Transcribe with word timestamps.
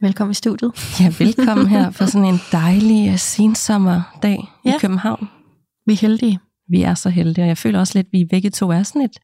Velkommen 0.00 0.30
i 0.30 0.34
studiet. 0.34 0.72
Ja, 1.00 1.12
velkommen 1.18 1.66
her 1.66 1.90
for 1.90 2.04
sådan 2.04 2.28
en 2.28 2.40
dejlig 2.52 3.10
uh, 3.10 3.16
sensommerdag 3.16 4.48
ja. 4.64 4.74
i 4.74 4.78
København. 4.80 5.28
Vi 5.86 5.92
er 5.92 5.96
heldige. 5.96 6.38
Vi 6.70 6.82
er 6.82 6.94
så 6.94 7.08
heldige, 7.10 7.44
og 7.44 7.48
jeg 7.48 7.58
føler 7.58 7.80
også 7.80 7.98
lidt, 7.98 8.06
at 8.06 8.12
vi 8.12 8.24
begge 8.30 8.50
to 8.50 8.70
er 8.70 8.82
sådan 8.82 9.02
et, 9.02 9.16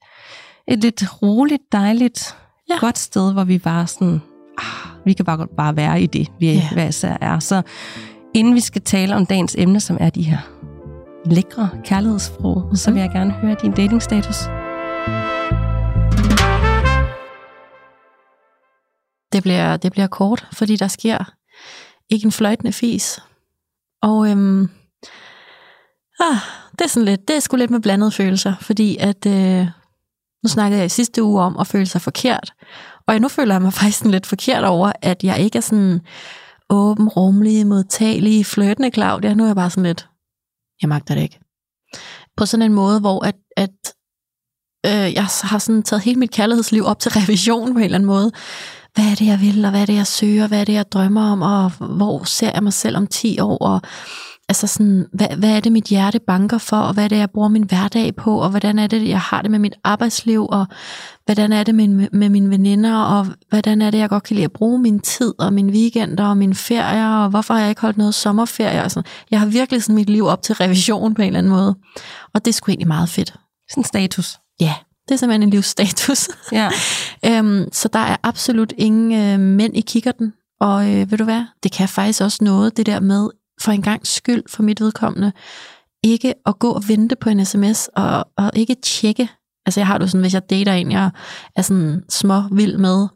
et 0.68 0.78
lidt 0.78 1.22
roligt, 1.22 1.62
dejligt, 1.72 2.36
ja. 2.68 2.74
godt 2.80 2.98
sted, 2.98 3.32
hvor 3.32 3.44
vi 3.44 3.58
bare 3.58 3.86
sådan, 3.86 4.20
ah, 4.58 5.04
vi 5.04 5.12
kan 5.12 5.24
bare 5.24 5.36
godt 5.36 5.56
bare 5.56 5.76
være 5.76 6.02
i 6.02 6.06
det, 6.06 6.28
vi 6.40 6.52
ja. 6.52 6.68
hver 6.72 6.88
især 6.88 7.16
er. 7.20 7.38
Så 7.38 7.62
inden 8.34 8.54
vi 8.54 8.60
skal 8.60 8.82
tale 8.82 9.16
om 9.16 9.26
dagens 9.26 9.56
emne, 9.58 9.80
som 9.80 9.96
er 10.00 10.10
de 10.10 10.22
her 10.22 10.38
lækre 11.24 11.68
kærlighedsfrog, 11.84 12.58
mm-hmm. 12.58 12.76
så 12.76 12.90
vil 12.90 13.00
jeg 13.00 13.10
gerne 13.10 13.30
høre 13.30 13.56
din 13.62 13.72
datingstatus. 13.72 14.59
Det 19.32 19.42
bliver, 19.42 19.76
det 19.76 19.92
bliver 19.92 20.06
kort, 20.06 20.48
fordi 20.52 20.76
der 20.76 20.88
sker 20.88 21.34
ikke 22.10 22.24
en 22.24 22.32
fløjtende 22.32 22.72
fis. 22.72 23.20
Og 24.02 24.30
øhm, 24.30 24.70
ah, 26.20 26.36
det 26.72 26.84
er 26.84 26.88
sådan 26.88 27.04
lidt, 27.04 27.28
det 27.28 27.36
er 27.36 27.40
sgu 27.40 27.56
lidt 27.56 27.70
med 27.70 27.80
blandede 27.80 28.10
følelser, 28.10 28.54
fordi 28.60 28.96
at, 28.96 29.26
øh, 29.26 29.66
nu 30.42 30.48
snakkede 30.48 30.78
jeg 30.78 30.86
i 30.86 30.88
sidste 30.88 31.22
uge 31.22 31.42
om 31.42 31.58
at 31.58 31.66
føle 31.66 31.86
sig 31.86 32.00
forkert, 32.00 32.52
og 33.06 33.18
nu 33.18 33.28
føler 33.28 33.54
jeg 33.54 33.62
mig 33.62 33.72
faktisk 33.80 33.98
sådan 33.98 34.10
lidt 34.10 34.26
forkert 34.26 34.64
over, 34.64 34.92
at 35.02 35.24
jeg 35.24 35.40
ikke 35.40 35.58
er 35.58 35.62
sådan 35.62 36.00
åben, 36.70 37.08
rummelig, 37.08 37.66
modtagelig, 37.66 38.46
flirtende 38.46 38.90
Claudia. 38.90 39.34
Nu 39.34 39.42
er 39.42 39.48
jeg 39.48 39.56
bare 39.56 39.70
sådan 39.70 39.82
lidt, 39.82 40.08
jeg 40.82 40.88
magter 40.88 41.14
det 41.14 41.22
ikke. 41.22 41.40
På 42.36 42.46
sådan 42.46 42.66
en 42.66 42.72
måde, 42.72 43.00
hvor 43.00 43.24
at, 43.24 43.36
at 43.56 43.94
øh, 44.86 45.14
jeg 45.14 45.26
har 45.42 45.58
sådan 45.58 45.82
taget 45.82 46.02
hele 46.02 46.18
mit 46.18 46.30
kærlighedsliv 46.30 46.84
op 46.84 46.98
til 46.98 47.10
revision 47.10 47.72
på 47.72 47.78
en 47.78 47.84
eller 47.84 47.98
anden 47.98 48.06
måde 48.06 48.32
hvad 48.94 49.04
er 49.04 49.14
det, 49.14 49.26
jeg 49.26 49.40
vil, 49.40 49.64
og 49.64 49.70
hvad 49.70 49.80
er 49.80 49.86
det, 49.86 49.94
jeg 49.94 50.06
søger, 50.06 50.46
hvad 50.46 50.60
er 50.60 50.64
det, 50.64 50.72
jeg 50.72 50.92
drømmer 50.92 51.32
om, 51.32 51.42
og 51.42 51.70
hvor 51.96 52.24
ser 52.24 52.50
jeg 52.54 52.62
mig 52.62 52.72
selv 52.72 52.96
om 52.96 53.06
10 53.06 53.40
år, 53.40 53.56
og 53.56 53.80
altså 54.48 54.66
sådan, 54.66 55.06
hvad, 55.12 55.28
hvad 55.36 55.56
er 55.56 55.60
det, 55.60 55.72
mit 55.72 55.84
hjerte 55.84 56.20
banker 56.26 56.58
for, 56.58 56.76
og 56.76 56.94
hvad 56.94 57.04
er 57.04 57.08
det, 57.08 57.18
jeg 57.18 57.30
bruger 57.30 57.48
min 57.48 57.62
hverdag 57.62 58.16
på, 58.16 58.40
og 58.40 58.50
hvordan 58.50 58.78
er 58.78 58.86
det, 58.86 59.08
jeg 59.08 59.20
har 59.20 59.42
det 59.42 59.50
med 59.50 59.58
mit 59.58 59.74
arbejdsliv, 59.84 60.46
og 60.46 60.66
hvordan 61.24 61.52
er 61.52 61.62
det 61.62 61.74
med, 61.74 62.08
med 62.12 62.28
mine 62.28 62.50
veninder, 62.50 62.96
og 62.96 63.26
hvordan 63.50 63.82
er 63.82 63.90
det, 63.90 63.98
jeg 63.98 64.08
godt 64.08 64.22
kan 64.22 64.34
lide 64.34 64.44
at 64.44 64.52
bruge 64.52 64.78
min 64.78 65.00
tid, 65.00 65.34
og 65.38 65.52
mine 65.52 65.72
weekender, 65.72 66.26
og 66.26 66.36
mine 66.36 66.54
ferier, 66.54 67.08
og 67.08 67.30
hvorfor 67.30 67.54
har 67.54 67.60
jeg 67.60 67.68
ikke 67.68 67.80
holdt 67.80 67.96
noget 67.96 68.14
sommerferie, 68.14 68.84
og 68.84 68.90
sådan. 68.90 69.10
Jeg 69.30 69.40
har 69.40 69.46
virkelig 69.46 69.82
sådan 69.82 69.94
mit 69.94 70.10
liv 70.10 70.26
op 70.26 70.42
til 70.42 70.54
revision 70.54 71.14
på 71.14 71.22
en 71.22 71.26
eller 71.26 71.38
anden 71.38 71.52
måde, 71.52 71.74
og 72.34 72.44
det 72.44 72.48
er 72.48 72.52
sgu 72.52 72.70
egentlig 72.70 72.88
meget 72.88 73.08
fedt. 73.08 73.34
Sådan 73.70 73.84
status. 73.84 74.38
Ja, 74.60 74.74
det 75.10 75.14
er 75.14 75.18
simpelthen 75.18 75.42
en 75.42 75.50
livsstatus. 75.50 76.28
Ja. 76.52 76.70
øhm, 77.26 77.68
så 77.72 77.88
der 77.88 77.98
er 77.98 78.16
absolut 78.22 78.72
ingen 78.78 79.12
øh, 79.12 79.40
mænd 79.40 79.76
i 79.76 79.80
kikkerten. 79.80 80.32
Og 80.60 80.90
øh, 80.90 81.10
ved 81.10 81.18
du 81.18 81.24
hvad, 81.24 81.44
det 81.62 81.72
kan 81.72 81.88
faktisk 81.88 82.22
også 82.22 82.38
noget, 82.40 82.76
det 82.76 82.86
der 82.86 83.00
med, 83.00 83.28
for 83.60 83.72
en 83.72 83.82
gang 83.82 84.06
skyld 84.06 84.42
for 84.48 84.62
mit 84.62 84.80
vedkommende, 84.80 85.32
ikke 86.02 86.34
at 86.46 86.58
gå 86.58 86.70
og 86.70 86.88
vente 86.88 87.16
på 87.16 87.30
en 87.30 87.44
sms, 87.44 87.88
og, 87.96 88.28
og 88.36 88.50
ikke 88.54 88.76
tjekke. 88.82 89.28
Altså 89.66 89.80
jeg 89.80 89.86
har 89.86 89.98
det 89.98 90.10
sådan, 90.10 90.20
hvis 90.20 90.34
jeg 90.34 90.50
dater 90.50 90.72
en, 90.72 90.92
jeg 90.92 91.10
er 91.56 91.62
sådan 91.62 92.02
små 92.08 92.42
vild 92.52 92.76
med, 92.76 93.06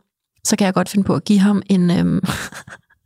så 0.45 0.57
kan 0.57 0.65
jeg 0.65 0.75
godt 0.75 0.89
finde 0.89 1.05
på 1.05 1.15
at 1.15 1.25
give 1.25 1.39
ham 1.39 1.63
en, 1.67 1.91
øhm, 1.91 2.21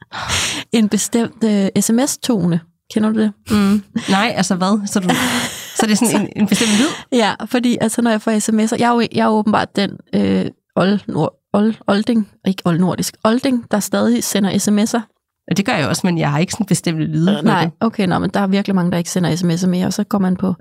en 0.78 0.88
bestemt 0.88 1.44
øh, 1.44 1.68
sms-tone. 1.80 2.60
Kender 2.94 3.12
du 3.12 3.20
det? 3.20 3.32
Mm. 3.50 3.82
Nej, 4.08 4.32
altså 4.36 4.54
hvad? 4.54 4.86
Så, 4.86 5.00
du, 5.00 5.08
så 5.80 5.86
det 5.86 5.92
er 5.92 5.96
sådan 5.96 6.20
en, 6.20 6.28
en 6.36 6.46
bestemt 6.46 6.70
lyd? 6.70 7.18
Ja, 7.18 7.34
fordi 7.46 7.78
altså, 7.80 8.02
når 8.02 8.10
jeg 8.10 8.22
får 8.22 8.30
sms'er, 8.30 8.76
jeg 8.78 8.90
er 8.90 8.94
jo, 8.94 9.00
jeg 9.00 9.24
er 9.24 9.28
åbenbart 9.28 9.76
den 9.76 9.90
øh, 10.14 10.46
old, 10.76 10.98
nord, 11.06 11.34
old, 11.52 11.74
olding, 11.86 12.28
ikke 12.46 12.62
old 12.64 12.78
nordisk, 12.78 13.16
olding, 13.24 13.70
der 13.70 13.80
stadig 13.80 14.24
sender 14.24 14.50
sms'er. 14.50 15.14
Det 15.56 15.66
gør 15.66 15.72
jeg 15.72 15.88
også, 15.88 16.02
men 16.04 16.18
jeg 16.18 16.30
har 16.30 16.38
ikke 16.38 16.52
sådan 16.52 16.66
bestemte 16.66 17.04
lyde. 17.04 17.36
Øh, 17.38 17.44
nej, 17.44 17.64
det. 17.64 17.72
okay, 17.80 18.06
nå, 18.06 18.18
men 18.18 18.30
der 18.30 18.40
er 18.40 18.46
virkelig 18.46 18.74
mange, 18.74 18.90
der 18.90 18.98
ikke 18.98 19.10
sender 19.10 19.30
sms'er 19.30 19.66
mere, 19.66 19.86
og 19.86 19.92
så 19.92 20.04
går 20.04 20.18
man 20.18 20.36
på 20.36 20.54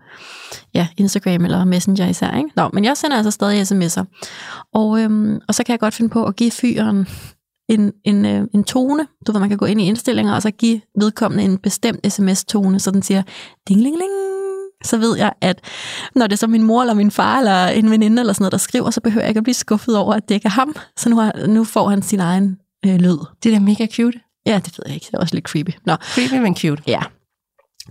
ja, 0.74 0.88
Instagram 0.98 1.46
eller 1.46 1.66
Messenger 1.66 2.08
især. 2.08 2.38
Ikke? 2.38 2.50
Nå, 2.56 2.70
men 2.74 2.86
jeg 2.86 2.98
sender 2.98 3.18
altså 3.18 3.32
stadig 3.32 3.62
sms'er. 3.62 4.04
Og, 4.74 5.02
øhm, 5.02 5.40
og 5.48 5.56
så 5.56 5.64
kan 5.64 5.74
jeg 5.74 5.80
godt 5.80 5.94
finde 5.94 6.10
på 6.10 6.26
at 6.26 6.36
give 6.36 6.52
fyren 6.52 7.08
en, 7.70 7.92
en, 8.06 8.26
øh, 8.26 8.48
en 8.54 8.64
tone. 8.64 9.08
Du 9.28 9.32
ved, 9.32 9.40
man 9.40 9.50
kan 9.50 9.58
gå 9.58 9.66
ind 9.66 9.82
i 9.82 9.86
indstillinger, 9.86 10.34
og 10.34 10.42
så 10.42 10.52
give 10.52 10.82
vedkommende 11.00 11.44
en 11.44 11.58
bestemt 11.58 12.14
sms-tone, 12.14 12.80
så 12.80 12.92
den 12.92 13.02
siger 13.02 13.24
ding, 13.68 13.82
ling, 13.82 13.98
ling, 13.98 14.12
så 14.84 14.98
ved 14.98 15.18
jeg, 15.18 15.34
at 15.42 15.62
når 16.16 16.28
det 16.28 16.34
er 16.34 16.38
så 16.38 16.48
min 16.48 16.64
mor 16.64 16.82
eller 16.82 16.94
min 16.94 17.12
far 17.12 17.38
eller 17.38 17.68
en 17.68 17.92
veninde 17.92 18.20
eller 18.20 18.34
sådan 18.34 18.44
noget, 18.44 18.52
der 18.52 18.58
skriver, 18.58 18.90
så 18.90 19.02
behøver 19.02 19.22
jeg 19.22 19.30
ikke 19.30 19.38
at 19.38 19.44
blive 19.44 19.54
skuffet 19.54 19.98
over, 19.98 20.14
at 20.14 20.30
det 20.30 20.36
ikke 20.36 20.46
er 20.46 20.50
ham. 20.50 20.76
Så 20.98 21.10
nu, 21.10 21.18
har, 21.18 21.48
nu 21.48 21.64
får 21.64 21.90
han 21.90 22.02
sin 22.02 22.20
egen 22.20 22.58
øh, 22.86 22.96
lyd. 22.96 23.18
Det 23.44 23.54
er 23.54 23.60
da 23.60 23.60
mega 23.60 23.88
cute. 23.88 24.20
Ja, 24.46 24.56
det 24.66 24.78
ved 24.78 24.84
jeg 24.86 24.96
ikke. 24.96 25.06
Det 25.06 25.14
er 25.14 25.20
også 25.20 25.36
lidt 25.36 25.46
creepy. 25.46 25.70
Nå. 25.86 25.96
Creepy, 25.96 26.34
men 26.34 26.56
cute. 26.56 26.84
Ja. 26.88 27.00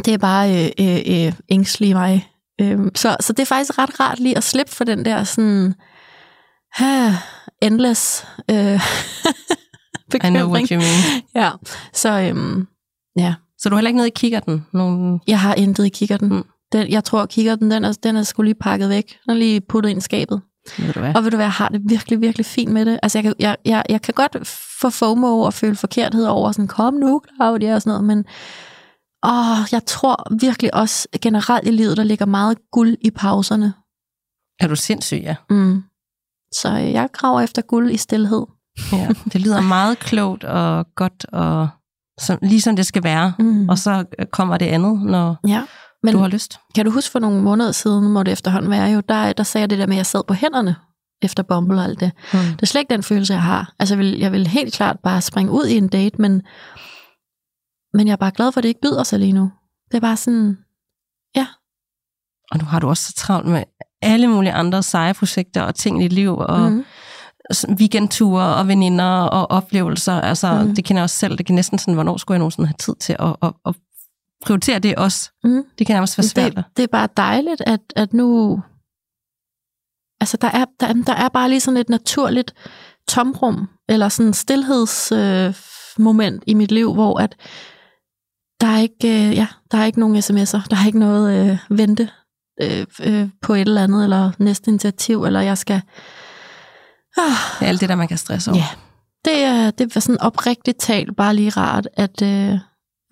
Det 0.05 0.15
er 0.15 0.19
bare 0.19 0.65
øh, 0.65 0.71
øh, 0.81 1.27
øh, 1.27 1.33
ængstelig 1.49 1.95
mig. 1.95 2.31
Øh, 2.61 2.79
så, 2.95 3.17
så 3.21 3.33
det 3.33 3.43
er 3.43 3.47
faktisk 3.47 3.79
ret 3.79 4.01
rart 4.01 4.21
lige 4.21 4.37
at 4.37 4.45
slippe 4.45 4.73
for 4.73 4.85
den 4.85 5.05
der 5.05 5.25
sådan 5.25 5.75
uh, 6.81 7.13
endless 7.63 8.27
øh, 8.51 8.81
I 10.25 10.29
know 10.29 10.49
what 10.49 10.69
you 10.69 10.79
mean. 10.79 11.23
Ja, 11.35 11.51
så 11.93 12.21
øhm, 12.21 12.67
ja. 13.19 13.35
Så 13.59 13.69
du 13.69 13.75
har 13.75 13.79
heller 13.79 13.89
ikke 13.89 13.97
noget 13.97 14.11
i 14.11 14.15
kikkerten? 14.17 14.67
Nogen... 14.73 15.21
Jeg 15.27 15.41
har 15.41 15.55
intet 15.55 15.87
i 15.87 15.89
kikkerten. 15.89 16.29
Mm. 16.29 16.45
Den, 16.77 16.91
jeg 16.91 17.05
tror, 17.05 17.23
at 17.23 17.29
kikkerten, 17.29 17.71
den 17.71 17.85
er, 17.85 17.93
den 18.03 18.17
er 18.17 18.23
sgu 18.23 18.43
lige 18.43 18.55
pakket 18.55 18.89
væk. 18.89 19.19
Den 19.25 19.31
er 19.31 19.39
lige 19.39 19.61
puttet 19.61 19.91
ind 19.91 19.99
i 19.99 20.01
skabet. 20.01 20.41
Ved 20.79 20.93
du 20.93 21.01
hvad? 21.01 21.15
Og 21.17 21.25
ved 21.25 21.31
du 21.31 21.37
hvad, 21.37 21.45
jeg 21.47 21.53
har 21.53 21.69
det 21.69 21.81
virkelig, 21.89 22.21
virkelig 22.21 22.47
fint 22.47 22.73
med 22.73 22.87
det. 22.87 22.99
Altså, 23.03 23.19
jeg 23.19 23.23
kan, 23.23 23.35
jeg, 23.39 23.57
jeg, 23.65 23.85
jeg 23.89 24.03
kan 24.03 24.15
godt 24.15 24.47
få 24.81 24.91
FOMO 24.91 25.41
og 25.41 25.55
føle 25.55 25.77
forkerthed 25.77 26.25
over 26.25 26.53
sådan, 26.53 26.69
kom 26.69 26.95
nu, 26.95 27.21
Claudia, 27.37 27.75
og 27.75 27.83
sådan 27.83 27.91
noget, 27.91 28.05
men 28.05 28.25
åh, 29.27 29.73
jeg 29.73 29.85
tror 29.87 30.41
virkelig 30.41 30.75
også 30.75 31.09
generelt 31.23 31.69
i 31.69 31.71
livet, 31.71 31.97
der 31.97 32.05
ligger 32.05 32.27
meget 32.27 32.59
guld 32.73 32.97
i 33.01 33.11
pauserne. 33.11 33.73
Er 34.61 34.69
du 34.69 34.77
sindssyg, 34.77 35.21
ja? 35.23 35.37
Mm. 35.51 35.83
Så 36.53 36.69
jeg 36.69 37.09
graver 37.13 37.41
efter 37.41 37.63
guld 37.63 37.91
i 37.91 37.97
stillhed. 37.97 38.47
Ja, 38.93 39.09
det 39.33 39.41
lyder 39.41 39.61
meget 39.77 39.99
klogt 39.99 40.45
og 40.45 40.87
godt, 40.97 41.27
og 41.33 41.69
som, 42.21 42.39
lige 42.43 42.61
som 42.61 42.77
det 42.77 42.87
skal 42.87 43.05
være. 43.05 43.33
Mm. 43.39 43.69
Og 43.69 43.79
så 43.79 44.05
kommer 44.33 44.57
det 44.57 44.67
andet, 44.67 45.03
når 45.03 45.37
ja, 45.49 45.63
men 46.07 46.15
du 46.15 46.21
har 46.21 46.29
lyst. 46.29 46.61
Kan 46.75 46.85
du 46.85 46.91
huske 46.91 47.11
for 47.11 47.19
nogle 47.19 47.43
måneder 47.43 47.73
siden, 47.73 48.09
må 48.09 48.23
det 48.23 48.33
efterhånden 48.33 48.71
være 48.71 48.89
jo, 48.89 49.01
der, 49.09 49.33
der 49.33 49.43
sagde 49.43 49.63
jeg 49.63 49.71
det 49.71 49.79
der 49.79 49.87
med, 49.87 49.95
at 49.95 49.99
jeg 49.99 50.07
sad 50.07 50.23
på 50.29 50.35
hænderne 50.35 50.77
efter 51.23 51.43
Bumble 51.43 51.79
og 51.79 51.85
alt 51.85 52.01
det. 52.01 52.13
Mm. 52.33 52.39
Det 52.39 52.63
er 52.63 52.67
slet 52.67 52.81
ikke 52.81 52.93
den 52.93 53.03
følelse, 53.03 53.33
jeg 53.35 53.43
har. 53.43 53.75
Altså, 53.79 53.95
jeg 53.95 53.99
vil, 53.99 54.19
jeg 54.19 54.33
vil 54.33 54.47
helt 54.47 54.75
klart 54.75 54.97
bare 55.03 55.23
springe 55.23 55.53
ud 55.53 55.67
i 55.67 55.77
en 55.77 55.89
date, 55.89 56.21
men, 56.21 56.43
men 57.95 58.07
jeg 58.07 58.13
er 58.13 58.17
bare 58.17 58.31
glad 58.31 58.53
for, 58.53 58.61
at 58.61 58.63
det 58.63 58.69
ikke 58.69 58.81
byder 58.81 59.03
sig 59.03 59.19
lige 59.19 59.33
nu. 59.33 59.51
Det 59.91 59.97
er 59.97 60.01
bare 60.01 60.17
sådan, 60.17 60.59
ja. 61.37 61.47
Og 62.51 62.59
nu 62.59 62.65
har 62.65 62.81
du 62.81 62.89
også 62.89 63.05
så 63.05 63.13
travlt 63.13 63.49
med 63.49 63.65
alle 64.03 64.27
mulige 64.27 64.53
andre 64.53 64.83
seje 64.83 65.15
projekter 65.15 65.63
og 65.63 65.75
ting 65.75 66.01
i 66.01 66.03
dit 66.03 66.13
liv, 66.13 66.37
og 66.39 66.73
mm 66.73 66.85
weekendture 67.69 68.55
og 68.57 68.69
veninder 68.69 69.05
og 69.23 69.51
oplevelser. 69.51 70.21
Altså, 70.21 70.63
mm. 70.63 70.75
det 70.75 70.85
kender 70.85 71.01
jeg 71.01 71.05
også 71.05 71.17
selv. 71.17 71.39
Det 71.39 71.47
kan 71.47 71.55
næsten 71.55 71.79
sådan, 71.79 71.95
hvornår 71.95 72.17
skulle 72.17 72.35
jeg 72.35 72.39
nogensinde 72.39 72.67
have 72.67 72.75
tid 72.79 72.95
til 73.01 73.17
at, 73.19 73.37
at, 73.43 73.53
at 73.67 73.75
prioritere 74.47 74.79
det 74.79 74.95
også. 74.95 75.31
Mm. 75.45 75.65
Det 75.79 75.87
kan 75.87 75.95
nærmest 75.95 76.19
være 76.19 76.25
svært. 76.25 76.57
Det, 76.57 76.65
det 76.77 76.83
er 76.83 76.87
bare 76.87 77.09
dejligt, 77.17 77.63
at, 77.67 77.81
at 77.97 78.15
nu... 78.15 78.61
Altså, 80.21 80.37
der 80.37 80.49
er, 80.49 80.65
der, 80.81 80.93
der 80.93 81.13
er 81.13 81.29
bare 81.29 81.49
lige 81.49 81.61
sådan 81.61 81.81
et 81.81 81.89
naturligt 81.89 82.55
tomrum, 83.09 83.69
eller 83.89 84.09
sådan 84.09 84.27
en 84.27 84.35
stillhedsmoment 84.35 86.37
øh, 86.37 86.43
i 86.47 86.55
mit 86.55 86.73
liv, 86.73 86.95
hvor 86.95 87.21
at 87.21 87.37
der 88.61 88.67
er 88.67 88.79
ikke, 88.79 89.29
øh, 89.29 89.37
ja, 89.37 89.47
der 89.71 89.79
er 89.79 89.85
ikke 89.85 90.01
nogen 90.01 90.17
sms'er, 90.17 90.67
der 90.71 90.77
er 90.77 90.87
ikke 90.87 90.99
noget 90.99 91.51
øh, 91.51 91.59
vente 91.79 92.11
øh, 92.63 92.87
øh, 93.01 93.29
på 93.43 93.55
et 93.55 93.61
eller 93.61 93.83
andet, 93.83 94.05
eller 94.05 94.33
næste 94.39 94.69
initiativ, 94.69 95.25
eller 95.25 95.41
jeg 95.41 95.59
skal 95.59 95.83
Ah. 97.19 97.59
Det 97.59 97.65
er 97.65 97.69
alt 97.69 97.81
det 97.81 97.89
der, 97.89 97.95
man 97.95 98.09
kan 98.09 98.19
stresse 98.19 98.51
over. 98.51 98.59
Ja, 98.59 98.67
det 99.25 99.43
er, 99.43 99.71
det 99.71 99.97
er 99.97 100.01
sådan 100.01 100.21
oprigtigt 100.21 100.81
talt 100.81 101.17
bare 101.17 101.35
lige 101.35 101.51
rart, 101.51 101.89
at, 101.97 102.23
øh, 102.23 102.59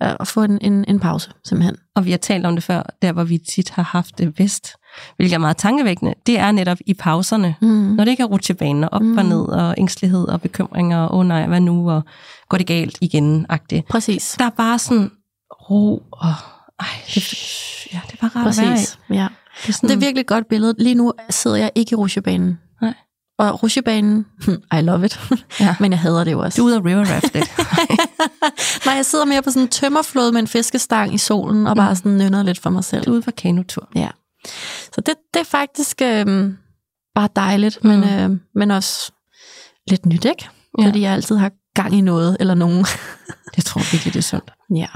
at 0.01 0.27
få 0.27 0.43
en, 0.43 0.57
en, 0.61 0.85
en 0.87 0.99
pause, 0.99 1.31
simpelthen. 1.45 1.75
Og 1.95 2.05
vi 2.05 2.11
har 2.11 2.17
talt 2.17 2.45
om 2.45 2.55
det 2.55 2.63
før, 2.63 2.83
der 3.01 3.11
hvor 3.11 3.23
vi 3.23 3.37
tit 3.37 3.69
har 3.69 3.83
haft 3.83 4.17
det 4.17 4.35
bedst. 4.35 4.73
hvilket 5.15 5.35
er 5.35 5.39
meget 5.39 5.57
tankevækkende, 5.57 6.13
det 6.25 6.39
er 6.39 6.51
netop 6.51 6.77
i 6.85 6.93
pauserne, 6.93 7.55
mm. 7.61 7.67
når 7.67 8.03
det 8.03 8.11
ikke 8.11 8.23
er 8.23 8.27
rutsjebaner 8.27 8.87
op 8.87 9.01
mm. 9.01 9.17
og 9.17 9.25
ned, 9.25 9.41
og 9.41 9.75
ængstelighed 9.77 10.27
og 10.27 10.41
bekymringer, 10.41 10.99
og 10.99 11.17
oh 11.17 11.25
nej, 11.25 11.47
hvad 11.47 11.59
nu, 11.59 11.91
og 11.91 12.03
går 12.49 12.57
det 12.57 12.67
galt 12.67 12.97
igen, 13.01 13.45
agtigt. 13.49 13.87
Præcis. 13.87 14.35
Der 14.39 14.45
er 14.45 14.49
bare 14.49 14.79
sådan 14.79 15.11
ro, 15.69 16.03
og 16.11 16.33
ej, 16.79 16.87
det, 17.15 17.33
ja, 17.93 18.01
det 18.07 18.13
er 18.13 18.17
bare 18.21 18.31
rart 18.35 18.45
Præcis. 18.45 18.63
at 18.63 18.99
være 19.09 19.17
i. 19.17 19.21
Ja. 19.21 19.27
Det 19.61 19.69
er, 19.69 19.73
sådan, 19.73 19.89
det 19.89 19.95
er 19.95 19.99
virkelig 19.99 20.21
et 20.21 20.27
godt 20.27 20.47
billede. 20.49 20.75
Lige 20.77 20.95
nu 20.95 21.13
sidder 21.29 21.57
jeg 21.57 21.71
ikke 21.75 21.91
i 21.91 21.95
rutsjebanen. 21.95 22.59
Nej. 22.81 22.93
Og 23.39 23.63
rutsjebanen, 23.63 24.25
I 24.77 24.81
love 24.81 25.05
it, 25.05 25.19
ja. 25.59 25.75
men 25.81 25.91
jeg 25.91 25.99
hader 25.99 26.23
det 26.23 26.31
jo 26.31 26.39
også. 26.39 26.61
Du 26.61 26.67
er 26.67 26.71
ude 26.71 26.75
af 26.75 26.85
river 26.85 27.05
raft 27.05 27.35
Nej, 28.85 28.95
jeg 28.95 29.05
sidder 29.05 29.25
mere 29.25 29.41
på 29.41 29.49
sådan 29.49 29.61
en 29.61 29.67
tømmerflod 29.67 30.31
med 30.31 30.39
en 30.39 30.47
fiskestang 30.47 31.13
i 31.13 31.17
solen, 31.17 31.67
og 31.67 31.75
bare 31.75 31.89
mm. 31.89 31.95
sådan 31.95 32.17
nynner 32.17 32.43
lidt 32.43 32.59
for 32.59 32.69
mig 32.69 32.83
selv. 32.83 33.03
Du 33.03 33.11
er 33.11 33.13
ude 33.13 33.21
for 33.21 33.31
kanotur. 33.31 33.89
Ja. 33.95 34.09
Så 34.93 35.01
det, 35.01 35.15
det 35.33 35.39
er 35.39 35.43
faktisk 35.43 36.01
øh, 36.01 36.53
bare 37.15 37.29
dejligt, 37.35 37.83
mm. 37.83 37.89
men, 37.89 38.03
øh, 38.03 38.39
men 38.55 38.71
også 38.71 39.11
lidt 39.87 40.05
nyt, 40.05 40.25
ikke? 40.25 40.49
Ja. 40.79 40.85
Fordi 40.85 41.01
jeg 41.01 41.13
altid 41.13 41.35
har 41.37 41.51
gang 41.75 41.93
i 41.95 42.01
noget 42.01 42.37
eller 42.39 42.53
nogen. 42.53 42.85
jeg 43.57 43.63
tror 43.65 43.91
virkelig, 43.91 44.13
det 44.13 44.19
er 44.19 44.23
sundt. 44.23 44.51
Ja. 44.75 44.87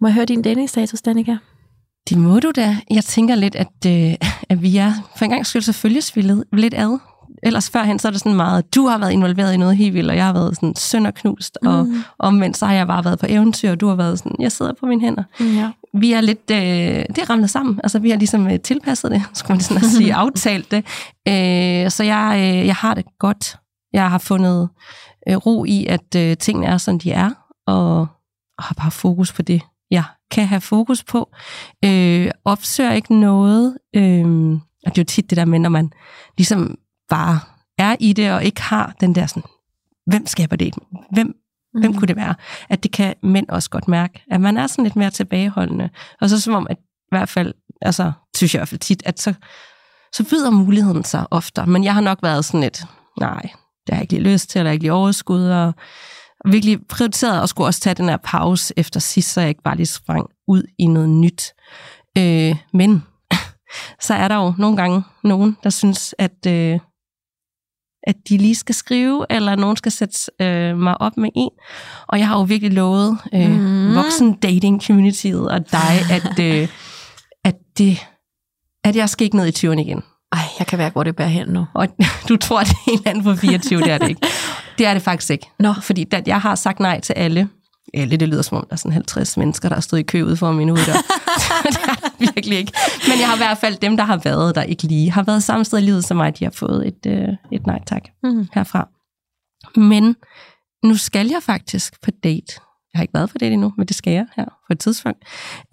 Må 0.00 0.08
jeg 0.08 0.14
høre 0.14 0.24
din 0.24 0.42
datingstatus, 0.42 1.02
Danika? 1.02 1.36
Det 2.08 2.18
må 2.18 2.40
du 2.40 2.50
da. 2.56 2.78
Jeg 2.90 3.04
tænker 3.04 3.34
lidt, 3.34 3.54
at, 3.56 3.86
øh, 3.86 4.14
at 4.48 4.62
vi 4.62 4.76
er 4.76 4.92
for 5.16 5.24
en 5.24 5.30
gang 5.30 5.46
skyld 5.46 5.62
selvfølgelig 5.62 6.44
lidt 6.52 6.74
ad 6.74 6.98
ellers 7.44 7.70
førhen, 7.70 7.98
så 7.98 8.08
er 8.08 8.12
det 8.12 8.20
sådan 8.20 8.36
meget, 8.36 8.74
du 8.74 8.86
har 8.86 8.98
været 8.98 9.12
involveret 9.12 9.54
i 9.54 9.56
noget 9.56 9.76
helt 9.76 9.94
vildt, 9.94 10.10
og 10.10 10.16
jeg 10.16 10.26
har 10.26 10.32
været 10.32 10.56
sådan 10.56 10.76
sønderknust, 10.76 11.58
mm. 11.62 11.68
og 11.68 11.86
omvendt 12.18 12.56
så 12.56 12.66
har 12.66 12.74
jeg 12.74 12.86
bare 12.86 13.04
været 13.04 13.18
på 13.18 13.26
eventyr, 13.28 13.70
og 13.70 13.80
du 13.80 13.88
har 13.88 13.94
været 13.94 14.18
sådan, 14.18 14.36
jeg 14.38 14.52
sidder 14.52 14.72
på 14.80 14.86
mine 14.86 15.00
hænder. 15.00 15.22
Ja. 15.40 15.70
Vi 15.94 16.12
er 16.12 16.20
lidt, 16.20 16.50
øh, 16.50 16.56
det 16.56 17.18
er 17.18 17.30
ramlet 17.30 17.50
sammen, 17.50 17.80
altså 17.82 17.98
vi 17.98 18.10
har 18.10 18.16
ligesom 18.16 18.46
øh, 18.46 18.60
tilpasset 18.60 19.10
det, 19.10 19.22
skulle 19.34 19.54
man 19.54 19.60
sådan 19.60 19.82
at 19.82 19.90
sige, 19.90 20.14
aftalt 20.24 20.70
det. 20.70 20.84
Øh, 21.28 21.90
så 21.90 22.04
jeg, 22.04 22.34
øh, 22.36 22.66
jeg 22.66 22.74
har 22.74 22.94
det 22.94 23.04
godt. 23.18 23.56
Jeg 23.92 24.10
har 24.10 24.18
fundet 24.18 24.68
øh, 25.28 25.36
ro 25.36 25.64
i, 25.64 25.86
at 25.86 26.14
øh, 26.16 26.36
tingene 26.36 26.66
er, 26.66 26.78
som 26.78 26.98
de 26.98 27.12
er, 27.12 27.30
og, 27.66 28.00
og 28.58 28.64
har 28.64 28.74
bare 28.74 28.90
fokus 28.90 29.32
på 29.32 29.42
det, 29.42 29.62
jeg 29.90 30.04
kan 30.30 30.46
have 30.46 30.60
fokus 30.60 31.04
på. 31.04 31.30
Øh, 31.84 32.30
opsøger 32.44 32.92
ikke 32.92 33.20
noget, 33.20 33.76
øh, 33.96 34.52
og 34.86 34.90
det 34.90 34.98
er 34.98 35.02
jo 35.02 35.04
tit 35.04 35.30
det 35.30 35.36
der 35.36 35.44
med, 35.44 35.58
når 35.58 35.70
man 35.70 35.92
ligesom 36.36 36.78
bare 37.08 37.40
er 37.78 37.96
i 38.00 38.12
det, 38.12 38.32
og 38.32 38.44
ikke 38.44 38.62
har 38.62 38.94
den 39.00 39.14
der 39.14 39.26
sådan, 39.26 39.42
hvem 40.06 40.26
skaber 40.26 40.56
det? 40.56 40.74
Hvem, 41.12 41.26
mm. 41.26 41.80
hvem 41.80 41.94
kunne 41.94 42.08
det 42.08 42.16
være? 42.16 42.34
At 42.68 42.82
det 42.82 42.92
kan 42.92 43.14
mænd 43.22 43.48
også 43.48 43.70
godt 43.70 43.88
mærke, 43.88 44.22
at 44.30 44.40
man 44.40 44.56
er 44.56 44.66
sådan 44.66 44.84
lidt 44.84 44.96
mere 44.96 45.10
tilbageholdende. 45.10 45.90
Og 46.20 46.28
så 46.28 46.40
som 46.40 46.54
om, 46.54 46.66
at 46.70 46.76
i 46.78 47.08
hvert 47.10 47.28
fald, 47.28 47.54
altså, 47.82 48.12
synes 48.36 48.54
jeg 48.54 48.58
i 48.58 48.60
hvert 48.60 48.68
fald 48.68 48.80
tit, 48.80 49.02
at 49.06 49.20
så, 49.20 49.34
så 50.12 50.24
byder 50.30 50.50
muligheden 50.50 51.04
sig 51.04 51.26
ofte. 51.30 51.66
Men 51.66 51.84
jeg 51.84 51.94
har 51.94 52.00
nok 52.00 52.18
været 52.22 52.44
sådan 52.44 52.60
lidt, 52.60 52.84
nej, 53.20 53.42
det 53.86 53.94
har 53.94 53.96
jeg 53.96 54.02
ikke 54.02 54.14
lige 54.14 54.32
lyst 54.32 54.50
til, 54.50 54.58
eller 54.58 54.72
ikke 54.72 54.82
lige 54.82 54.92
overskud, 54.92 55.48
og 55.48 55.74
virkelig 56.44 56.86
prioriteret 56.88 57.42
at 57.42 57.48
skulle 57.48 57.66
også 57.66 57.80
tage 57.80 57.94
den 57.94 58.08
her 58.08 58.16
pause 58.16 58.74
efter 58.76 59.00
sidst, 59.00 59.32
så 59.32 59.40
jeg 59.40 59.48
ikke 59.48 59.62
bare 59.62 59.76
lige 59.76 59.86
sprang 59.86 60.26
ud 60.48 60.62
i 60.78 60.86
noget 60.86 61.08
nyt. 61.08 61.52
Øh, 62.18 62.56
men 62.72 63.02
så 64.06 64.14
er 64.14 64.28
der 64.28 64.36
jo 64.36 64.54
nogle 64.58 64.76
gange 64.76 65.02
nogen, 65.24 65.56
der 65.62 65.70
synes, 65.70 66.14
at, 66.18 66.46
øh, 66.46 66.80
at 68.06 68.16
de 68.28 68.36
lige 68.36 68.54
skal 68.54 68.74
skrive, 68.74 69.26
eller 69.30 69.56
nogen 69.56 69.76
skal 69.76 69.92
sætte 69.92 70.18
øh, 70.40 70.78
mig 70.78 71.00
op 71.00 71.16
med 71.16 71.30
en. 71.34 71.50
Og 72.08 72.18
jeg 72.18 72.28
har 72.28 72.38
jo 72.38 72.42
virkelig 72.42 72.72
lovet 72.72 73.18
øh, 73.34 73.50
mm. 73.50 73.94
voksen 73.94 74.32
dating 74.32 74.82
communityet 74.82 75.50
og 75.50 75.72
dig, 75.72 75.94
at, 76.16 76.38
øh, 76.40 76.68
at, 77.44 77.54
det, 77.78 77.98
at 78.84 78.96
jeg 78.96 79.08
skal 79.08 79.24
ikke 79.24 79.36
ned 79.36 79.46
i 79.46 79.66
20'erne 79.66 79.80
igen. 79.80 80.02
Ej, 80.32 80.40
jeg 80.58 80.66
kan 80.66 80.78
være, 80.78 80.90
hvor 80.90 81.04
det 81.04 81.16
bærer 81.16 81.28
hen 81.28 81.48
nu. 81.48 81.66
Og 81.74 81.88
du 82.28 82.36
tror, 82.36 82.60
det 82.60 82.70
er 82.70 82.90
en 82.90 82.98
eller 82.98 83.10
anden 83.10 83.24
på 83.24 83.34
24, 83.36 83.80
det 83.80 83.90
er 83.90 83.98
det 83.98 84.08
ikke. 84.08 84.26
Det 84.78 84.86
er 84.86 84.94
det 84.94 85.02
faktisk 85.02 85.30
ikke. 85.30 85.50
Nå. 85.58 85.72
Fordi 85.82 86.04
da 86.04 86.22
jeg 86.26 86.40
har 86.40 86.54
sagt 86.54 86.80
nej 86.80 87.00
til 87.00 87.12
alle, 87.12 87.48
alle, 87.94 88.16
det 88.16 88.28
lyder 88.28 88.42
som 88.42 88.58
om, 88.58 88.66
der 88.68 88.72
er 88.72 88.76
sådan 88.76 88.92
50 88.92 89.36
mennesker, 89.36 89.68
der 89.68 89.76
har 89.76 89.80
stået 89.80 90.00
i 90.00 90.02
kø 90.02 90.22
ude 90.22 90.36
for 90.36 90.52
min 90.52 90.70
ude 90.70 90.80
der. 90.80 90.92
det 91.64 92.28
er 92.28 92.32
virkelig 92.32 92.58
ikke. 92.58 92.72
Men 93.08 93.20
jeg 93.20 93.28
har 93.28 93.34
i 93.34 93.38
hvert 93.38 93.58
fald 93.58 93.76
dem, 93.76 93.96
der 93.96 94.04
har 94.04 94.16
været 94.16 94.54
der 94.54 94.62
ikke 94.62 94.82
lige, 94.82 95.10
har 95.10 95.22
været 95.22 95.42
samme 95.42 95.64
sted 95.64 95.78
i 95.78 95.82
livet 95.82 96.04
som 96.04 96.16
mig, 96.16 96.38
de 96.38 96.44
har 96.44 96.50
fået 96.50 96.86
et, 96.86 97.06
øh, 97.06 97.28
et 97.52 97.66
nej 97.66 97.80
tak 97.86 98.02
mm. 98.22 98.48
herfra. 98.54 98.88
Men 99.76 100.16
nu 100.84 100.96
skal 100.96 101.26
jeg 101.28 101.42
faktisk 101.42 102.00
på 102.02 102.10
date. 102.10 102.52
Jeg 102.92 102.98
har 102.98 103.02
ikke 103.02 103.14
været 103.14 103.30
på 103.30 103.38
det 103.38 103.52
endnu, 103.52 103.72
men 103.76 103.86
det 103.86 103.96
skal 103.96 104.12
jeg 104.12 104.26
her 104.36 104.44
på 104.44 104.72
et 104.72 104.78
tidspunkt, 104.78 105.24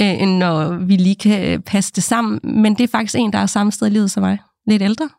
øh, 0.01 0.21
når 0.21 0.73
vi 0.85 0.95
lige 0.95 1.15
kan 1.15 1.61
passe 1.61 1.93
det 1.95 2.03
sammen. 2.03 2.39
Men 2.43 2.75
det 2.75 2.83
er 2.83 2.87
faktisk 2.87 3.15
en, 3.15 3.33
der 3.33 3.39
er 3.39 3.45
samme 3.45 3.71
sted 3.71 3.87
i 3.87 3.89
livet 3.89 4.11
som 4.11 4.23
mig. 4.23 4.37
Lidt 4.67 4.81
ældre, 4.81 5.09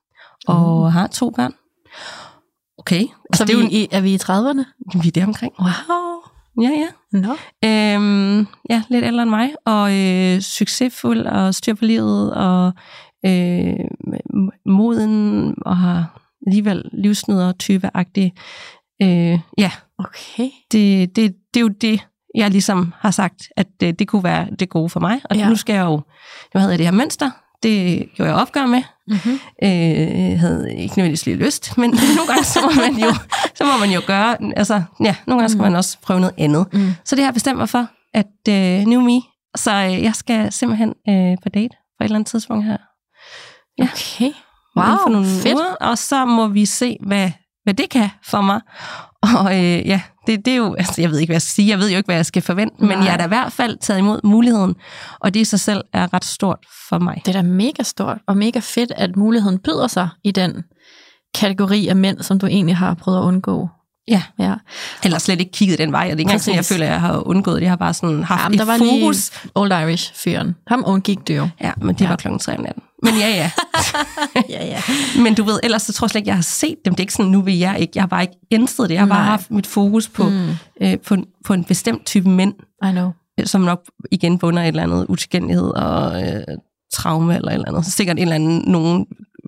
og 0.46 0.86
mm. 0.86 0.92
har 0.92 1.06
to 1.06 1.30
børn. 1.30 1.54
Okay. 2.78 3.00
Altså, 3.30 3.46
så 3.46 3.56
vi, 3.56 3.82
er, 3.82 3.86
er 3.90 4.00
vi 4.00 4.14
i 4.14 4.16
30'erne? 4.16 4.98
Vi 5.02 5.08
er 5.08 5.12
der 5.12 5.26
omkring. 5.26 5.52
Wow. 5.60 6.31
Ja, 6.60 6.68
ja. 6.68 6.88
No. 7.12 7.32
Øhm, 7.64 8.46
ja, 8.70 8.82
lidt 8.90 9.04
ældre 9.04 9.22
end 9.22 9.30
mig, 9.30 9.50
og 9.66 9.92
øh, 9.98 10.40
succesfuld 10.40 11.26
og 11.26 11.54
styr 11.54 11.74
på 11.74 11.84
livet, 11.84 12.34
og 12.34 12.72
øh, 13.26 13.74
moden, 14.66 15.54
og 15.66 15.76
har 15.76 16.20
alligevel 16.46 16.90
livsnyder 16.92 17.52
typeagtig. 17.52 18.32
Øh, 19.02 19.38
ja. 19.58 19.70
Okay. 19.98 20.48
Det, 20.72 21.16
det, 21.16 21.34
det 21.54 21.60
er 21.60 21.64
jo 21.64 21.68
det, 21.68 22.06
jeg 22.34 22.50
ligesom 22.50 22.92
har 22.98 23.10
sagt, 23.10 23.48
at 23.56 23.66
det, 23.80 23.98
det 23.98 24.08
kunne 24.08 24.24
være 24.24 24.48
det 24.58 24.68
gode 24.68 24.88
for 24.88 25.00
mig. 25.00 25.20
Og 25.24 25.36
ja. 25.36 25.48
nu 25.48 25.56
skal 25.56 25.74
jeg 25.74 25.84
jo, 25.84 26.00
nu 26.54 26.60
havde 26.60 26.70
jeg 26.70 26.78
det 26.78 26.86
her 26.86 26.92
mønster, 26.92 27.30
det 27.62 28.08
gjorde 28.14 28.30
jeg 28.30 28.40
opgør 28.40 28.66
med. 28.66 28.82
Mm-hmm. 29.06 29.40
Øh, 29.62 30.40
havde 30.40 30.74
ikke 30.76 30.94
nødvendigvis 30.96 31.26
lige 31.26 31.36
lyst, 31.36 31.78
men 31.78 31.90
nogle 32.16 32.26
gange 32.28 32.44
så 32.44 32.60
må 32.60 32.70
man 32.82 32.94
jo, 32.94 33.14
så 33.54 33.64
må 33.64 33.78
man 33.80 33.90
jo 33.90 34.00
gøre, 34.06 34.36
altså 34.56 34.82
ja, 35.00 35.16
nogle 35.26 35.40
gange 35.40 35.48
skal 35.48 35.58
mm. 35.58 35.62
man 35.62 35.76
også 35.76 35.98
prøve 36.02 36.20
noget 36.20 36.34
andet. 36.38 36.66
Mm. 36.72 36.92
Så 37.04 37.16
det 37.16 37.24
har 37.24 37.26
jeg 37.26 37.34
bestemt 37.34 37.58
mig 37.58 37.68
for, 37.68 37.86
at 38.14 38.26
uh, 38.48 38.88
new 38.88 39.00
me, 39.00 39.22
så 39.56 39.70
uh, 39.70 40.02
jeg 40.02 40.14
skal 40.14 40.52
simpelthen 40.52 40.88
uh, 40.88 41.36
på 41.42 41.48
date 41.48 41.68
på 41.68 42.00
et 42.00 42.04
eller 42.04 42.14
andet 42.14 42.30
tidspunkt 42.30 42.64
her. 42.64 42.76
Ja. 43.78 43.84
Okay. 43.84 44.32
Wow, 44.76 44.96
for 45.02 45.08
nogle 45.08 45.26
fedt. 45.26 45.54
Uger, 45.54 45.74
og 45.80 45.98
så 45.98 46.24
må 46.24 46.46
vi 46.46 46.66
se, 46.66 46.96
hvad, 47.00 47.30
hvad 47.64 47.74
det 47.74 47.90
kan 47.90 48.08
for 48.24 48.40
mig. 48.40 48.60
Og 49.22 49.58
øh, 49.58 49.86
ja, 49.86 50.00
det, 50.26 50.44
det 50.44 50.52
er 50.52 50.56
jo, 50.56 50.74
altså, 50.74 51.00
jeg 51.00 51.10
ved 51.10 51.18
ikke, 51.18 51.30
hvad 51.30 51.34
jeg 51.34 51.42
skal 51.42 51.54
sige, 51.54 51.68
jeg 51.68 51.78
ved 51.78 51.90
jo 51.90 51.96
ikke, 51.96 52.06
hvad 52.06 52.16
jeg 52.16 52.26
skal 52.26 52.42
forvente, 52.42 52.84
Nej. 52.84 52.96
men 52.96 53.06
jeg 53.06 53.12
er 53.12 53.16
da 53.16 53.24
i 53.24 53.28
hvert 53.28 53.52
fald 53.52 53.78
taget 53.80 53.98
imod 53.98 54.20
muligheden, 54.24 54.74
og 55.20 55.34
det 55.34 55.40
i 55.40 55.44
sig 55.44 55.60
selv 55.60 55.80
er 55.92 56.14
ret 56.14 56.24
stort 56.24 56.58
for 56.88 56.98
mig. 56.98 57.22
Det 57.26 57.36
er 57.36 57.42
da 57.42 57.48
mega 57.48 57.82
stort, 57.82 58.18
og 58.28 58.36
mega 58.36 58.58
fedt, 58.58 58.92
at 58.96 59.16
muligheden 59.16 59.58
byder 59.58 59.86
sig 59.86 60.08
i 60.24 60.30
den 60.30 60.64
kategori 61.34 61.88
af 61.88 61.96
mænd, 61.96 62.20
som 62.22 62.38
du 62.38 62.46
egentlig 62.46 62.76
har 62.76 62.94
prøvet 62.94 63.18
at 63.18 63.22
undgå. 63.22 63.68
Ja. 64.08 64.22
ja. 64.38 64.54
Eller 65.04 65.18
slet 65.18 65.40
ikke 65.40 65.52
kigget 65.52 65.78
den 65.78 65.92
vej, 65.92 66.00
og 66.00 66.04
det 66.04 66.10
er 66.10 66.12
ikke 66.12 66.22
engang 66.22 66.40
sådan, 66.40 66.56
jeg 66.56 66.64
føler, 66.64 66.86
at 66.86 66.92
jeg 66.92 67.00
har 67.00 67.26
undgået 67.28 67.56
det. 67.56 67.62
Jeg 67.62 67.70
har 67.70 67.76
bare 67.76 67.94
sådan 67.94 68.22
haft 68.22 68.42
Jamen, 68.42 68.58
der 68.58 68.64
var 68.64 68.78
fokus. 68.78 69.42
Lige 69.42 69.52
Old 69.54 69.72
Irish-fyren. 69.72 70.54
Ham 70.66 70.84
undgik 70.86 71.18
det 71.26 71.36
jo. 71.36 71.48
Ja, 71.60 71.72
men 71.76 71.94
det 71.94 72.00
ja. 72.00 72.08
var 72.08 72.16
klokken 72.16 72.38
3 72.38 72.56
om 72.56 72.62
natten. 72.62 72.82
Men 73.02 73.14
ja, 73.14 73.28
ja. 73.28 73.50
ja, 74.54 74.64
ja. 74.64 74.80
Men 75.22 75.34
du 75.34 75.44
ved, 75.44 75.60
ellers 75.62 75.82
så 75.82 75.92
tror 75.92 76.04
jeg 76.04 76.10
slet 76.10 76.20
ikke, 76.20 76.28
jeg 76.28 76.36
har 76.36 76.42
set 76.42 76.76
dem. 76.84 76.94
Det 76.94 77.00
er 77.00 77.02
ikke 77.02 77.12
sådan, 77.12 77.32
nu 77.32 77.40
vil 77.40 77.58
jeg 77.58 77.76
ikke. 77.80 77.92
Jeg 77.94 78.02
har 78.02 78.08
bare 78.08 78.22
ikke 78.22 78.36
ændret 78.50 78.88
det. 78.88 78.94
Jeg 78.94 79.00
har 79.02 79.06
Nej. 79.08 79.16
bare 79.16 79.26
haft 79.26 79.50
mit 79.50 79.66
fokus 79.66 80.08
på, 80.08 80.28
mm. 80.28 80.48
øh, 80.82 80.98
på, 80.98 81.16
på 81.44 81.52
en 81.52 81.64
bestemt 81.64 82.06
type 82.06 82.28
mænd. 82.28 82.54
I 82.88 82.90
know. 82.90 83.10
Som 83.44 83.60
nok 83.60 83.80
igen 84.12 84.38
bunder 84.38 84.62
et 84.62 84.68
eller 84.68 84.82
andet 84.82 85.06
utilgængelighed 85.08 85.68
og 85.68 86.22
øh, 86.22 86.42
traume 86.94 87.36
eller 87.36 87.48
et 87.48 87.54
eller 87.54 87.68
andet. 87.68 87.84
Så 87.84 87.90
sikkert 87.90 88.16
en 88.16 88.22
eller 88.22 88.34
anden, 88.34 88.62
nogen 88.66 89.06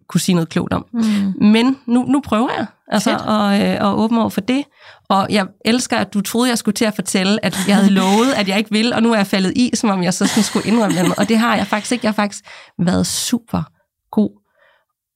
kunne 0.08 0.20
sige 0.20 0.34
noget 0.34 0.48
klogt 0.48 0.72
om. 0.72 0.86
Mm. 0.92 1.34
Men 1.40 1.78
nu, 1.86 2.02
nu 2.02 2.20
prøver 2.20 2.50
jeg 2.52 2.66
altså, 2.88 3.10
at, 3.10 3.60
øh, 3.60 3.88
at 3.88 3.94
åbne 3.94 4.20
over 4.20 4.28
for 4.28 4.40
det. 4.40 4.64
Og 5.08 5.26
jeg 5.30 5.46
elsker, 5.64 5.96
at 5.96 6.14
du 6.14 6.20
troede, 6.20 6.48
jeg 6.48 6.58
skulle 6.58 6.74
til 6.74 6.84
at 6.84 6.94
fortælle, 6.94 7.44
at 7.44 7.58
jeg 7.68 7.76
havde 7.76 7.90
lovet, 7.90 8.32
at 8.36 8.48
jeg 8.48 8.58
ikke 8.58 8.70
ville, 8.70 8.94
og 8.94 9.02
nu 9.02 9.12
er 9.12 9.16
jeg 9.16 9.26
faldet 9.26 9.52
i, 9.56 9.70
som 9.74 9.90
om 9.90 10.02
jeg 10.02 10.14
så 10.14 10.26
sådan 10.26 10.42
skulle 10.42 10.68
indrømme 10.68 10.98
det. 10.98 11.18
Og 11.18 11.28
det 11.28 11.38
har 11.38 11.56
jeg 11.56 11.66
faktisk 11.66 11.92
ikke. 11.92 12.04
Jeg 12.04 12.10
har 12.10 12.14
faktisk 12.22 12.44
været 12.78 13.06
super 13.06 13.62
god. 14.10 14.30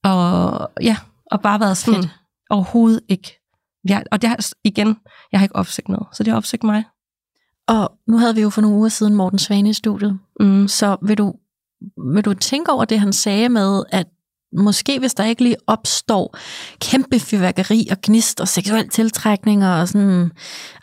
Og 0.04 0.68
ja, 0.82 0.96
og 1.30 1.40
bare 1.40 1.60
været 1.60 1.76
sådan 1.76 2.02
Fedt. 2.02 2.14
overhovedet 2.50 3.00
ikke. 3.08 3.40
Ja, 3.88 4.00
og 4.12 4.22
det 4.22 4.30
har, 4.30 4.50
igen, 4.64 4.96
jeg 5.32 5.40
har 5.40 5.44
ikke 5.44 5.56
opsøgt 5.56 5.88
noget, 5.88 6.06
så 6.12 6.22
det 6.22 6.30
har 6.30 6.36
opsøgt 6.36 6.64
mig. 6.64 6.84
Og 7.68 7.92
nu 8.06 8.18
havde 8.18 8.34
vi 8.34 8.40
jo 8.40 8.50
for 8.50 8.60
nogle 8.60 8.76
uger 8.76 8.88
siden 8.88 9.14
Morten 9.14 9.38
Svane 9.38 9.70
i 9.70 9.72
studiet, 9.72 10.18
mm. 10.40 10.68
så 10.68 10.96
vil 11.02 11.18
du, 11.18 11.34
vil 12.14 12.24
du 12.24 12.34
tænke 12.34 12.72
over 12.72 12.84
det, 12.84 13.00
han 13.00 13.12
sagde 13.12 13.48
med, 13.48 13.82
at 13.90 14.06
måske 14.56 14.98
hvis 14.98 15.14
der 15.14 15.24
ikke 15.24 15.42
lige 15.42 15.56
opstår 15.66 16.36
kæmpe 16.80 17.20
fyrværkeri 17.20 17.88
og 17.90 17.96
gnist 18.02 18.40
og 18.40 18.48
seksuel 18.48 18.88
tiltrækning 18.88 19.66
og 19.66 19.88
sådan, 19.88 20.30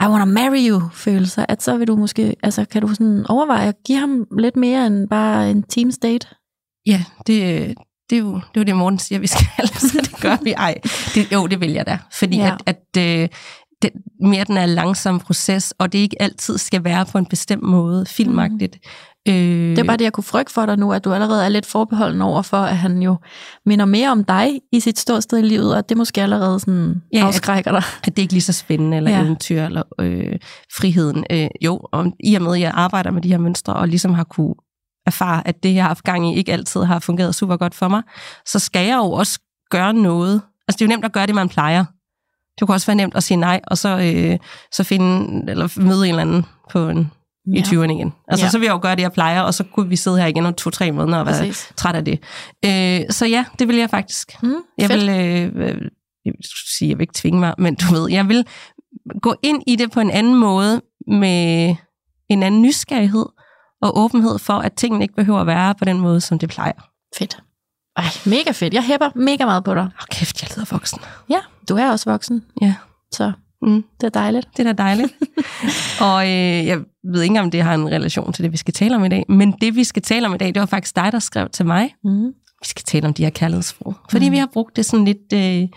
I 0.01 0.03
wanna 0.03 0.25
marry 0.25 0.69
you 0.69 0.89
følelser, 0.93 1.45
at 1.49 1.63
så 1.63 1.77
vil 1.77 1.87
du 1.87 1.95
måske, 1.95 2.35
altså 2.43 2.65
kan 2.65 2.81
du 2.81 2.87
sådan 2.87 3.25
overveje 3.29 3.67
at 3.67 3.75
give 3.85 3.99
ham 3.99 4.27
lidt 4.39 4.55
mere 4.55 4.87
end 4.87 5.07
bare 5.09 5.51
en 5.51 5.63
team 5.63 5.91
state? 5.91 6.27
Ja, 6.85 7.03
det, 7.27 7.75
det 8.09 8.15
er 8.15 8.19
jo 8.19 8.33
det, 8.33 8.41
er 8.55 8.59
jo 8.59 8.63
det 8.63 8.75
Morten 8.75 8.99
siger, 8.99 9.19
vi 9.19 9.27
skal, 9.27 9.67
så 9.89 9.97
det 10.01 10.21
gør 10.21 10.37
vi. 10.43 10.51
Ej, 10.51 10.75
det, 11.15 11.31
jo, 11.31 11.47
det 11.47 11.61
vil 11.61 11.71
jeg 11.71 11.85
da. 11.85 11.97
Fordi 12.11 12.37
ja. 12.37 12.55
at, 12.65 12.77
at 12.95 13.21
øh, 13.21 13.29
det, 13.81 13.91
mere 14.21 14.43
den 14.43 14.57
er 14.57 14.65
langsom 14.65 15.19
proces, 15.19 15.73
og 15.77 15.93
det 15.93 15.99
ikke 15.99 16.21
altid 16.21 16.57
skal 16.57 16.83
være 16.83 17.05
på 17.05 17.17
en 17.17 17.25
bestemt 17.25 17.63
måde, 17.63 18.05
filmagtigt. 18.05 18.77
Øh, 19.27 19.33
det 19.69 19.79
er 19.79 19.83
bare 19.83 19.97
det, 19.97 20.03
jeg 20.03 20.13
kunne 20.13 20.23
frygte 20.23 20.53
for 20.53 20.65
dig 20.65 20.77
nu, 20.77 20.93
at 20.93 21.05
du 21.05 21.13
allerede 21.13 21.45
er 21.45 21.49
lidt 21.49 21.65
forbeholden 21.65 22.21
over 22.21 22.41
for, 22.41 22.57
at 22.57 22.77
han 22.77 23.01
jo 23.01 23.17
minder 23.65 23.85
mere 23.85 24.11
om 24.11 24.23
dig 24.23 24.61
i 24.71 24.79
sit 24.79 24.99
ståsted 24.99 25.39
i 25.39 25.41
livet, 25.41 25.75
og 25.75 25.89
det 25.89 25.97
måske 25.97 26.21
allerede 26.21 26.59
sådan 26.59 27.01
ja, 27.13 27.25
afskrækker 27.25 27.71
dig. 27.71 27.77
At, 27.77 28.07
at 28.07 28.15
det 28.15 28.21
ikke 28.21 28.33
lige 28.33 28.41
så 28.41 28.53
spændende, 28.53 28.97
eller 28.97 29.11
ja. 29.11 29.21
eventyr, 29.21 29.63
eller 29.63 29.83
øh, 29.99 30.39
friheden. 30.77 31.25
Øh, 31.29 31.47
jo, 31.61 31.79
og 31.91 32.13
i 32.19 32.35
og 32.35 32.41
med, 32.41 32.53
at 32.53 32.59
jeg 32.59 32.71
arbejder 32.73 33.11
med 33.11 33.21
de 33.21 33.29
her 33.29 33.37
mønstre, 33.37 33.73
og 33.73 33.87
ligesom 33.87 34.13
har 34.13 34.23
kunne 34.23 34.55
erfare, 35.05 35.47
at 35.47 35.63
det, 35.63 35.75
jeg 35.75 35.83
har 35.83 35.87
haft 35.87 36.03
gang 36.03 36.29
i, 36.29 36.37
ikke 36.37 36.53
altid 36.53 36.83
har 36.83 36.99
fungeret 36.99 37.35
super 37.35 37.57
godt 37.57 37.75
for 37.75 37.87
mig, 37.87 38.01
så 38.45 38.59
skal 38.59 38.87
jeg 38.87 38.97
jo 38.97 39.11
også 39.11 39.39
gøre 39.71 39.93
noget. 39.93 40.41
Altså, 40.67 40.77
det 40.77 40.81
er 40.81 40.85
jo 40.85 40.89
nemt 40.89 41.05
at 41.05 41.13
gøre 41.13 41.27
det, 41.27 41.35
man 41.35 41.49
plejer. 41.49 41.85
Det 42.59 42.67
kunne 42.67 42.75
også 42.75 42.87
være 42.87 42.95
nemt 42.95 43.15
at 43.15 43.23
sige 43.23 43.37
nej, 43.37 43.61
og 43.67 43.77
så, 43.77 43.89
øh, 43.89 44.39
så 44.71 44.83
finde, 44.83 45.43
eller 45.51 45.81
møde 45.81 46.03
en 46.05 46.09
eller 46.09 46.21
anden 46.21 46.45
på 46.71 46.89
en, 46.89 47.11
ja. 47.47 47.57
i 47.57 47.61
20'erne 47.61 47.91
igen. 47.91 48.13
Altså, 48.27 48.45
ja. 48.45 48.49
så 48.49 48.57
vil 48.57 48.65
jeg 48.65 48.73
jo 48.73 48.79
gøre 48.81 48.95
det, 48.95 49.01
jeg 49.01 49.11
plejer, 49.11 49.41
og 49.41 49.53
så 49.53 49.63
kunne 49.63 49.89
vi 49.89 49.95
sidde 49.95 50.17
her 50.17 50.25
igen 50.25 50.45
om 50.45 50.53
to-tre 50.53 50.91
måneder 50.91 51.17
og 51.17 51.25
være 51.25 51.39
Præcis. 51.39 51.73
træt 51.75 51.95
af 51.95 52.05
det. 52.05 52.19
Øh, 52.65 53.01
så 53.09 53.25
ja, 53.25 53.45
det 53.59 53.67
vil 53.67 53.75
jeg 53.75 53.89
faktisk. 53.89 54.43
Mm, 54.43 54.55
jeg 54.77 54.89
fedt. 54.89 55.01
vil, 55.01 55.09
øh, 55.09 55.69
øh 55.69 55.81
jeg 56.25 56.33
vil 56.33 56.45
sige, 56.77 56.89
jeg 56.89 56.97
vil 56.97 57.03
ikke 57.03 57.13
tvinge 57.15 57.39
mig, 57.39 57.53
men 57.57 57.75
du 57.75 57.93
ved, 57.93 58.11
jeg 58.11 58.29
vil 58.29 58.45
gå 59.21 59.35
ind 59.43 59.63
i 59.67 59.75
det 59.75 59.91
på 59.91 59.99
en 59.99 60.09
anden 60.09 60.35
måde, 60.35 60.81
med 61.07 61.75
en 62.29 62.43
anden 62.43 62.61
nysgerrighed 62.61 63.25
og 63.81 63.97
åbenhed 63.97 64.39
for, 64.39 64.53
at 64.53 64.73
tingene 64.73 65.03
ikke 65.03 65.15
behøver 65.15 65.39
at 65.39 65.47
være 65.47 65.75
på 65.75 65.85
den 65.85 65.99
måde, 65.99 66.21
som 66.21 66.39
det 66.39 66.49
plejer. 66.49 66.89
Fedt. 67.17 67.37
Ej, 67.97 68.03
mega 68.25 68.51
fedt. 68.51 68.73
Jeg 68.73 68.83
hæpper 68.83 69.09
mega 69.15 69.45
meget 69.45 69.63
på 69.63 69.75
dig. 69.75 69.83
Åh, 69.83 70.05
kæft, 70.11 70.41
jeg 70.41 70.49
lyder 70.55 70.65
voksen. 70.71 70.99
Ja, 71.29 71.39
du 71.69 71.75
er 71.75 71.91
også 71.91 72.09
voksen. 72.09 72.45
Ja. 72.61 72.75
Så 73.11 73.31
mm. 73.65 73.83
det 74.01 74.07
er 74.07 74.19
dejligt. 74.19 74.47
Det 74.57 74.67
er 74.67 74.73
da 74.73 74.83
dejligt. 74.83 75.13
og 76.07 76.25
øh, 76.25 76.65
jeg 76.65 76.79
ved 77.03 77.21
ikke, 77.21 77.39
om 77.39 77.51
det 77.51 77.61
har 77.61 77.73
en 77.73 77.91
relation 77.91 78.33
til 78.33 78.43
det, 78.43 78.51
vi 78.51 78.57
skal 78.57 78.73
tale 78.73 78.95
om 78.95 79.05
i 79.05 79.09
dag. 79.09 79.25
Men 79.29 79.51
det, 79.51 79.75
vi 79.75 79.83
skal 79.83 80.01
tale 80.01 80.27
om 80.27 80.33
i 80.33 80.37
dag, 80.37 80.47
det 80.47 80.59
var 80.59 80.65
faktisk 80.65 80.95
dig, 80.95 81.11
der 81.11 81.19
skrev 81.19 81.49
til 81.49 81.65
mig. 81.65 81.95
Mm. 82.03 82.25
Vi 82.61 82.67
skal 82.67 82.83
tale 82.83 83.07
om 83.07 83.13
de 83.13 83.23
her 83.23 83.29
kærlighedssprog. 83.29 83.93
Fordi 84.11 84.29
mm. 84.29 84.31
vi 84.31 84.37
har 84.37 84.49
brugt 84.53 84.75
det 84.75 84.85
sådan 84.85 85.05
lidt 85.05 85.33
øh, 85.33 85.67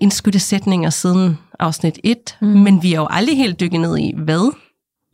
indskudte 0.00 0.38
sætninger 0.38 0.90
siden 0.90 1.38
afsnit 1.58 1.98
1. 2.04 2.16
Mm. 2.40 2.48
Men 2.48 2.82
vi 2.82 2.92
har 2.92 3.02
jo 3.02 3.08
aldrig 3.10 3.36
helt 3.36 3.60
dykket 3.60 3.80
ned 3.80 3.98
i, 3.98 4.12
hvad 4.16 4.54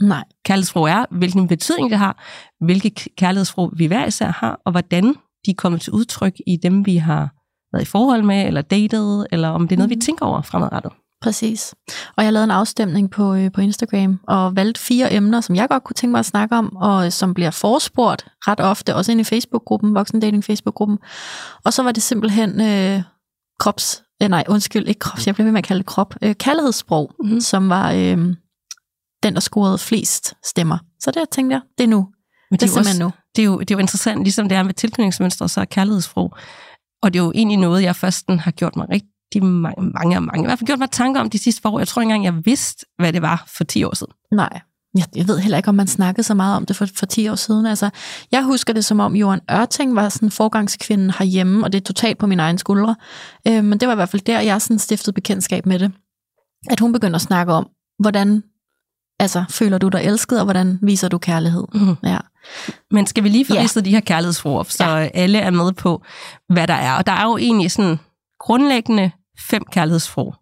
Nej. 0.02 0.24
kærlighedsfrog 0.44 0.88
er, 0.88 1.04
hvilken 1.10 1.48
betydning 1.48 1.90
det 1.90 1.98
har, 1.98 2.24
hvilke 2.64 2.90
kærlighedsfrog 3.18 3.72
vi 3.76 3.86
hver 3.86 4.06
især 4.06 4.30
har, 4.30 4.60
og 4.64 4.72
hvordan 4.72 5.04
de 5.46 5.50
er 5.50 5.54
kommet 5.58 5.80
til 5.80 5.92
udtryk 5.92 6.34
i 6.46 6.56
dem, 6.62 6.86
vi 6.86 6.96
har 6.96 7.30
været 7.72 7.82
i 7.82 7.90
forhold 7.90 8.22
med, 8.22 8.46
eller 8.46 8.62
datet, 8.62 9.26
eller 9.32 9.48
om 9.48 9.68
det 9.68 9.76
er 9.76 9.78
noget, 9.78 9.90
mm. 9.90 9.96
vi 9.96 10.00
tænker 10.00 10.26
over 10.26 10.42
fremadrettet. 10.42 10.92
Præcis. 11.22 11.74
Og 12.16 12.24
jeg 12.24 12.32
lavede 12.32 12.44
en 12.44 12.50
afstemning 12.50 13.10
på, 13.10 13.34
øh, 13.34 13.52
på 13.52 13.60
Instagram, 13.60 14.20
og 14.28 14.56
valgte 14.56 14.80
fire 14.80 15.12
emner, 15.12 15.40
som 15.40 15.56
jeg 15.56 15.68
godt 15.68 15.84
kunne 15.84 15.94
tænke 15.94 16.10
mig 16.10 16.18
at 16.18 16.26
snakke 16.26 16.56
om, 16.56 16.76
og 16.76 17.12
som 17.12 17.34
bliver 17.34 17.50
forspurgt 17.50 18.26
ret 18.48 18.60
ofte, 18.60 18.94
også 18.94 19.12
ind 19.12 19.20
i 19.20 19.24
Facebook-gruppen, 19.24 19.94
Voksendating 19.94 20.44
Facebook-gruppen. 20.44 20.98
Og 21.64 21.72
så 21.72 21.82
var 21.82 21.92
det 21.92 22.02
simpelthen 22.02 22.60
øh, 22.60 23.02
krops... 23.58 24.02
Eh, 24.20 24.28
nej, 24.28 24.44
undskyld, 24.48 24.88
ikke 24.88 24.98
krops, 24.98 25.26
jeg 25.26 25.34
bliver 25.34 25.44
ved 25.44 25.52
med 25.52 25.58
at 25.58 25.64
kalde 25.64 25.78
det 25.78 25.86
krop. 25.86 26.14
Øh, 26.22 26.34
kærlighedssprog, 26.34 27.10
mm. 27.24 27.40
som 27.40 27.68
var 27.68 27.92
øh, 27.92 28.16
den, 29.22 29.34
der 29.34 29.40
scorede 29.40 29.78
flest 29.78 30.34
stemmer. 30.44 30.78
Så 31.00 31.10
det 31.10 31.28
tænkte 31.30 31.54
jeg, 31.54 31.60
det 31.78 31.84
er 31.84 31.88
nu. 31.88 32.08
Men 32.50 32.58
det, 32.58 32.60
det 32.60 32.66
er 32.66 32.70
simpelthen 32.70 33.02
også, 33.02 33.16
nu. 33.16 33.22
Det 33.36 33.42
er, 33.42 33.46
jo, 33.46 33.58
det 33.58 33.70
er 33.70 33.74
jo 33.74 33.78
interessant, 33.78 34.22
ligesom 34.22 34.48
det 34.48 34.58
er 34.58 34.62
med 34.62 34.74
tilknytningsmønstre, 34.74 35.48
så 35.48 35.60
er 35.60 35.64
kærlighedsfrog. 35.64 36.36
Og 37.02 37.12
det 37.12 37.20
er 37.20 37.24
jo 37.24 37.32
egentlig 37.34 37.58
noget, 37.58 37.82
jeg 37.82 37.96
først 37.96 38.24
har 38.28 38.50
gjort 38.50 38.76
mig 38.76 38.86
rigtig 38.90 39.15
mange, 39.40 39.82
mange, 39.82 40.20
mange, 40.20 40.42
i 40.42 40.46
hvert 40.46 40.58
fald 40.58 40.66
gjort 40.66 40.78
mig 40.78 40.90
tanker 40.90 41.20
om 41.20 41.30
de 41.30 41.38
sidste 41.38 41.62
par 41.62 41.70
år. 41.70 41.78
Jeg 41.78 41.88
tror 41.88 42.02
ikke 42.02 42.14
engang, 42.14 42.36
jeg 42.36 42.46
vidste, 42.46 42.86
hvad 42.98 43.12
det 43.12 43.22
var 43.22 43.44
for 43.46 43.64
10 43.64 43.84
år 43.84 43.94
siden. 43.94 44.12
Nej, 44.32 44.60
jeg, 44.96 45.04
jeg 45.16 45.28
ved 45.28 45.38
heller 45.38 45.56
ikke, 45.56 45.68
om 45.68 45.74
man 45.74 45.86
snakkede 45.86 46.22
så 46.22 46.34
meget 46.34 46.56
om 46.56 46.66
det 46.66 46.76
for, 46.76 46.86
for 46.96 47.06
10 47.06 47.28
år 47.28 47.34
siden. 47.34 47.66
Altså, 47.66 47.90
jeg 48.32 48.44
husker 48.44 48.72
det 48.72 48.84
som 48.84 49.00
om, 49.00 49.16
Johan 49.16 49.40
Ørting 49.50 49.94
var 49.94 50.08
sådan 50.08 50.30
forgangskvinden 50.30 51.10
herhjemme, 51.10 51.64
og 51.64 51.72
det 51.72 51.80
er 51.80 51.84
totalt 51.84 52.18
på 52.18 52.26
min 52.26 52.40
egen 52.40 52.58
skuldre. 52.58 52.96
Øh, 53.48 53.64
men 53.64 53.80
det 53.80 53.88
var 53.88 53.94
i 53.94 53.96
hvert 53.96 54.08
fald 54.08 54.22
der, 54.22 54.40
jeg 54.40 54.62
sådan 54.62 54.78
stiftede 54.78 55.14
bekendtskab 55.14 55.66
med 55.66 55.78
det. 55.78 55.92
At 56.70 56.80
hun 56.80 56.92
begyndte 56.92 57.16
at 57.16 57.20
snakke 57.20 57.52
om, 57.52 57.68
hvordan 57.98 58.42
altså, 59.18 59.44
føler 59.50 59.78
du 59.78 59.88
dig 59.88 60.00
elsket, 60.00 60.38
og 60.38 60.44
hvordan 60.44 60.78
viser 60.82 61.08
du 61.08 61.18
kærlighed? 61.18 61.64
Mm. 61.74 61.96
Ja. 62.04 62.18
Men 62.90 63.06
skal 63.06 63.24
vi 63.24 63.28
lige 63.28 63.46
få 63.46 63.54
ja. 63.54 63.80
de 63.84 63.90
her 63.90 64.00
kærlighedsord, 64.00 64.64
så 64.64 64.84
ja. 64.84 65.08
alle 65.14 65.38
er 65.38 65.50
med 65.50 65.72
på, 65.72 66.02
hvad 66.48 66.66
der 66.66 66.74
er. 66.74 66.92
Og 66.92 67.06
der 67.06 67.12
er 67.12 67.24
jo 67.24 67.36
egentlig 67.36 67.70
sådan 67.70 67.98
grundlæggende 68.40 69.10
fem 69.50 69.62
kærlighedsfrog, 69.72 70.34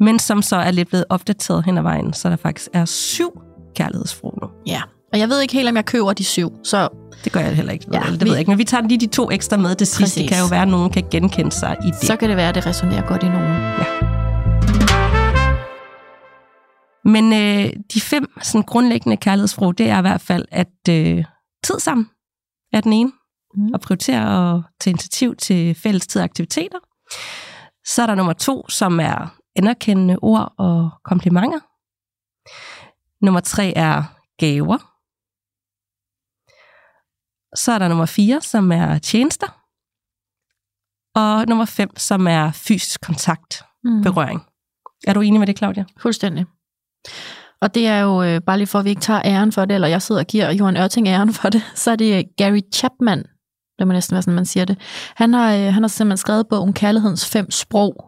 men 0.00 0.18
som 0.18 0.42
så 0.42 0.56
er 0.56 0.70
lidt 0.70 0.88
blevet 0.88 1.04
opdateret 1.08 1.64
hen 1.64 1.78
ad 1.78 1.82
vejen, 1.82 2.12
så 2.12 2.30
der 2.30 2.36
faktisk 2.36 2.68
er 2.72 2.84
syv 2.84 3.40
kærlighedsfrog 3.76 4.38
nu. 4.42 4.48
Ja, 4.66 4.82
og 5.12 5.18
jeg 5.18 5.28
ved 5.28 5.40
ikke 5.40 5.54
helt, 5.54 5.68
om 5.68 5.76
jeg 5.76 5.84
køber 5.84 6.12
de 6.12 6.24
syv, 6.24 6.52
så... 6.64 6.88
Det 7.24 7.32
gør 7.32 7.40
jeg 7.40 7.56
heller 7.56 7.72
ikke. 7.72 7.86
Ja, 7.92 7.98
det 7.98 8.20
vi... 8.20 8.24
ved 8.24 8.32
jeg 8.32 8.38
ikke, 8.38 8.50
men 8.50 8.58
vi 8.58 8.64
tager 8.64 8.88
lige 8.88 9.00
de 9.00 9.06
to 9.06 9.30
ekstra 9.30 9.56
med 9.56 9.74
det 9.74 9.88
sidste. 9.88 10.20
Det 10.20 10.28
kan 10.28 10.38
jo 10.38 10.46
være, 10.50 10.62
at 10.62 10.68
nogen 10.68 10.90
kan 10.90 11.04
genkende 11.10 11.52
sig 11.52 11.76
i 11.84 11.86
det. 11.86 11.96
Så 11.96 12.16
kan 12.16 12.28
det 12.28 12.36
være, 12.36 12.48
at 12.48 12.54
det 12.54 12.66
resonerer 12.66 13.06
godt 13.08 13.22
i 13.22 13.28
nogen. 13.28 13.52
Ja. 13.52 13.84
Men 17.04 17.32
øh, 17.32 17.72
de 17.94 18.00
fem 18.00 18.26
sådan 18.42 18.62
grundlæggende 18.62 19.16
kærlighedssprog, 19.16 19.78
det 19.78 19.88
er 19.88 19.98
i 19.98 20.00
hvert 20.00 20.20
fald, 20.20 20.44
at 20.50 20.88
øh, 20.88 21.24
tid 21.64 21.80
sammen 21.80 22.10
er 22.72 22.80
den 22.80 22.92
ene. 22.92 23.12
Mm. 23.56 23.74
At 23.74 23.80
prioritere 23.80 24.28
og 24.28 24.62
tage 24.80 24.92
initiativ 24.92 25.36
til 25.36 25.74
fælles 25.74 26.06
tid 26.06 26.20
og 26.20 26.24
aktiviteter. 26.24 26.78
Så 27.86 28.02
er 28.02 28.06
der 28.06 28.14
nummer 28.14 28.32
to, 28.32 28.68
som 28.68 29.00
er 29.00 29.36
anerkendende 29.56 30.18
ord 30.22 30.54
og 30.58 30.90
komplimenter. 31.04 31.60
Nummer 33.24 33.40
tre 33.40 33.72
er 33.76 34.02
gaver. 34.38 34.78
Så 37.56 37.72
er 37.72 37.78
der 37.78 37.88
nummer 37.88 38.06
fire, 38.06 38.40
som 38.40 38.72
er 38.72 38.98
tjenester. 38.98 39.62
Og 41.14 41.46
nummer 41.48 41.64
fem, 41.64 41.96
som 41.96 42.26
er 42.26 42.52
fysisk 42.52 43.00
kontakt, 43.00 43.64
mm. 43.84 44.02
berøring. 44.02 44.46
Er 45.06 45.12
du 45.12 45.20
enig 45.20 45.40
med 45.40 45.46
det, 45.46 45.58
Claudia? 45.58 45.84
Fuldstændig. 45.98 46.46
Og 47.60 47.74
det 47.74 47.86
er 47.86 48.00
jo, 48.00 48.22
øh, 48.22 48.40
bare 48.40 48.58
lige 48.58 48.66
for 48.66 48.78
at 48.78 48.84
vi 48.84 48.90
ikke 48.90 49.00
tager 49.00 49.22
æren 49.24 49.52
for 49.52 49.64
det, 49.64 49.74
eller 49.74 49.88
jeg 49.88 50.02
sidder 50.02 50.20
og 50.20 50.26
giver 50.26 50.50
Johan 50.50 50.76
Ørting 50.76 51.08
æren 51.08 51.32
for 51.34 51.48
det, 51.48 51.62
så 51.82 51.90
er 51.90 51.96
det 51.96 52.36
Gary 52.36 52.60
Chapman, 52.74 53.24
det 53.78 53.86
må 53.86 53.92
næsten 53.92 54.14
være 54.14 54.22
sådan, 54.22 54.34
man 54.34 54.46
siger 54.46 54.64
det. 54.64 54.78
Han 55.14 55.34
har, 55.34 55.54
øh, 55.54 55.74
han 55.74 55.82
har 55.82 55.88
simpelthen 55.88 56.16
skrevet 56.16 56.48
bogen 56.48 56.72
Kærlighedens 56.72 57.26
fem 57.26 57.50
sprog 57.50 58.04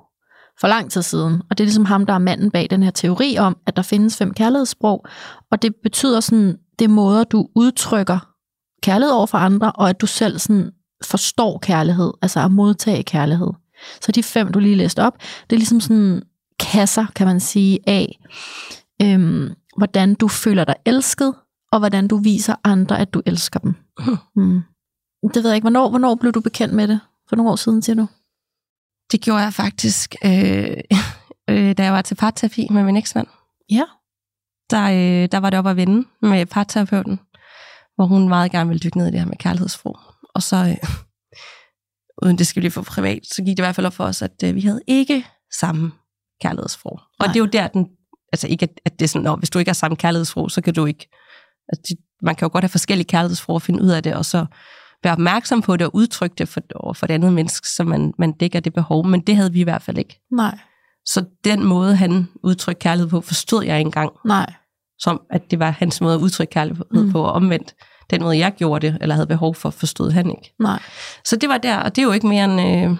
for 0.60 0.68
lang 0.68 0.90
tid 0.90 1.02
siden. 1.02 1.42
Og 1.50 1.58
det 1.58 1.64
er 1.64 1.66
ligesom 1.66 1.84
ham, 1.84 2.06
der 2.06 2.14
er 2.14 2.18
manden 2.18 2.50
bag 2.50 2.66
den 2.70 2.82
her 2.82 2.90
teori 2.90 3.38
om, 3.38 3.56
at 3.66 3.76
der 3.76 3.82
findes 3.82 4.16
fem 4.16 4.34
kærlighedssprog. 4.34 5.06
Og 5.50 5.62
det 5.62 5.74
betyder 5.82 6.20
sådan, 6.20 6.56
det 6.78 6.90
måder, 6.90 7.24
du 7.24 7.48
udtrykker 7.54 8.18
kærlighed 8.82 9.12
over 9.14 9.26
for 9.26 9.38
andre, 9.38 9.72
og 9.72 9.88
at 9.88 10.00
du 10.00 10.06
selv 10.06 10.38
sådan 10.38 10.70
forstår 11.04 11.58
kærlighed, 11.58 12.12
altså 12.22 12.40
at 12.40 12.50
modtage 12.50 13.02
kærlighed. 13.02 13.50
Så 14.00 14.12
de 14.12 14.22
fem, 14.22 14.52
du 14.52 14.58
lige 14.58 14.76
læste 14.76 15.02
op, 15.02 15.18
det 15.50 15.56
er 15.56 15.58
ligesom 15.58 15.80
sådan 15.80 16.22
kasser, 16.60 17.06
kan 17.14 17.26
man 17.26 17.40
sige, 17.40 17.78
af, 17.86 18.18
øhm, 19.02 19.54
hvordan 19.76 20.14
du 20.14 20.28
føler 20.28 20.64
dig 20.64 20.74
elsket, 20.86 21.34
og 21.72 21.78
hvordan 21.78 22.08
du 22.08 22.16
viser 22.16 22.54
andre, 22.64 22.98
at 22.98 23.14
du 23.14 23.22
elsker 23.26 23.60
dem. 23.60 23.74
Mm. 24.36 24.62
Det 25.22 25.42
ved 25.42 25.50
jeg 25.50 25.54
ikke. 25.54 25.64
Hvornår, 25.64 25.88
hvornår 25.88 26.14
blev 26.14 26.32
du 26.32 26.40
bekendt 26.40 26.74
med 26.74 26.88
det? 26.88 27.00
For 27.28 27.36
nogle 27.36 27.52
år 27.52 27.56
siden, 27.56 27.82
siger 27.82 27.96
du? 27.96 28.08
Det 29.12 29.20
gjorde 29.20 29.42
jeg 29.42 29.54
faktisk, 29.54 30.14
øh, 30.24 30.76
øh, 31.50 31.76
da 31.76 31.82
jeg 31.84 31.92
var 31.92 32.02
til 32.02 32.14
parterapi 32.14 32.66
med 32.70 32.82
min 32.82 32.96
eksmand. 32.96 33.26
Ja. 33.70 33.84
Der, 34.70 34.84
øh, 34.84 35.28
der 35.32 35.38
var 35.38 35.50
det 35.50 35.58
op 35.58 35.66
at 35.66 35.76
vende 35.76 36.08
med 36.22 36.46
parterapeuten, 36.46 37.20
hvor 37.96 38.06
hun 38.06 38.28
meget 38.28 38.50
gerne 38.50 38.68
ville 38.68 38.80
dykke 38.80 38.98
ned 38.98 39.06
i 39.08 39.10
det 39.10 39.20
her 39.20 39.26
med 39.26 39.36
kærlighedsfro. 39.36 39.96
Og 40.34 40.42
så, 40.42 40.56
øh, 40.56 40.90
uden 42.22 42.38
det 42.38 42.46
skal 42.46 42.60
blive 42.60 42.70
for 42.70 42.82
privat, 42.82 43.26
så 43.26 43.42
gik 43.42 43.56
det 43.56 43.58
i 43.58 43.62
hvert 43.62 43.74
fald 43.74 43.86
op 43.86 43.92
for 43.92 44.04
os, 44.04 44.22
at 44.22 44.42
øh, 44.44 44.54
vi 44.54 44.60
havde 44.60 44.80
ikke 44.86 45.26
samme 45.60 45.92
kærlighedsfrog. 46.42 46.92
Og 46.92 47.26
Nej. 47.26 47.32
det 47.32 47.36
er 47.36 47.44
jo 47.44 47.50
der, 47.52 47.68
den, 47.68 47.88
altså 48.32 48.48
ikke 48.48 48.62
at, 48.62 48.80
at 48.84 48.92
det 48.98 49.04
er 49.04 49.08
sådan, 49.08 49.24
når, 49.24 49.36
hvis 49.36 49.50
du 49.50 49.58
ikke 49.58 49.68
har 49.68 49.74
samme 49.74 49.96
kærlighedsfrog, 49.96 50.50
så 50.50 50.60
kan 50.60 50.74
du 50.74 50.86
ikke, 50.86 51.08
altså, 51.68 51.96
man 52.22 52.34
kan 52.34 52.46
jo 52.46 52.52
godt 52.52 52.64
have 52.64 52.68
forskellige 52.68 53.06
kærlighedsfrog 53.06 53.54
og 53.54 53.62
finde 53.62 53.82
ud 53.82 53.88
af 53.88 54.02
det, 54.02 54.14
og 54.14 54.24
så 54.24 54.46
være 55.02 55.12
opmærksom 55.12 55.62
på 55.62 55.76
det 55.76 55.86
og 55.86 55.94
udtrykke 55.94 56.34
det 56.38 56.48
for, 56.48 56.60
for 56.96 57.06
det 57.06 57.14
andet 57.14 57.32
menneske, 57.32 57.68
så 57.68 57.84
man, 57.84 58.12
man 58.18 58.32
dækker 58.32 58.60
det 58.60 58.72
behov, 58.72 59.06
men 59.06 59.20
det 59.20 59.36
havde 59.36 59.52
vi 59.52 59.60
i 59.60 59.64
hvert 59.64 59.82
fald 59.82 59.98
ikke. 59.98 60.20
Nej. 60.32 60.58
Så 61.04 61.24
den 61.44 61.64
måde, 61.64 61.96
han 61.96 62.28
udtrykte 62.42 62.80
kærlighed 62.80 63.10
på, 63.10 63.20
forstod 63.20 63.64
jeg 63.64 63.78
ikke 63.78 63.88
engang. 63.88 64.12
Nej. 64.24 64.52
Som 64.98 65.20
at 65.30 65.50
det 65.50 65.58
var 65.58 65.70
hans 65.70 66.00
måde 66.00 66.14
at 66.14 66.20
udtrykke 66.20 66.50
kærlighed 66.50 66.84
mm. 66.90 67.12
på, 67.12 67.22
og 67.22 67.32
omvendt 67.32 67.74
den 68.10 68.22
måde, 68.22 68.38
jeg 68.38 68.52
gjorde 68.52 68.86
det, 68.86 68.98
eller 69.00 69.14
havde 69.14 69.26
behov 69.26 69.54
for, 69.54 69.70
forstod 69.70 70.10
han 70.10 70.30
ikke. 70.30 70.54
Nej. 70.60 70.82
Så 71.24 71.36
det 71.36 71.48
var 71.48 71.58
der, 71.58 71.76
og 71.76 71.96
det 71.96 72.02
er 72.02 72.06
jo 72.06 72.12
ikke 72.12 72.26
mere 72.26 72.44
end 72.44 72.90
øh, 72.90 72.96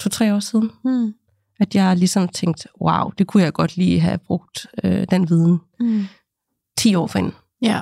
to-tre 0.00 0.34
år 0.34 0.40
siden. 0.40 0.70
Mm 0.84 1.14
at 1.60 1.74
jeg 1.74 1.96
ligesom 1.96 2.28
tænkte, 2.28 2.68
wow, 2.80 3.10
det 3.18 3.26
kunne 3.26 3.42
jeg 3.42 3.52
godt 3.52 3.76
lige 3.76 4.00
have 4.00 4.18
brugt 4.18 4.66
øh, 4.84 5.06
den 5.10 5.28
viden 5.28 5.60
mm. 5.80 6.04
10 6.78 6.94
år 6.94 7.06
forinden. 7.06 7.34
Ja, 7.62 7.80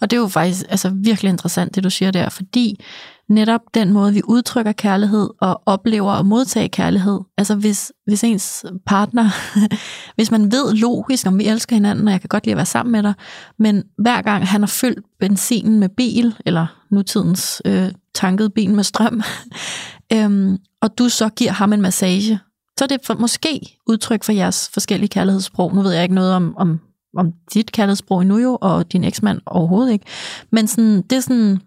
og 0.00 0.10
det 0.10 0.16
er 0.16 0.20
jo 0.20 0.28
faktisk 0.28 0.62
altså, 0.68 0.90
virkelig 0.94 1.30
interessant, 1.30 1.74
det 1.74 1.84
du 1.84 1.90
siger 1.90 2.10
der, 2.10 2.28
fordi 2.28 2.80
netop 3.28 3.60
den 3.74 3.92
måde, 3.92 4.12
vi 4.12 4.22
udtrykker 4.24 4.72
kærlighed 4.72 5.30
og 5.40 5.62
oplever 5.66 6.12
og 6.12 6.26
modtager 6.26 6.68
kærlighed. 6.68 7.20
Altså 7.38 7.54
hvis, 7.54 7.92
hvis 8.06 8.24
ens 8.24 8.64
partner, 8.86 9.30
hvis 10.16 10.30
man 10.30 10.52
ved 10.52 10.74
logisk, 10.74 11.26
om 11.26 11.38
vi 11.38 11.46
elsker 11.46 11.76
hinanden, 11.76 12.08
og 12.08 12.12
jeg 12.12 12.20
kan 12.20 12.28
godt 12.28 12.46
lide 12.46 12.52
at 12.52 12.56
være 12.56 12.66
sammen 12.66 12.92
med 12.92 13.02
dig, 13.02 13.14
men 13.58 13.82
hver 13.98 14.22
gang 14.22 14.48
han 14.48 14.60
har 14.60 14.66
fyldt 14.66 15.06
benzinen 15.20 15.80
med 15.80 15.88
bil, 15.88 16.34
eller 16.46 16.66
nutidens 16.90 17.62
øh, 17.64 17.88
tanket 18.14 18.54
bil 18.54 18.74
med 18.74 18.84
strøm, 18.84 19.22
øhm, 20.14 20.58
og 20.82 20.98
du 20.98 21.08
så 21.08 21.28
giver 21.28 21.52
ham 21.52 21.72
en 21.72 21.82
massage, 21.82 22.40
så 22.78 22.84
er 22.84 22.88
det 22.88 23.00
for, 23.04 23.14
måske 23.14 23.78
udtryk 23.86 24.24
for 24.24 24.32
jeres 24.32 24.70
forskellige 24.74 25.08
kærlighedssprog. 25.08 25.74
Nu 25.74 25.82
ved 25.82 25.92
jeg 25.92 26.02
ikke 26.02 26.14
noget 26.14 26.32
om, 26.32 26.56
om, 26.56 26.80
om 27.16 27.32
dit 27.54 27.72
kærlighedssprog 27.72 28.20
endnu 28.20 28.38
jo, 28.38 28.58
og 28.60 28.92
din 28.92 29.04
eksmand 29.04 29.40
overhovedet 29.46 29.92
ikke. 29.92 30.06
Men 30.50 30.66
sådan, 30.66 31.02
det 31.02 31.16
er 31.16 31.20
sådan, 31.20 31.60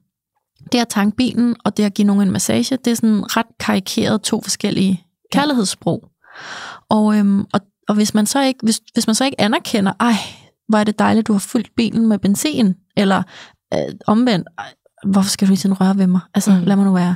det 0.71 0.79
at 0.79 0.87
tanke 0.89 1.15
bilen, 1.15 1.55
og 1.65 1.77
det 1.77 1.83
at 1.83 1.93
give 1.93 2.07
nogen 2.07 2.21
en 2.21 2.31
massage, 2.31 2.77
det 2.77 2.91
er 2.91 2.95
sådan 2.95 3.37
ret 3.37 3.57
karikeret 3.59 4.21
to 4.21 4.41
forskellige 4.41 5.05
kærlighedssprog. 5.31 6.09
Og, 6.89 7.17
øhm, 7.17 7.45
og, 7.53 7.59
og 7.87 7.95
hvis, 7.95 8.13
man 8.13 8.25
så 8.25 8.41
ikke, 8.41 8.59
hvis, 8.63 8.81
hvis 8.93 9.07
man 9.07 9.15
så 9.15 9.25
ikke 9.25 9.41
anerkender, 9.41 9.93
ej, 9.99 10.13
hvor 10.67 10.77
er 10.77 10.83
det 10.83 10.99
dejligt, 10.99 11.27
du 11.27 11.33
har 11.33 11.39
fyldt 11.39 11.75
bilen 11.75 12.07
med 12.07 12.19
benzin, 12.19 12.75
eller 12.97 13.23
øh, 13.73 13.79
omvendt, 14.07 14.47
ej, 14.57 14.73
hvorfor 15.05 15.29
skal 15.29 15.47
du 15.47 15.51
lige 15.51 15.59
sådan 15.59 15.81
røre 15.81 15.97
ved 15.97 16.07
mig? 16.07 16.21
Altså, 16.33 16.51
mm. 16.51 16.63
lad 16.63 16.75
mig 16.75 16.85
nu 16.85 16.93
være. 16.93 17.15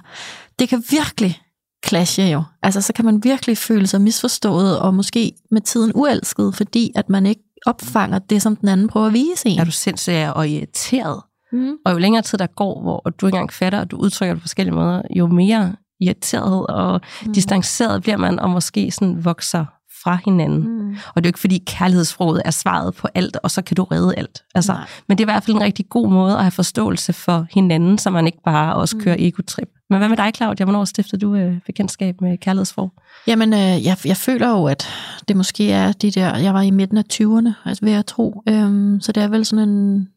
Det 0.59 0.69
kan 0.69 0.83
virkelig 0.89 1.41
clashe 1.85 2.23
jo. 2.23 2.43
Altså, 2.63 2.81
så 2.81 2.93
kan 2.93 3.05
man 3.05 3.23
virkelig 3.23 3.57
føle 3.57 3.87
sig 3.87 4.01
misforstået, 4.01 4.79
og 4.79 4.93
måske 4.93 5.33
med 5.51 5.61
tiden 5.61 5.91
uelsket, 5.95 6.55
fordi 6.55 6.91
at 6.95 7.09
man 7.09 7.25
ikke 7.25 7.43
opfanger 7.65 8.19
det, 8.19 8.41
som 8.41 8.55
den 8.55 8.69
anden 8.69 8.87
prøver 8.87 9.07
at 9.07 9.13
vise 9.13 9.49
en. 9.49 9.59
Er 9.59 9.63
du 9.63 9.71
sindssygt 9.71 10.29
og 10.35 10.49
irriteret? 10.49 11.21
Mm. 11.51 11.75
Og 11.85 11.93
jo 11.93 11.97
længere 11.97 12.21
tid 12.21 12.37
der 12.37 12.47
går, 12.47 12.81
hvor 12.81 12.99
du 12.99 13.25
ikke 13.25 13.35
engang 13.35 13.53
fatter, 13.53 13.79
og 13.79 13.91
du 13.91 13.97
udtrykker 13.97 14.33
det 14.33 14.41
på 14.41 14.43
forskellige 14.43 14.75
måder, 14.75 15.01
jo 15.15 15.27
mere 15.27 15.75
irriteret 16.01 16.67
og 16.67 17.01
mm. 17.25 17.33
distanceret 17.33 18.01
bliver 18.01 18.17
man, 18.17 18.39
og 18.39 18.49
måske 18.49 18.91
sådan 18.91 19.25
vokser 19.25 19.65
fra 20.03 20.17
hinanden. 20.25 20.87
Mm. 20.87 20.89
Og 20.89 21.15
det 21.15 21.25
er 21.25 21.27
jo 21.27 21.29
ikke, 21.29 21.39
fordi 21.39 21.63
kærlighedsfrodet 21.67 22.41
er 22.45 22.51
svaret 22.51 22.95
på 22.95 23.07
alt, 23.13 23.37
og 23.43 23.51
så 23.51 23.61
kan 23.61 23.75
du 23.75 23.83
redde 23.83 24.15
alt. 24.17 24.43
Altså, 24.55 24.75
men 25.07 25.17
det 25.17 25.23
er 25.23 25.25
i 25.25 25.31
hvert 25.31 25.43
fald 25.43 25.57
en 25.57 25.63
rigtig 25.63 25.89
god 25.89 26.09
måde 26.09 26.33
at 26.33 26.43
have 26.43 26.51
forståelse 26.51 27.13
for 27.13 27.47
hinanden, 27.51 27.97
så 27.97 28.09
man 28.09 28.25
ikke 28.25 28.43
bare 28.45 28.75
også 28.75 28.97
kører 28.97 29.17
mm. 29.17 29.23
egotrip. 29.23 29.69
Men 29.89 29.97
hvad 29.97 30.09
med 30.09 30.17
dig, 30.17 30.31
Claudia? 30.35 30.65
Hvornår 30.65 30.85
stiftede 30.85 31.21
du 31.21 31.35
øh, 31.35 31.59
bekendtskab 31.65 32.21
med 32.21 32.37
kærlighedsforhold? 32.37 32.91
Jamen, 33.27 33.53
øh, 33.53 33.85
jeg, 33.85 33.97
jeg 34.05 34.17
føler 34.17 34.49
jo, 34.49 34.65
at 34.65 34.87
det 35.27 35.35
måske 35.35 35.71
er 35.71 35.91
de 35.91 36.11
der... 36.11 36.37
Jeg 36.37 36.53
var 36.53 36.61
i 36.61 36.71
midten 36.71 36.97
af 36.97 37.03
20'erne, 37.13 37.69
altså 37.69 37.85
ved 37.85 37.93
at 37.93 38.05
tro. 38.05 38.43
Øhm, 38.49 39.01
så 39.01 39.11
det 39.11 39.23
er 39.23 39.27
vel 39.27 39.45
sådan 39.45 39.69
en 39.69 40.07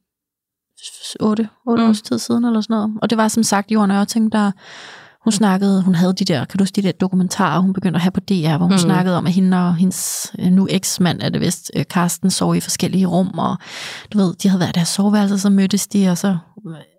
8, 1.21 1.49
8 1.67 1.83
mm. 1.83 1.89
års 1.89 2.03
tid 2.03 2.19
siden 2.19 2.45
eller 2.45 2.61
sådan 2.61 2.75
noget. 2.75 2.99
Og 3.03 3.11
det 3.11 3.19
var 3.19 3.29
som 3.29 3.43
sagt 3.43 3.71
Jorden 3.71 3.91
Ørting, 3.91 4.33
der 4.33 4.53
hun 5.25 5.33
snakkede, 5.33 5.83
hun 5.83 5.95
havde 5.95 6.13
de 6.13 6.25
der, 6.25 6.45
kan 6.45 6.59
du 6.59 6.63
huske 6.63 6.77
de 6.77 6.83
der 6.83 6.93
dokumentarer, 6.93 7.61
hun 7.61 7.73
begyndte 7.73 7.97
at 7.97 8.03
have 8.03 8.11
på 8.11 8.21
DR, 8.21 8.57
hvor 8.57 8.67
hun 8.67 8.73
mm. 8.73 8.79
snakkede 8.79 9.17
om, 9.17 9.27
at 9.27 9.33
hende 9.33 9.57
og 9.57 9.75
hendes 9.75 10.33
øh, 10.39 10.53
nu 10.53 10.67
eksmand, 10.71 11.23
er 11.23 11.29
det 11.29 11.41
vist, 11.41 11.71
Karsten, 11.91 12.27
øh, 12.27 12.33
sov 12.33 12.57
i 12.57 12.61
forskellige 12.61 13.07
rum, 13.07 13.39
og 13.39 13.57
du 14.13 14.19
ved, 14.19 14.35
de 14.35 14.49
havde 14.49 14.61
været 14.61 14.75
der 14.75 14.85
soveværelser, 14.85 15.37
så 15.37 15.51
mødtes 15.51 15.87
de, 15.87 16.09
og 16.09 16.19
så 16.19 16.37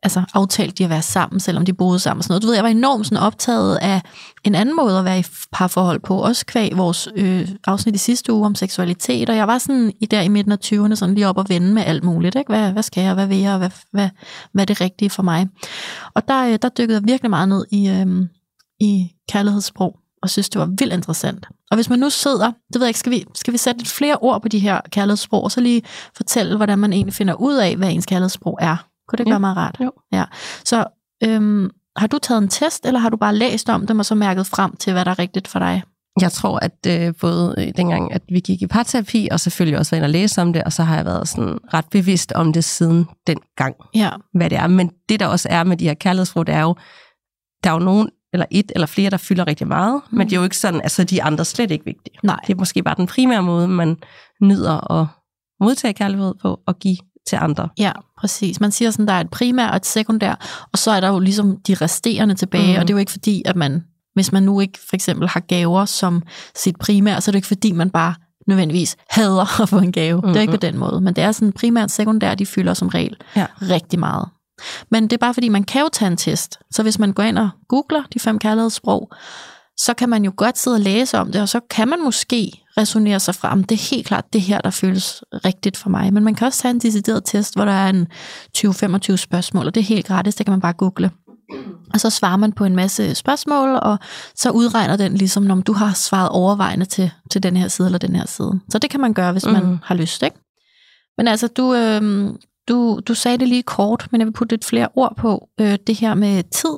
altså, 0.03 0.23
aftalte 0.33 0.75
de 0.75 0.83
at 0.83 0.89
være 0.89 1.01
sammen, 1.01 1.39
selvom 1.39 1.65
de 1.65 1.73
boede 1.73 1.99
sammen. 1.99 2.23
Sådan 2.23 2.31
noget. 2.31 2.41
Du 2.41 2.47
ved, 2.47 2.55
jeg 2.55 2.63
var 2.63 2.69
enormt 2.69 3.05
sådan 3.05 3.17
optaget 3.17 3.75
af 3.81 4.01
en 4.43 4.55
anden 4.55 4.75
måde 4.75 4.99
at 4.99 5.05
være 5.05 5.19
i 5.19 5.25
parforhold 5.51 5.99
på, 5.99 6.17
også 6.17 6.45
kvæg 6.45 6.77
vores 6.77 7.07
øh, 7.15 7.49
afsnit 7.67 7.95
i 7.95 7.97
sidste 7.97 8.33
uge 8.33 8.45
om 8.45 8.55
seksualitet, 8.55 9.29
og 9.29 9.35
jeg 9.35 9.47
var 9.47 9.57
sådan 9.57 9.93
i 9.99 10.05
der 10.05 10.21
i 10.21 10.27
midten 10.27 10.51
af 10.51 10.57
20'erne, 10.65 10.95
sådan 10.95 11.15
lige 11.15 11.27
op 11.27 11.37
og 11.37 11.45
vende 11.49 11.73
med 11.73 11.83
alt 11.85 12.03
muligt. 12.03 12.35
Ikke? 12.35 12.53
Hvad, 12.53 12.71
hvad 12.71 12.83
skal 12.83 13.03
jeg, 13.03 13.13
hvad 13.13 13.27
vil 13.27 13.37
jeg, 13.37 13.57
hvad, 13.57 13.69
hvad, 13.91 14.09
hvad 14.51 14.63
er 14.63 14.65
det 14.65 14.81
rigtige 14.81 15.09
for 15.09 15.23
mig? 15.23 15.47
Og 16.13 16.27
der, 16.27 16.45
øh, 16.45 16.59
der 16.61 16.69
dykkede 16.69 16.99
jeg 16.99 17.07
virkelig 17.07 17.29
meget 17.29 17.49
ned 17.49 17.65
i, 17.71 17.89
øh, 17.89 18.27
i 18.79 19.11
kærlighedssprog, 19.29 19.99
og 20.21 20.29
synes, 20.29 20.49
det 20.49 20.59
var 20.59 20.65
vildt 20.65 20.93
interessant. 20.93 21.47
Og 21.71 21.77
hvis 21.77 21.89
man 21.89 21.99
nu 21.99 22.09
sidder, 22.09 22.47
det 22.47 22.75
ved 22.79 22.81
jeg 22.81 22.89
ikke, 22.89 22.99
skal 22.99 23.11
vi, 23.11 23.25
skal 23.35 23.53
vi 23.53 23.57
sætte 23.57 23.79
lidt 23.79 23.89
flere 23.89 24.17
ord 24.17 24.41
på 24.41 24.47
de 24.47 24.59
her 24.59 24.81
kærlighedssprog, 24.91 25.43
og 25.43 25.51
så 25.51 25.61
lige 25.61 25.81
fortælle, 26.15 26.57
hvordan 26.57 26.79
man 26.79 26.93
egentlig 26.93 27.13
finder 27.13 27.33
ud 27.33 27.55
af, 27.55 27.75
hvad 27.75 27.91
ens 27.91 28.05
kærlighedssprog 28.05 28.57
er? 28.61 28.87
Kunne 29.07 29.17
det 29.17 29.25
ja. 29.25 29.29
være 29.29 29.39
meget 29.39 29.57
rart? 29.57 29.77
Jo. 29.81 29.91
Ja. 30.11 30.23
Så 30.65 30.85
øhm, 31.23 31.69
har 31.95 32.07
du 32.07 32.17
taget 32.17 32.41
en 32.41 32.49
test, 32.49 32.85
eller 32.85 32.99
har 32.99 33.09
du 33.09 33.17
bare 33.17 33.35
læst 33.35 33.69
om 33.69 33.87
dem, 33.87 33.99
og 33.99 34.05
så 34.05 34.15
mærket 34.15 34.47
frem 34.47 34.75
til, 34.75 34.93
hvad 34.93 35.05
der 35.05 35.11
er 35.11 35.19
rigtigt 35.19 35.47
for 35.47 35.59
dig? 35.59 35.83
Jeg 36.21 36.31
tror, 36.31 36.59
at 36.59 36.87
øh, 36.87 37.13
både 37.21 37.55
øh, 37.57 37.73
dengang, 37.77 38.13
at 38.13 38.21
vi 38.29 38.39
gik 38.39 38.61
i 38.61 38.67
parterapi, 38.67 39.27
og 39.31 39.39
selvfølgelig 39.39 39.79
også 39.79 39.91
været 39.91 39.99
inde 39.99 40.05
og 40.05 40.09
læse 40.09 40.41
om 40.41 40.53
det, 40.53 40.63
og 40.63 40.73
så 40.73 40.83
har 40.83 40.95
jeg 40.95 41.05
været 41.05 41.27
sådan 41.27 41.57
ret 41.73 41.85
bevidst 41.91 42.31
om 42.31 42.53
det 42.53 42.63
siden 42.63 43.05
den 43.27 43.37
gang, 43.57 43.75
ja. 43.95 44.09
hvad 44.33 44.49
det 44.49 44.57
er. 44.57 44.67
Men 44.67 44.91
det, 45.09 45.19
der 45.19 45.27
også 45.27 45.47
er 45.51 45.63
med 45.63 45.77
de 45.77 45.85
her 45.85 45.93
kærlighedsråd, 45.93 46.45
det 46.45 46.55
er 46.55 46.61
jo, 46.61 46.75
der 47.63 47.69
er 47.69 47.73
jo 47.73 47.79
nogen, 47.79 48.09
eller 48.33 48.45
et 48.51 48.71
eller 48.75 48.87
flere, 48.87 49.09
der 49.09 49.17
fylder 49.17 49.47
rigtig 49.47 49.67
meget, 49.67 50.01
mm. 50.11 50.17
men 50.17 50.27
det 50.27 50.33
er 50.33 50.37
jo 50.37 50.43
ikke 50.43 50.57
sådan, 50.57 50.81
altså 50.81 51.03
de 51.03 51.23
andre 51.23 51.45
slet 51.45 51.71
ikke 51.71 51.85
vigtige. 51.85 52.17
Nej. 52.23 52.39
Det 52.47 52.53
er 52.53 52.57
måske 52.57 52.83
bare 52.83 52.95
den 52.95 53.07
primære 53.07 53.43
måde, 53.43 53.67
man 53.67 53.97
nyder 54.41 54.91
at 54.91 55.07
modtage 55.59 55.93
kærlighed 55.93 56.33
på 56.41 56.59
og 56.67 56.79
give 56.79 56.97
til 57.27 57.35
andre. 57.41 57.69
Ja, 57.77 57.91
præcis. 58.17 58.59
Man 58.59 58.71
siger 58.71 58.91
sådan, 58.91 59.07
der 59.07 59.13
er 59.13 59.21
et 59.21 59.29
primær 59.29 59.67
og 59.67 59.75
et 59.75 59.85
sekundær, 59.85 60.35
og 60.71 60.79
så 60.79 60.91
er 60.91 60.99
der 60.99 61.07
jo 61.07 61.19
ligesom 61.19 61.57
de 61.67 61.73
resterende 61.73 62.35
tilbage, 62.35 62.73
mm. 62.73 62.81
og 62.81 62.87
det 62.87 62.89
er 62.89 62.93
jo 62.93 62.99
ikke 62.99 63.11
fordi, 63.11 63.41
at 63.45 63.55
man, 63.55 63.83
hvis 64.13 64.31
man 64.31 64.43
nu 64.43 64.59
ikke 64.59 64.79
for 64.89 64.95
eksempel 64.95 65.27
har 65.27 65.39
gaver 65.39 65.85
som 65.85 66.23
sit 66.55 66.77
primær, 66.79 67.19
så 67.19 67.29
er 67.29 67.33
det 67.33 67.37
ikke 67.37 67.47
fordi, 67.47 67.71
man 67.71 67.89
bare 67.89 68.15
nødvendigvis 68.47 68.95
hader 69.09 69.61
at 69.61 69.69
få 69.69 69.77
en 69.77 69.91
gave. 69.91 70.15
Mm-hmm. 70.15 70.33
Det 70.33 70.37
er 70.37 70.41
ikke 70.41 70.53
på 70.53 70.57
den 70.57 70.77
måde, 70.77 71.01
men 71.01 71.13
det 71.13 71.23
er 71.23 71.31
sådan 71.31 71.51
primært 71.51 71.91
sekundær, 71.91 72.35
de 72.35 72.45
fylder 72.45 72.73
som 72.73 72.87
regel 72.87 73.17
ja. 73.35 73.45
rigtig 73.61 73.99
meget. 73.99 74.29
Men 74.91 75.03
det 75.03 75.13
er 75.13 75.17
bare 75.17 75.33
fordi, 75.33 75.49
man 75.49 75.63
kan 75.63 75.81
jo 75.81 75.89
tage 75.93 76.11
en 76.11 76.17
test. 76.17 76.59
Så 76.71 76.83
hvis 76.83 76.99
man 76.99 77.13
går 77.13 77.23
ind 77.23 77.37
og 77.37 77.49
googler 77.69 78.03
de 78.13 78.19
fem 78.19 78.39
kærlighedssprog, 78.39 79.11
så 79.77 79.93
kan 79.93 80.09
man 80.09 80.25
jo 80.25 80.33
godt 80.37 80.57
sidde 80.57 80.75
og 80.75 80.81
læse 80.81 81.17
om 81.17 81.31
det, 81.31 81.41
og 81.41 81.49
så 81.49 81.59
kan 81.69 81.87
man 81.87 82.03
måske 82.03 82.51
resonere 82.77 83.19
sig 83.19 83.35
frem. 83.35 83.63
Det 83.63 83.75
er 83.75 83.95
helt 83.95 84.07
klart 84.07 84.33
det 84.33 84.41
her, 84.41 84.61
der 84.61 84.69
føles 84.69 85.23
rigtigt 85.45 85.77
for 85.77 85.89
mig. 85.89 86.13
Men 86.13 86.23
man 86.23 86.35
kan 86.35 86.47
også 86.47 86.61
tage 86.61 86.69
en 86.69 86.79
decideret 86.79 87.23
test, 87.25 87.55
hvor 87.55 87.65
der 87.65 87.71
er 87.71 87.89
en 87.89 88.07
20-25 88.57 89.15
spørgsmål, 89.15 89.67
og 89.67 89.75
det 89.75 89.81
er 89.81 89.85
helt 89.85 90.07
gratis, 90.07 90.35
det 90.35 90.45
kan 90.45 90.51
man 90.51 90.61
bare 90.61 90.73
google. 90.73 91.11
Og 91.93 91.99
så 91.99 92.09
svarer 92.09 92.37
man 92.37 92.51
på 92.51 92.65
en 92.65 92.75
masse 92.75 93.15
spørgsmål, 93.15 93.69
og 93.69 93.99
så 94.35 94.51
udregner 94.51 94.95
den 94.95 95.13
ligesom, 95.13 95.51
om 95.51 95.61
du 95.61 95.73
har 95.73 95.93
svaret 95.93 96.29
overvejende 96.29 96.85
til, 96.85 97.11
til 97.31 97.43
den 97.43 97.57
her 97.57 97.67
side 97.67 97.87
eller 97.87 97.99
den 97.99 98.15
her 98.15 98.25
side. 98.27 98.59
Så 98.69 98.79
det 98.79 98.89
kan 98.89 98.99
man 98.99 99.13
gøre, 99.13 99.31
hvis 99.31 99.45
mm. 99.45 99.51
man 99.51 99.79
har 99.83 99.95
lyst. 99.95 100.23
Ikke? 100.23 100.37
Men 101.17 101.27
altså, 101.27 101.47
du, 101.47 101.73
øh, 101.73 102.29
du, 102.67 102.99
du 103.07 103.13
sagde 103.13 103.37
det 103.37 103.47
lige 103.47 103.63
kort, 103.63 104.07
men 104.11 104.21
jeg 104.21 104.25
vil 104.25 104.33
putte 104.33 104.53
lidt 104.53 104.65
flere 104.65 104.87
ord 104.95 105.15
på. 105.17 105.49
Øh, 105.61 105.77
det 105.87 105.95
her 105.95 106.13
med 106.13 106.43
tid 106.43 106.77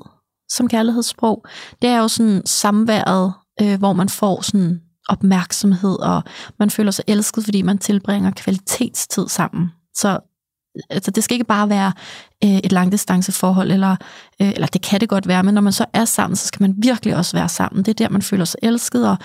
som 0.49 0.67
kærlighedssprog, 0.67 1.45
det 1.81 1.89
er 1.89 1.97
jo 1.97 2.07
sådan 2.07 2.41
samværet, 2.45 3.33
øh, 3.61 3.79
hvor 3.79 3.93
man 3.93 4.09
får 4.09 4.41
sådan 4.41 4.81
opmærksomhed, 5.09 5.99
og 5.99 6.23
man 6.59 6.69
føler 6.69 6.91
sig 6.91 7.05
elsket, 7.07 7.43
fordi 7.43 7.61
man 7.61 7.77
tilbringer 7.77 8.31
kvalitetstid 8.31 9.27
sammen. 9.27 9.71
Så 9.93 10.19
altså, 10.89 11.11
det 11.11 11.23
skal 11.23 11.35
ikke 11.35 11.45
bare 11.45 11.69
være 11.69 11.93
øh, 12.43 12.57
et 12.57 12.71
langdistanceforhold, 12.71 13.71
eller, 13.71 13.95
øh, 14.41 14.49
eller 14.49 14.67
det 14.67 14.81
kan 14.81 15.01
det 15.01 15.09
godt 15.09 15.27
være, 15.27 15.43
men 15.43 15.53
når 15.53 15.61
man 15.61 15.73
så 15.73 15.85
er 15.93 16.05
sammen, 16.05 16.35
så 16.35 16.47
skal 16.47 16.63
man 16.63 16.75
virkelig 16.77 17.15
også 17.15 17.37
være 17.37 17.49
sammen. 17.49 17.85
Det 17.85 17.91
er 17.91 18.05
der, 18.05 18.09
man 18.09 18.21
føler 18.21 18.45
sig 18.45 18.59
elsket, 18.63 19.09
og 19.09 19.17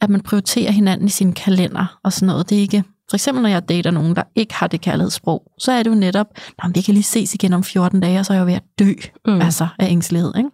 at 0.00 0.10
man 0.10 0.20
prioriterer 0.20 0.70
hinanden 0.70 1.06
i 1.06 1.10
sin 1.10 1.32
kalender 1.32 1.98
og 2.04 2.12
sådan 2.12 2.26
noget. 2.26 2.50
Det 2.50 2.58
er 2.58 2.62
ikke, 2.62 2.84
for 3.10 3.16
eksempel 3.16 3.42
når 3.42 3.48
jeg 3.48 3.68
dater 3.68 3.90
nogen, 3.90 4.16
der 4.16 4.22
ikke 4.36 4.54
har 4.54 4.66
det 4.66 4.80
kærlighedssprog, 4.80 5.42
så 5.58 5.72
er 5.72 5.82
det 5.82 5.90
jo 5.90 5.94
netop, 5.94 6.26
at 6.64 6.70
vi 6.74 6.80
kan 6.80 6.94
lige 6.94 7.04
ses 7.04 7.34
igen 7.34 7.52
om 7.52 7.64
14 7.64 8.00
dage, 8.00 8.18
og 8.18 8.26
så 8.26 8.32
er 8.32 8.36
jeg 8.36 8.42
jo 8.42 8.46
ved 8.46 8.54
at 8.54 8.64
dø 8.78 8.92
mm. 9.26 9.40
altså, 9.40 9.68
af 9.78 9.90
ængstelighed. 9.90 10.32
Ikke? 10.36 10.50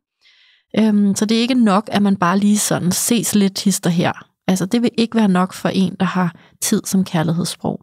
Øhm, 0.78 1.14
så 1.14 1.26
det 1.26 1.37
er 1.37 1.40
ikke 1.40 1.54
nok, 1.54 1.88
at 1.92 2.02
man 2.02 2.16
bare 2.16 2.38
lige 2.38 2.58
sådan 2.58 2.92
ses 2.92 3.34
lidt 3.34 3.64
hister 3.64 3.90
her. 3.90 4.12
Altså 4.46 4.66
det 4.66 4.82
vil 4.82 4.90
ikke 4.98 5.16
være 5.16 5.28
nok 5.28 5.52
for 5.52 5.68
en, 5.68 5.96
der 6.00 6.06
har 6.06 6.34
tid 6.60 6.82
som 6.84 7.04
kærlighedssprog. 7.04 7.80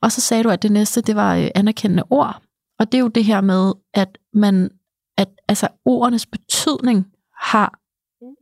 Og 0.00 0.12
så 0.12 0.20
sagde 0.20 0.44
du, 0.44 0.48
at 0.50 0.62
det 0.62 0.72
næste, 0.72 1.00
det 1.00 1.16
var 1.16 1.36
øh, 1.36 1.48
anerkendende 1.54 2.04
ord. 2.10 2.42
Og 2.78 2.92
det 2.92 2.98
er 2.98 3.02
jo 3.02 3.08
det 3.08 3.24
her 3.24 3.40
med, 3.40 3.72
at 3.94 4.18
man, 4.34 4.70
at 5.18 5.28
altså 5.48 5.68
ordenes 5.84 6.26
betydning 6.26 7.06
har 7.42 7.78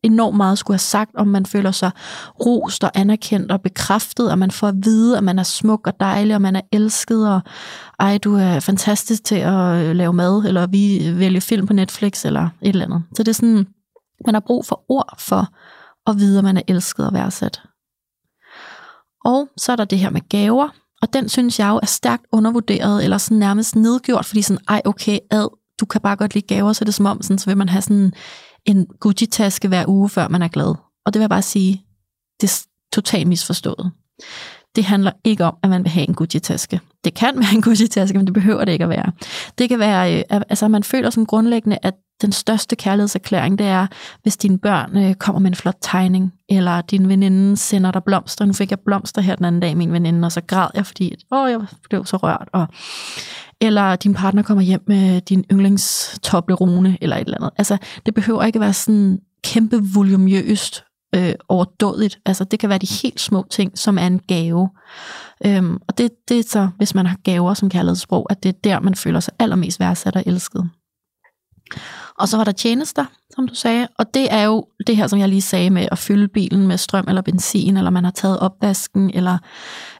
enormt 0.02 0.36
meget 0.36 0.58
skulle 0.58 0.74
have 0.74 0.78
sagt, 0.78 1.10
om 1.14 1.26
man 1.26 1.46
føler 1.46 1.70
sig 1.70 1.90
rost 2.46 2.84
og 2.84 2.90
anerkendt 2.94 3.52
og 3.52 3.62
bekræftet, 3.62 4.30
og 4.30 4.38
man 4.38 4.50
får 4.50 4.68
at 4.68 4.74
vide, 4.84 5.16
at 5.16 5.24
man 5.24 5.38
er 5.38 5.42
smuk 5.42 5.86
og 5.86 6.00
dejlig, 6.00 6.34
og 6.34 6.42
man 6.42 6.56
er 6.56 6.60
elsket, 6.72 7.28
og 7.28 7.40
ej, 8.00 8.18
du 8.18 8.34
er 8.34 8.60
fantastisk 8.60 9.24
til 9.24 9.34
at 9.34 9.76
øh, 9.76 9.96
lave 9.96 10.12
mad, 10.12 10.44
eller 10.44 10.66
vi 10.66 11.12
vælger 11.14 11.40
film 11.40 11.66
på 11.66 11.72
Netflix, 11.72 12.24
eller 12.24 12.48
et 12.62 12.68
eller 12.68 12.84
andet. 12.84 13.02
Så 13.16 13.22
det 13.22 13.28
er 13.28 13.34
sådan, 13.34 13.66
man 14.26 14.34
har 14.34 14.42
brug 14.46 14.66
for 14.66 14.84
ord 14.88 15.14
for 15.18 15.48
at 16.10 16.18
vide, 16.18 16.38
at 16.38 16.44
man 16.44 16.56
er 16.56 16.62
elsket 16.68 17.06
og 17.06 17.12
værdsat. 17.12 17.62
Og 19.24 19.48
så 19.56 19.72
er 19.72 19.76
der 19.76 19.84
det 19.84 19.98
her 19.98 20.10
med 20.10 20.28
gaver, 20.28 20.68
og 21.02 21.12
den 21.12 21.28
synes 21.28 21.58
jeg 21.58 21.68
jo 21.68 21.78
er 21.82 21.86
stærkt 21.86 22.26
undervurderet, 22.32 23.04
eller 23.04 23.18
sådan 23.18 23.38
nærmest 23.38 23.76
nedgjort, 23.76 24.24
fordi 24.24 24.42
sådan, 24.42 24.64
ej 24.68 24.82
okay, 24.84 25.18
ad, 25.30 25.48
du 25.80 25.86
kan 25.86 26.00
bare 26.00 26.16
godt 26.16 26.34
lide 26.34 26.54
gaver, 26.54 26.72
så 26.72 26.82
er 26.82 26.84
det 26.84 26.94
som 26.94 27.06
om, 27.06 27.22
sådan, 27.22 27.38
så 27.38 27.50
vil 27.50 27.56
man 27.56 27.68
have 27.68 27.82
sådan 27.82 28.12
en 28.66 28.86
Gucci-taske 29.00 29.68
hver 29.68 29.84
uge, 29.88 30.08
før 30.08 30.28
man 30.28 30.42
er 30.42 30.48
glad. 30.48 30.74
Og 31.06 31.14
det 31.14 31.14
vil 31.14 31.22
jeg 31.22 31.30
bare 31.30 31.42
sige, 31.42 31.84
det 32.40 32.50
er 32.50 32.66
totalt 32.92 33.28
misforstået. 33.28 33.92
Det 34.76 34.84
handler 34.84 35.12
ikke 35.24 35.44
om, 35.44 35.56
at 35.62 35.70
man 35.70 35.84
vil 35.84 35.90
have 35.90 36.08
en 36.08 36.14
Gucci-taske. 36.14 36.80
Det 37.04 37.14
kan 37.14 37.38
være 37.38 37.54
en 37.54 37.62
Gucci-taske, 37.62 38.18
men 38.18 38.26
det 38.26 38.34
behøver 38.34 38.64
det 38.64 38.72
ikke 38.72 38.84
at 38.84 38.90
være. 38.90 39.12
Det 39.58 39.68
kan 39.68 39.78
være, 39.78 40.18
øh, 40.18 40.24
altså 40.30 40.68
man 40.68 40.82
føler 40.82 41.10
som 41.10 41.26
grundlæggende, 41.26 41.78
at 41.82 41.94
den 42.22 42.32
største 42.32 42.76
kærlighedserklæring, 42.76 43.58
det 43.58 43.66
er, 43.66 43.86
hvis 44.22 44.36
dine 44.36 44.58
børn 44.58 44.96
øh, 44.96 45.14
kommer 45.14 45.38
med 45.40 45.50
en 45.50 45.54
flot 45.54 45.76
tegning, 45.80 46.32
eller 46.48 46.80
din 46.80 47.08
veninde 47.08 47.56
sender 47.56 47.90
dig 47.90 48.04
blomster. 48.04 48.44
Nu 48.44 48.52
fik 48.52 48.70
jeg 48.70 48.80
blomster 48.80 49.22
her 49.22 49.36
den 49.36 49.44
anden 49.44 49.60
dag, 49.60 49.76
min 49.76 49.92
veninde, 49.92 50.26
og 50.26 50.32
så 50.32 50.40
græd 50.40 50.68
jeg, 50.74 50.86
fordi 50.86 51.14
åh, 51.32 51.50
jeg 51.50 51.60
blev 51.90 52.06
så 52.06 52.16
rørt. 52.16 52.48
Og, 52.52 52.66
eller 53.60 53.96
din 53.96 54.14
partner 54.14 54.42
kommer 54.42 54.62
hjem 54.62 54.82
med 54.86 55.20
din 55.20 55.44
yndlingstoblerone, 55.52 56.98
eller 57.00 57.16
et 57.16 57.24
eller 57.24 57.36
andet. 57.36 57.50
Altså, 57.58 57.78
det 58.06 58.14
behøver 58.14 58.42
ikke 58.42 58.60
være 58.60 58.72
sådan 58.72 59.18
kæmpe 59.44 59.80
volumøst 59.94 60.84
øh, 61.14 61.34
overdådigt. 61.48 62.18
Altså, 62.26 62.44
det 62.44 62.58
kan 62.58 62.68
være 62.68 62.78
de 62.78 62.86
helt 63.02 63.20
små 63.20 63.46
ting, 63.50 63.78
som 63.78 63.98
er 63.98 64.06
en 64.06 64.20
gave. 64.28 64.68
Øhm, 65.46 65.78
og 65.88 65.98
det, 65.98 66.10
det 66.28 66.38
er 66.38 66.42
så, 66.42 66.68
hvis 66.76 66.94
man 66.94 67.06
har 67.06 67.16
gaver 67.24 67.54
som 67.54 67.70
kærlighedssprog, 67.70 68.26
at 68.30 68.42
det 68.42 68.48
er 68.48 68.58
der, 68.64 68.80
man 68.80 68.94
føler 68.94 69.20
sig 69.20 69.34
allermest 69.38 69.80
værdsat 69.80 70.16
og 70.16 70.22
elsket. 70.26 70.70
Og 72.18 72.28
så 72.28 72.36
var 72.36 72.44
der 72.44 72.52
tjenester, 72.52 73.04
som 73.34 73.48
du 73.48 73.54
sagde, 73.54 73.88
og 73.98 74.14
det 74.14 74.32
er 74.32 74.42
jo 74.42 74.66
det 74.86 74.96
her, 74.96 75.06
som 75.06 75.18
jeg 75.18 75.28
lige 75.28 75.42
sagde 75.42 75.70
med 75.70 75.88
at 75.92 75.98
fylde 75.98 76.28
bilen 76.28 76.66
med 76.66 76.78
strøm 76.78 77.04
eller 77.08 77.22
benzin, 77.22 77.76
eller 77.76 77.90
man 77.90 78.04
har 78.04 78.10
taget 78.10 78.38
opvasken, 78.38 79.10
eller 79.14 79.38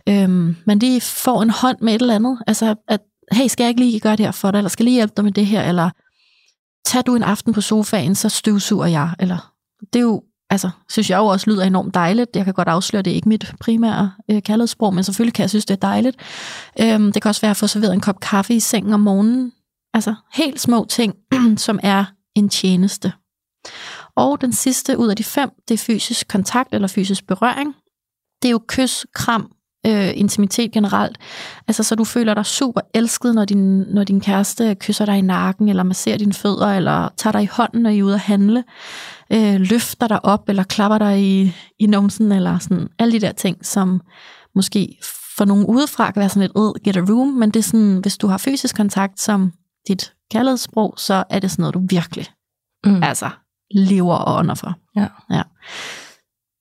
øhm, 0.08 0.56
man 0.66 0.78
lige 0.78 1.00
får 1.00 1.42
en 1.42 1.50
hånd 1.50 1.76
med 1.80 1.94
et 1.94 2.00
eller 2.00 2.14
andet. 2.14 2.38
Altså, 2.46 2.74
at, 2.88 3.00
hey, 3.32 3.46
skal 3.46 3.64
jeg 3.64 3.68
ikke 3.68 3.80
lige 3.80 4.00
gøre 4.00 4.16
det 4.16 4.26
her 4.26 4.32
for 4.32 4.50
dig, 4.50 4.58
eller 4.58 4.68
skal 4.68 4.84
jeg 4.84 4.88
lige 4.88 4.94
hjælpe 4.94 5.14
dig 5.16 5.24
med 5.24 5.32
det 5.32 5.46
her, 5.46 5.62
eller 5.62 5.90
tag 6.86 7.02
du 7.06 7.16
en 7.16 7.22
aften 7.22 7.52
på 7.52 7.60
sofaen, 7.60 8.14
så 8.14 8.28
støvsuger 8.28 8.86
jeg, 8.86 9.10
eller 9.18 9.52
det 9.92 9.98
er 9.98 10.02
jo 10.02 10.22
altså, 10.50 10.70
synes 10.88 11.10
jeg 11.10 11.18
jo 11.18 11.26
også 11.26 11.50
lyder 11.50 11.64
enormt 11.64 11.94
dejligt. 11.94 12.36
Jeg 12.36 12.44
kan 12.44 12.54
godt 12.54 12.68
afsløre, 12.68 13.02
det 13.02 13.10
er 13.10 13.14
ikke 13.14 13.28
mit 13.28 13.52
primære 13.60 14.12
øh, 14.30 14.42
kærlighedssprog, 14.42 14.94
men 14.94 15.04
selvfølgelig 15.04 15.34
kan 15.34 15.42
jeg 15.42 15.50
synes, 15.50 15.66
det 15.66 15.74
er 15.74 15.88
dejligt. 15.88 16.16
Øhm, 16.80 17.12
det 17.12 17.22
kan 17.22 17.28
også 17.28 17.40
være 17.40 17.50
at 17.50 17.56
få 17.56 17.66
serveret 17.66 17.92
en 17.92 18.00
kop 18.00 18.20
kaffe 18.20 18.54
i 18.54 18.60
sengen 18.60 18.92
om 18.92 19.00
morgenen. 19.00 19.52
Altså 19.94 20.14
helt 20.34 20.60
små 20.60 20.86
ting, 20.90 21.14
som 21.66 21.78
er 21.82 22.04
en 22.34 22.48
tjeneste. 22.48 23.12
Og 24.16 24.40
den 24.40 24.52
sidste 24.52 24.98
ud 24.98 25.08
af 25.08 25.16
de 25.16 25.24
fem, 25.24 25.50
det 25.68 25.74
er 25.74 25.78
fysisk 25.78 26.28
kontakt 26.28 26.74
eller 26.74 26.88
fysisk 26.88 27.26
berøring. 27.26 27.74
Det 28.42 28.48
er 28.48 28.52
jo 28.52 28.60
kys, 28.68 29.06
kram, 29.14 29.52
øh, 29.86 30.10
intimitet 30.14 30.72
generelt. 30.72 31.18
Altså, 31.68 31.82
så 31.82 31.94
du 31.94 32.04
føler 32.04 32.34
dig 32.34 32.46
super 32.46 32.80
elsket, 32.94 33.34
når 33.34 33.44
din, 33.44 33.78
når 33.78 34.04
din 34.04 34.20
kæreste 34.20 34.74
kysser 34.74 35.04
dig 35.04 35.18
i 35.18 35.20
nakken, 35.20 35.68
eller 35.68 35.82
masserer 35.82 36.18
dine 36.18 36.32
fødder, 36.32 36.66
eller 36.66 37.08
tager 37.16 37.32
dig 37.32 37.42
i 37.42 37.48
hånden, 37.52 37.82
når 37.82 37.90
I 37.90 37.98
er 37.98 38.02
ude 38.02 38.14
at 38.14 38.20
handle, 38.20 38.64
øh, 39.32 39.60
løfter 39.60 40.08
dig 40.08 40.24
op, 40.24 40.48
eller 40.48 40.62
klapper 40.62 40.98
dig 40.98 41.22
i, 41.22 41.52
i 41.78 41.86
numsen, 41.86 42.32
eller 42.32 42.58
sådan 42.58 42.88
alle 42.98 43.12
de 43.12 43.20
der 43.20 43.32
ting, 43.32 43.66
som 43.66 44.00
måske 44.54 44.98
for 45.36 45.44
nogen 45.44 45.66
udefra 45.66 46.10
kan 46.10 46.20
være 46.20 46.28
sådan 46.28 46.50
lidt, 46.54 46.84
get 46.84 46.96
a 46.96 47.12
room, 47.12 47.28
men 47.28 47.50
det 47.50 47.60
er 47.60 47.64
sådan, 47.64 47.98
hvis 48.02 48.18
du 48.18 48.26
har 48.26 48.38
fysisk 48.38 48.76
kontakt 48.76 49.20
som 49.20 49.52
dit 49.88 50.12
kærlighedssprog, 50.32 50.94
så 50.96 51.24
er 51.30 51.38
det 51.38 51.50
sådan 51.50 51.62
noget, 51.62 51.74
du 51.74 51.82
virkelig 51.88 52.26
mm. 52.84 53.02
altså 53.02 53.30
lever 53.70 54.14
og 54.14 54.38
ånder 54.38 54.54
for. 54.54 54.74
Ja. 54.96 55.06
ja. 55.30 55.42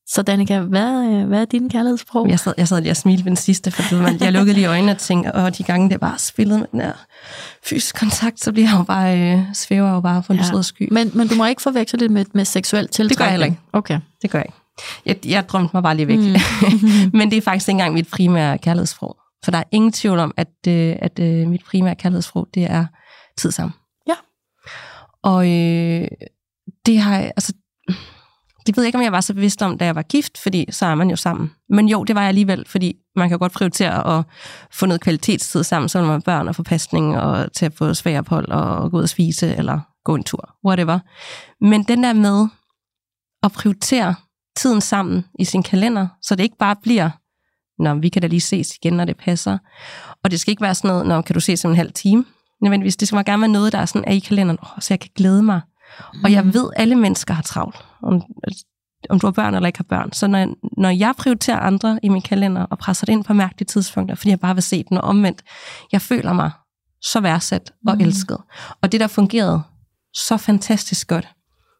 Så 0.08 0.22
Danika, 0.22 0.60
hvad, 0.60 1.06
øh, 1.06 1.28
hvad 1.28 1.42
er 1.42 1.46
din 1.46 1.70
kærlighedssprog? 1.70 2.30
Jeg 2.30 2.40
sad, 2.40 2.54
jeg 2.58 2.68
sad 2.68 2.82
lige 2.82 2.92
og 2.92 2.98
smilte 2.98 3.26
ved 3.26 3.30
den 3.30 3.36
sidste, 3.36 3.72
for 3.72 3.96
man, 4.02 4.22
jeg 4.22 4.34
lukkede 4.34 4.56
lige 4.56 4.68
øjnene 4.68 4.92
og 4.92 4.98
tænkte, 4.98 5.32
og 5.32 5.58
de 5.58 5.64
gange 5.64 5.90
det 5.90 6.00
bare 6.00 6.20
spillet 6.20 6.60
med 6.60 6.68
den 6.72 6.82
her 6.82 6.94
fysisk 7.70 8.00
kontakt, 8.00 8.40
så 8.40 8.52
bliver 8.52 8.70
jeg 8.70 8.78
jo 8.78 8.84
bare, 8.84 9.20
øh, 9.20 9.40
svæver 9.54 9.92
jo 9.92 10.02
bare 10.02 10.24
for 10.24 10.34
en 10.34 10.40
ja. 10.40 10.62
sky. 10.62 10.88
Men, 10.92 11.12
men 11.14 11.28
du 11.28 11.36
må 11.36 11.46
ikke 11.46 11.62
forveksle 11.62 12.00
det 12.00 12.12
med, 12.12 12.26
med 12.34 12.46
seksuel 12.46 12.88
tiltrækning? 12.88 13.10
Det 13.10 13.18
gør 13.18 13.26
jeg 13.26 13.32
heller 13.32 13.46
ikke. 13.46 13.60
Okay. 13.74 14.00
Det 14.22 14.30
gør 14.30 14.40
jeg 14.40 14.46
ikke. 14.46 14.58
Jeg, 15.06 15.34
jeg 15.34 15.50
drømte 15.50 15.70
mig 15.74 15.84
bare 15.84 15.96
lige 15.96 16.08
væk. 16.08 16.20
Mm. 16.20 17.12
men 17.18 17.32
det 17.32 17.38
er 17.38 17.42
faktisk 17.42 17.68
ikke 17.68 17.76
engang 17.76 17.94
mit 17.94 18.08
primære 18.08 18.58
kærlighedssprog. 18.58 19.18
For 19.44 19.52
der 19.52 19.60
er 19.60 19.64
ingen 19.72 19.92
tvivl 19.92 20.20
om, 20.20 20.34
at, 20.38 20.48
øh, 20.68 20.96
at, 21.02 21.20
at 21.20 21.48
mit 21.48 21.62
primære 21.70 21.96
kærlighedssprog, 21.96 22.48
det 22.54 22.64
er 22.64 22.86
tid 23.42 23.52
sammen. 23.52 23.74
Ja. 24.08 24.16
Og 25.24 25.46
øh, 25.46 26.08
det 26.86 27.00
har 27.00 27.18
altså, 27.18 27.54
det 28.66 28.78
ved 28.78 28.84
jeg 28.84 28.88
ikke, 28.88 28.98
om 28.98 29.04
jeg 29.04 29.12
var 29.12 29.22
så 29.22 29.34
bevidst 29.34 29.62
om, 29.62 29.78
da 29.78 29.86
jeg 29.86 29.96
var 29.96 30.02
gift, 30.02 30.38
fordi 30.38 30.66
så 30.70 30.86
er 30.86 30.96
man 30.96 31.10
jo 31.10 31.16
sammen. 31.16 31.52
Men 31.70 31.90
jo, 31.90 32.04
det 32.04 32.16
var 32.16 32.22
jeg 32.22 32.28
alligevel, 32.28 32.66
fordi 32.68 32.96
man 33.16 33.30
kan 33.30 33.40
godt 33.40 33.52
prioritere 33.52 34.18
at 34.18 34.26
få 34.72 34.86
noget 34.86 35.02
kvalitetstid 35.02 35.64
sammen, 35.64 35.90
så 35.90 36.02
man 36.02 36.10
har 36.10 36.20
børn 36.20 36.48
og 36.48 36.56
forpasning 36.56 37.20
og 37.20 37.54
til 37.54 37.66
at 37.66 37.74
få 37.74 37.94
svagophold 37.94 38.50
og 38.50 38.92
gå 38.92 38.98
ud 38.98 39.04
og 39.04 39.10
spise 39.10 39.56
eller 39.56 39.80
gå 40.06 40.16
en 40.16 40.24
tur, 40.24 40.56
whatever. 40.66 41.00
Men 41.62 41.84
den 41.84 42.04
der 42.04 42.14
med 42.14 42.48
at 43.44 43.52
prioritere 43.52 44.16
tiden 44.56 44.82
sammen 44.82 45.26
i 45.40 45.46
sin 45.46 45.64
kalender, 45.64 46.08
så 46.22 46.36
det 46.36 46.44
ikke 46.44 46.58
bare 46.58 46.76
bliver, 46.84 47.10
når 47.84 47.94
vi 47.94 48.10
kan 48.10 48.22
da 48.22 48.28
lige 48.28 48.42
ses 48.42 48.76
igen, 48.76 48.94
når 48.94 49.06
det 49.06 49.18
passer. 49.18 49.58
Og 50.24 50.32
det 50.32 50.40
skal 50.40 50.52
ikke 50.52 50.62
være 50.62 50.76
sådan 50.76 50.88
noget, 50.88 51.06
når 51.06 51.22
kan 51.22 51.34
du 51.34 51.40
ses 51.40 51.66
om 51.66 51.72
en 51.72 51.78
halv 51.78 51.94
time. 51.94 52.26
Nødvendigvis, 52.62 52.98
det 52.98 53.08
skal 53.08 53.26
gerne 53.26 53.42
være 53.42 53.52
noget, 53.52 53.74
der 53.74 53.80
er 53.80 53.86
sådan 53.86 54.08
er 54.08 54.14
i 54.14 54.20
kalenderen, 54.20 54.60
oh, 54.62 54.80
så 54.80 54.88
jeg 54.94 55.00
kan 55.00 55.10
glæde 55.16 55.44
mig 55.44 55.62
og 56.24 56.32
jeg 56.32 56.44
mm. 56.44 56.54
ved, 56.54 56.70
alle 56.76 56.96
mennesker 56.96 57.34
har 57.34 57.42
travlt, 57.42 57.86
om, 58.04 58.22
om 59.10 59.20
du 59.20 59.28
har 59.28 59.32
børn 59.32 59.56
eller 59.56 59.68
ikke 59.68 59.80
har 59.80 59.84
børn. 59.84 60.14
Så 60.14 60.28
når, 60.28 60.48
når 60.82 60.90
jeg 60.90 61.14
prioriterer 61.18 61.60
andre 61.60 62.00
i 62.04 62.10
min 62.10 62.22
kalender 62.22 62.62
og 62.64 62.78
presser 62.78 63.06
det 63.06 63.14
ind 63.14 63.24
på 63.24 63.34
mærkelige 63.34 63.66
tidspunkter, 63.66 64.16
fordi 64.16 64.30
jeg 64.30 64.40
bare 64.40 64.56
vil 64.56 64.64
se 64.64 64.84
den 64.84 64.98
og 64.98 65.04
omvendt, 65.04 65.42
jeg 65.92 66.02
føler 66.02 66.34
mig 66.34 66.52
så 67.02 67.20
værdsat 67.20 67.74
og 67.88 67.96
mm. 67.96 68.02
elsket. 68.02 68.38
Og 68.82 68.92
det, 68.92 69.00
der 69.00 69.08
fungerede 69.08 69.62
så 70.14 70.38
fantastisk 70.38 71.08
godt, 71.08 71.28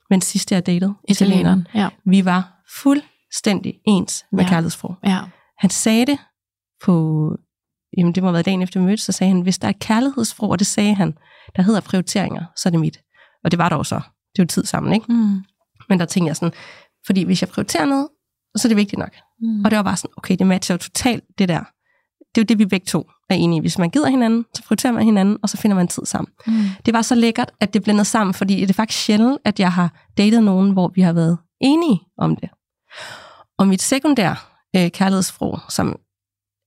men 0.10 0.22
sidste 0.22 0.56
jeg 0.56 0.66
datede, 0.66 0.94
italieneren, 1.10 1.68
ja. 1.74 1.90
vi 2.06 2.26
var 2.26 2.64
fuldstændig 2.82 3.74
ens 3.88 4.26
med 4.32 4.44
ja. 4.44 4.50
kærlighedsfrog. 4.50 4.96
Ja. 5.04 5.20
Han 5.58 5.70
sagde 5.70 6.06
det 6.06 6.18
på, 6.84 7.28
jamen 7.98 8.16
det 8.16 8.24
må 8.24 8.28
have 8.28 8.34
været 8.34 8.46
dagen 8.46 8.62
efter 8.62 8.80
vi 8.80 8.86
mødtes, 8.86 9.02
så 9.02 9.12
sagde 9.12 9.34
han, 9.34 9.42
hvis 9.42 9.60
der 9.60 9.68
er 9.68 9.74
kærlighedsfrog, 9.80 10.50
og 10.50 10.60
det 10.60 10.68
sagde 10.68 10.94
han, 10.94 11.14
der 11.56 11.62
hedder 11.62 11.82
prioriteringer, 11.82 12.46
så 12.56 12.70
er 12.70 12.72
det 12.72 12.80
mit. 12.80 13.00
Og 13.44 13.52
det 13.52 13.58
var 13.58 13.70
der 13.70 13.76
jo 13.76 13.84
så. 13.84 13.96
Det 13.96 14.40
er 14.40 14.44
jo 14.44 14.48
tid 14.48 14.66
sammen, 14.66 14.94
ikke? 14.94 15.06
Mm. 15.10 15.44
Men 15.90 16.00
der 16.00 16.06
tænkte 16.06 16.28
jeg 16.28 16.36
sådan, 16.36 16.54
fordi 17.06 17.24
hvis 17.24 17.42
jeg 17.42 17.50
prioriterer 17.50 17.86
noget, 17.86 18.08
så 18.56 18.68
er 18.68 18.70
det 18.70 18.78
vigtigt 18.78 19.00
nok. 19.00 19.16
Mm. 19.42 19.66
Og 19.66 19.72
det 19.72 19.78
var 19.78 19.84
bare 19.84 19.98
sådan, 19.98 20.14
okay, 20.18 20.36
det 20.36 20.48
matcher 20.48 20.74
jo 20.74 20.78
totalt 20.78 21.24
det 21.38 21.50
der. 21.50 21.64
Det 22.36 22.42
er 22.42 22.42
jo 22.42 22.46
det, 22.46 22.60
vi 22.60 22.66
begge 22.66 22.86
to 22.86 23.10
er 23.30 23.36
enige 23.36 23.58
i. 23.58 23.62
Hvis 23.62 23.78
man 23.78 23.90
gider 23.90 24.10
hinanden, 24.10 24.46
så 24.54 24.64
prioriterer 24.64 24.94
man 24.94 25.04
hinanden, 25.04 25.38
og 25.44 25.50
så 25.50 25.58
finder 25.58 25.76
man 25.76 25.88
tid 25.88 26.06
sammen. 26.06 26.34
Mm. 26.48 26.54
Det 26.86 26.94
var 26.94 27.02
så 27.02 27.16
lækkert, 27.16 27.52
at 27.60 27.74
det 27.74 27.84
blandede 27.84 28.06
sammen, 28.06 28.34
fordi 28.34 28.62
det 28.62 28.70
er 28.70 28.74
faktisk 28.74 29.06
sjældent, 29.06 29.38
at 29.46 29.60
jeg 29.60 29.72
har 29.74 30.06
datet 30.18 30.44
nogen, 30.44 30.72
hvor 30.72 30.92
vi 30.96 31.02
har 31.02 31.14
været 31.14 31.38
enige 31.62 32.02
om 32.18 32.36
det. 32.36 32.50
Og 33.58 33.68
mit 33.68 33.82
sekundære 33.82 34.36
øh, 34.76 34.92
kærlighedsfrog, 34.92 35.60
som 35.70 36.00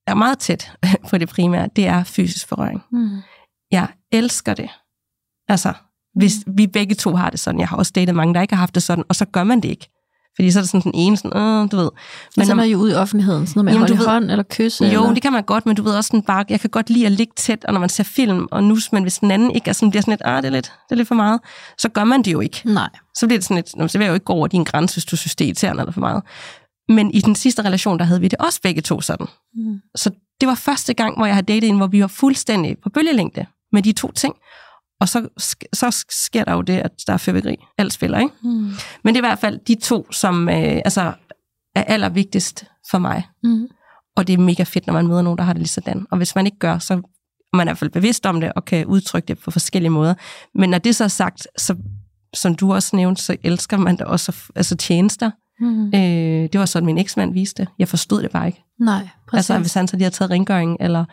er 0.06 0.14
meget 0.14 0.38
tæt 0.38 0.72
på 1.10 1.18
det 1.18 1.28
primære, 1.28 1.68
det 1.76 1.86
er 1.86 2.04
fysisk 2.04 2.48
forrøring. 2.48 2.82
Mm. 2.92 3.18
Jeg 3.70 3.88
elsker 4.12 4.54
det. 4.54 4.70
Altså, 5.48 5.72
hvis 6.14 6.34
vi 6.46 6.66
begge 6.66 6.94
to 6.94 7.16
har 7.16 7.30
det 7.30 7.40
sådan. 7.40 7.60
Jeg 7.60 7.68
har 7.68 7.76
også 7.76 7.92
datet 7.94 8.14
mange, 8.14 8.34
der 8.34 8.40
ikke 8.40 8.54
har 8.54 8.60
haft 8.60 8.74
det 8.74 8.82
sådan, 8.82 9.04
og 9.08 9.14
så 9.14 9.24
gør 9.24 9.44
man 9.44 9.60
det 9.60 9.68
ikke. 9.68 9.90
Fordi 10.36 10.50
så 10.50 10.58
er 10.58 10.62
det 10.62 10.70
sådan 10.70 10.92
den 10.92 10.94
ene, 10.94 11.16
sådan, 11.16 11.40
øh, 11.40 11.70
du 11.70 11.76
ved. 11.76 11.90
Men 12.36 12.46
så 12.46 12.54
er 12.54 12.64
jo 12.64 12.78
ud 12.78 12.90
i 12.90 12.94
offentligheden, 12.94 13.46
sådan 13.46 13.58
noget 13.58 13.64
med 13.64 13.72
jamen, 13.72 13.84
at 13.84 13.90
holde 13.90 14.00
ved, 14.00 14.06
hånd 14.06 14.30
eller 14.30 14.44
kysse? 14.50 14.84
Jo, 14.84 14.90
eller? 14.90 15.14
det 15.14 15.22
kan 15.22 15.32
man 15.32 15.42
godt, 15.42 15.66
men 15.66 15.76
du 15.76 15.82
ved 15.82 15.96
også 15.96 16.08
sådan 16.08 16.22
bare, 16.22 16.44
jeg 16.48 16.60
kan 16.60 16.70
godt 16.70 16.90
lide 16.90 17.06
at 17.06 17.12
ligge 17.12 17.32
tæt, 17.36 17.64
og 17.64 17.72
når 17.72 17.80
man 17.80 17.88
ser 17.88 18.04
film 18.04 18.48
og 18.50 18.64
nus, 18.64 18.92
men 18.92 19.02
hvis 19.02 19.18
den 19.18 19.30
anden 19.30 19.50
ikke 19.50 19.68
er 19.68 19.72
sådan, 19.72 19.90
bliver 19.90 20.02
sådan 20.02 20.12
lidt, 20.12 20.22
ah, 20.24 20.42
det 20.42 20.48
er 20.48 20.52
lidt, 20.52 20.64
det 20.64 20.92
er 20.92 20.96
lidt 20.96 21.08
for 21.08 21.14
meget, 21.14 21.40
så 21.78 21.88
gør 21.88 22.04
man 22.04 22.22
det 22.22 22.32
jo 22.32 22.40
ikke. 22.40 22.62
Nej. 22.64 22.88
Så 23.14 23.26
bliver 23.26 23.38
det 23.38 23.44
sådan 23.44 23.64
lidt, 23.78 23.92
så 23.92 23.98
vil 23.98 24.04
jeg 24.04 24.10
jo 24.10 24.14
ikke 24.14 24.24
gå 24.24 24.32
over 24.32 24.46
din 24.46 24.64
grænse, 24.64 24.94
hvis 24.94 25.04
du 25.04 25.16
synes, 25.16 25.36
det 25.36 25.44
er 25.44 25.48
irriterende 25.48 25.80
eller 25.80 25.92
for 25.92 26.00
meget. 26.00 26.22
Men 26.88 27.10
i 27.10 27.20
den 27.20 27.34
sidste 27.34 27.62
relation, 27.62 27.98
der 27.98 28.04
havde 28.04 28.20
vi 28.20 28.28
det 28.28 28.38
også 28.38 28.60
begge 28.62 28.82
to 28.82 29.00
sådan. 29.00 29.26
Mm. 29.54 29.80
Så 29.94 30.10
det 30.40 30.48
var 30.48 30.54
første 30.54 30.94
gang, 30.94 31.16
hvor 31.16 31.26
jeg 31.26 31.34
har 31.34 31.42
datet 31.42 31.68
en, 31.68 31.76
hvor 31.76 31.86
vi 31.86 32.00
var 32.00 32.06
fuldstændig 32.06 32.76
på 32.82 32.88
bølgelængde 32.88 33.46
med 33.72 33.82
de 33.82 33.92
to 33.92 34.12
ting. 34.12 34.34
Og 35.00 35.08
så, 35.08 35.28
så 35.72 36.04
sker 36.10 36.44
der 36.44 36.52
jo 36.52 36.60
det, 36.60 36.78
at 36.78 36.90
der 37.06 37.12
er 37.12 37.16
fyrværkeri. 37.16 37.56
Alt 37.78 37.92
spiller, 37.92 38.18
ikke? 38.18 38.34
Mm. 38.42 38.72
Men 39.04 39.14
det 39.14 39.20
er 39.20 39.24
i 39.24 39.28
hvert 39.28 39.38
fald 39.38 39.58
de 39.58 39.74
to, 39.74 40.12
som 40.12 40.48
øh, 40.48 40.54
altså, 40.84 41.12
er 41.74 41.82
allervigtigst 41.82 42.64
for 42.90 42.98
mig. 42.98 43.28
Mm. 43.42 43.68
Og 44.16 44.26
det 44.26 44.32
er 44.32 44.38
mega 44.38 44.62
fedt, 44.62 44.86
når 44.86 44.94
man 44.94 45.06
møder 45.06 45.22
nogen, 45.22 45.38
der 45.38 45.44
har 45.44 45.52
det 45.52 45.60
lige 45.60 45.68
sådan. 45.68 46.06
Og 46.10 46.16
hvis 46.16 46.34
man 46.34 46.46
ikke 46.46 46.58
gør, 46.58 46.78
så 46.78 46.94
er 46.94 47.56
man 47.56 47.66
i 47.66 47.68
hvert 47.68 47.78
fald 47.78 47.90
bevidst 47.90 48.26
om 48.26 48.40
det, 48.40 48.52
og 48.52 48.64
kan 48.64 48.86
udtrykke 48.86 49.26
det 49.26 49.38
på 49.38 49.50
forskellige 49.50 49.90
måder. 49.90 50.14
Men 50.54 50.70
når 50.70 50.78
det 50.78 50.96
så 50.96 51.04
er 51.04 51.08
sagt, 51.08 51.48
så, 51.58 51.76
som 52.34 52.54
du 52.54 52.74
også 52.74 52.96
nævnte, 52.96 53.22
så 53.22 53.36
elsker 53.42 53.76
man 53.76 53.96
det 53.96 54.06
også 54.06 54.36
altså 54.54 54.76
tjenester. 54.76 55.30
Mm. 55.60 55.86
Øh, 55.86 56.48
det 56.52 56.60
var 56.60 56.66
sådan, 56.66 56.86
min 56.86 56.98
eksmand 56.98 57.32
viste. 57.32 57.66
Jeg 57.78 57.88
forstod 57.88 58.22
det 58.22 58.30
bare 58.30 58.46
ikke. 58.46 58.64
Nej, 58.80 59.08
præcis. 59.28 59.50
Altså, 59.50 59.58
hvis 59.58 59.74
han 59.74 59.88
så 59.88 59.96
lige 59.96 60.04
havde 60.04 60.14
taget 60.14 60.30
rengøring, 60.30 60.76
eller 60.80 61.04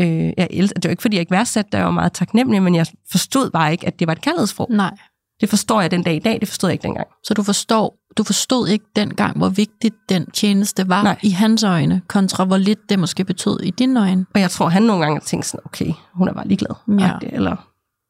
Øh, 0.00 0.32
jeg 0.36 0.48
det 0.50 0.84
var 0.84 0.90
ikke, 0.90 1.02
fordi 1.02 1.16
jeg 1.16 1.20
ikke 1.20 1.30
værdsatte 1.30 1.70
det, 1.72 1.78
jeg 1.78 1.84
var 1.84 1.90
meget 1.90 2.12
taknemmelig, 2.12 2.62
men 2.62 2.74
jeg 2.74 2.86
forstod 3.10 3.50
bare 3.50 3.72
ikke, 3.72 3.86
at 3.86 3.98
det 3.98 4.06
var 4.06 4.12
et 4.12 4.20
kærlighedsfrug. 4.20 4.70
Nej. 4.70 4.96
Det 5.40 5.48
forstår 5.48 5.80
jeg 5.80 5.90
den 5.90 6.02
dag 6.02 6.16
i 6.16 6.18
dag, 6.18 6.40
det 6.40 6.48
forstod 6.48 6.70
jeg 6.70 6.74
ikke 6.74 6.82
dengang. 6.82 7.06
Så 7.24 7.34
du 7.34 7.42
forstår, 7.42 7.96
du 8.16 8.24
forstod 8.24 8.68
ikke 8.68 8.84
dengang, 8.96 9.36
hvor 9.38 9.48
vigtigt 9.48 9.94
den 10.08 10.30
tjeneste 10.30 10.88
var 10.88 11.02
Nej. 11.02 11.18
i 11.22 11.30
hans 11.30 11.62
øjne, 11.62 12.02
kontra 12.08 12.44
hvor 12.44 12.56
lidt 12.56 12.88
det 12.88 12.98
måske 12.98 13.24
betød 13.24 13.60
i 13.60 13.70
dine 13.70 14.00
øjne. 14.00 14.26
Og 14.34 14.40
jeg 14.40 14.50
tror, 14.50 14.68
han 14.68 14.82
nogle 14.82 15.02
gange 15.04 15.20
tænkte 15.20 15.48
sådan, 15.48 15.60
okay, 15.64 15.92
hun 16.14 16.28
er 16.28 16.32
bare 16.32 16.48
ligeglad. 16.48 16.74
Ja. 17.00 17.12
Eller, 17.22 17.56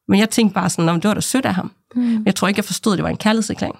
men 0.09 0.20
jeg 0.20 0.31
tænkte 0.31 0.55
bare 0.55 0.70
sådan, 0.70 0.94
det 0.94 1.09
var 1.09 1.14
da 1.14 1.20
sødt 1.20 1.47
af 1.47 1.55
ham. 1.55 1.73
Mm. 1.94 2.23
Jeg 2.27 2.35
tror 2.35 2.49
ikke, 2.49 2.59
jeg 2.59 2.64
forstod, 2.64 2.92
at 2.92 2.97
det 2.97 3.05
var 3.05 3.11
en 3.11 3.16
kærlighedserklæring. 3.16 3.77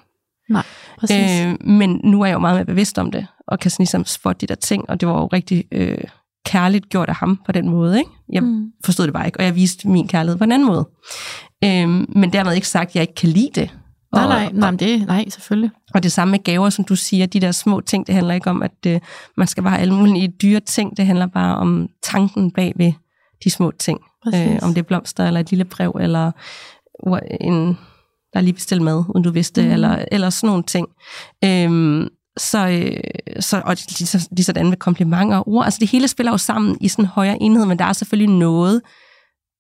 Nej, 0.48 0.62
præcis. 0.98 1.40
Øh, 1.40 1.68
men 1.68 2.00
nu 2.04 2.22
er 2.22 2.26
jeg 2.26 2.35
jo 2.35 2.38
meget 2.38 2.57
mere 2.57 2.64
bevidst 2.64 2.98
om 2.98 3.11
det, 3.11 3.26
og 3.48 3.59
kan 3.59 3.70
sådan 3.70 3.83
ligesom 3.83 4.04
spotte 4.04 4.40
de 4.40 4.46
der 4.46 4.54
ting, 4.54 4.90
og 4.90 5.00
det 5.00 5.09
var 5.09 5.14
jo 5.14 5.26
rigtig 5.26 5.64
øh, 5.72 5.98
kærligt 6.46 6.88
gjort 6.88 7.09
af 7.09 7.14
ham 7.14 7.40
på 7.46 7.52
den 7.52 7.68
måde. 7.68 7.98
Ikke? 7.98 8.11
Jeg 8.33 8.42
mm. 8.42 8.72
forstod 8.85 9.04
det 9.04 9.14
bare 9.14 9.26
ikke, 9.26 9.40
og 9.40 9.44
jeg 9.44 9.54
viste 9.54 9.88
min 9.88 10.09
kærlighed 10.09 10.38
på 10.38 10.44
en 10.44 10.52
anden 10.52 10.68
måde. 10.68 10.88
Øhm, 11.64 12.07
men 12.16 12.33
dermed 12.33 12.54
ikke 12.54 12.68
sagt, 12.68 12.88
at 12.88 12.94
jeg 12.94 13.02
ikke 13.02 13.14
kan 13.14 13.28
lide 13.28 13.50
det. 13.54 13.70
Og, 14.12 14.20
nej, 14.20 14.28
nej, 14.28 14.52
nej, 14.52 14.70
det, 14.70 15.07
nej, 15.07 15.28
selvfølgelig. 15.28 15.70
Og 15.94 16.02
det 16.02 16.12
samme 16.12 16.30
med 16.30 16.38
gaver, 16.38 16.70
som 16.70 16.85
du 16.85 16.96
siger, 16.96 17.26
de 17.26 17.40
der 17.40 17.52
små 17.52 17.80
ting, 17.80 18.07
det 18.07 18.14
handler 18.14 18.35
ikke 18.35 18.50
om, 18.50 18.62
at 18.62 18.87
øh, 18.87 19.00
man 19.37 19.46
skal 19.46 19.62
bare 19.62 19.70
have 19.70 19.80
alle 19.80 19.94
mulige 19.94 20.28
dyre 20.28 20.61
ting. 20.61 20.96
Det 20.96 21.07
handler 21.07 21.26
bare 21.26 21.57
om 21.57 21.88
tanken 22.02 22.50
bag 22.50 22.72
ved 22.76 22.92
de 23.44 23.50
små 23.50 23.70
ting. 23.70 24.00
Øh, 24.35 24.59
om 24.62 24.68
det 24.74 24.78
er 24.78 24.83
blomster, 24.83 25.26
eller 25.26 25.40
et 25.40 25.50
lille 25.50 25.64
brev, 25.64 25.96
eller 26.00 26.33
en, 27.40 27.78
der 28.35 28.40
er 28.40 28.44
lige 28.44 28.55
bestilt 28.55 28.83
mad, 28.83 29.05
uden 29.14 29.25
du 29.25 29.31
vidste, 29.31 29.62
mm. 29.62 29.70
eller, 29.70 30.05
eller 30.12 30.31
sådan 30.31 30.47
nogle 30.47 30.62
ting. 30.62 30.88
Øhm, 31.44 32.09
så, 32.37 32.68
øh, 32.68 33.42
så, 33.42 33.62
og 33.64 33.77
lige, 34.31 34.44
sådan 34.44 34.68
med 34.68 34.77
komplimenter 34.77 35.37
og 35.37 35.49
ord. 35.49 35.64
Altså 35.64 35.81
det 35.81 35.90
hele 35.90 36.09
spiller 36.09 36.33
jo 36.33 36.38
sammen 36.38 36.79
i 36.81 36.88
sådan 36.88 37.05
en 37.05 37.09
højere 37.09 37.42
enhed, 37.42 37.66
men 37.66 37.79
der 37.79 37.85
er 37.85 37.92
selvfølgelig 37.92 38.37
noget, 38.37 38.83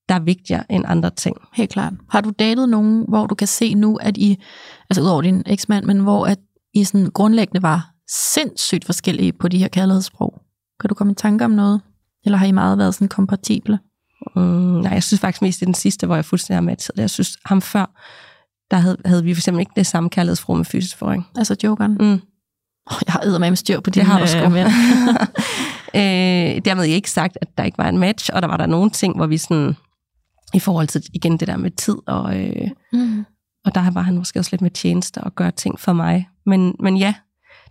der 0.08 0.14
er 0.14 0.20
vigtigere 0.20 0.72
end 0.72 0.84
andre 0.88 1.10
ting. 1.10 1.36
Helt 1.54 1.70
klart. 1.70 1.92
Har 2.10 2.20
du 2.20 2.32
datet 2.38 2.68
nogen, 2.68 3.04
hvor 3.08 3.26
du 3.26 3.34
kan 3.34 3.46
se 3.46 3.74
nu, 3.74 3.96
at 3.96 4.16
I, 4.16 4.42
altså 4.90 5.02
udover 5.02 5.22
din 5.22 5.42
eksmand, 5.46 5.84
men 5.84 6.00
hvor 6.00 6.26
at 6.26 6.38
I 6.74 6.84
sådan 6.84 7.10
grundlæggende 7.10 7.62
var 7.62 7.90
sindssygt 8.34 8.84
forskellige 8.84 9.32
på 9.32 9.48
de 9.48 9.58
her 9.58 9.68
kærlighedssprog? 9.68 10.40
Kan 10.80 10.88
du 10.88 10.94
komme 10.94 11.10
i 11.10 11.14
tanke 11.14 11.44
om 11.44 11.50
noget? 11.50 11.80
Eller 12.24 12.38
har 12.38 12.46
I 12.46 12.52
meget 12.52 12.78
været 12.78 12.94
sådan 12.94 13.08
kompatible? 13.08 13.78
Mm, 14.36 14.42
nej, 14.80 14.92
jeg 14.92 15.02
synes 15.02 15.20
faktisk 15.20 15.42
mest 15.42 15.60
det 15.60 15.64
er 15.64 15.68
den 15.68 15.74
sidste, 15.74 16.06
hvor 16.06 16.14
jeg 16.14 16.24
fuldstændig 16.24 16.56
har 16.56 16.62
matchet. 16.62 16.96
Jeg 16.96 17.10
synes, 17.10 17.38
ham 17.44 17.62
før, 17.62 18.00
der 18.70 18.76
havde, 18.76 18.96
havde 19.04 19.24
vi 19.24 19.34
for 19.34 19.38
eksempel 19.38 19.60
ikke 19.60 19.72
det 19.76 19.86
samme 19.86 20.10
kærlighedsforhold 20.10 20.58
med 20.58 20.64
fysisk 20.64 20.98
forring. 20.98 21.26
Altså 21.36 21.56
jokeren? 21.64 21.96
Mm. 22.00 22.20
Oh, 22.86 22.98
jeg 23.06 23.12
har 23.12 23.38
med 23.38 23.56
styr 23.56 23.80
på 23.80 23.90
det. 23.90 23.94
Det 23.94 24.04
har 24.04 24.20
du 24.20 24.26
sgu. 24.26 24.38
Øh, 24.38 24.66
øh, 26.00 26.64
dermed 26.64 26.84
ikke 26.84 27.10
sagt, 27.10 27.38
at 27.40 27.48
der 27.58 27.64
ikke 27.64 27.78
var 27.78 27.88
en 27.88 27.98
match, 27.98 28.30
og 28.32 28.42
der 28.42 28.48
var 28.48 28.56
der 28.56 28.66
nogle 28.66 28.90
ting, 28.90 29.16
hvor 29.16 29.26
vi 29.26 29.38
sådan, 29.38 29.76
i 30.54 30.58
forhold 30.58 30.88
til 30.88 31.02
igen 31.14 31.36
det 31.36 31.48
der 31.48 31.56
med 31.56 31.70
tid, 31.70 31.96
og, 32.06 32.40
øh, 32.40 32.70
mm. 32.92 33.24
og 33.64 33.74
der 33.74 33.90
var 33.90 34.02
han 34.02 34.16
måske 34.16 34.38
også 34.38 34.48
lidt 34.52 34.62
med 34.62 34.70
tjenester 34.70 35.20
og 35.20 35.34
gøre 35.34 35.50
ting 35.50 35.80
for 35.80 35.92
mig. 35.92 36.28
Men, 36.46 36.74
men 36.80 36.96
ja, 36.96 37.14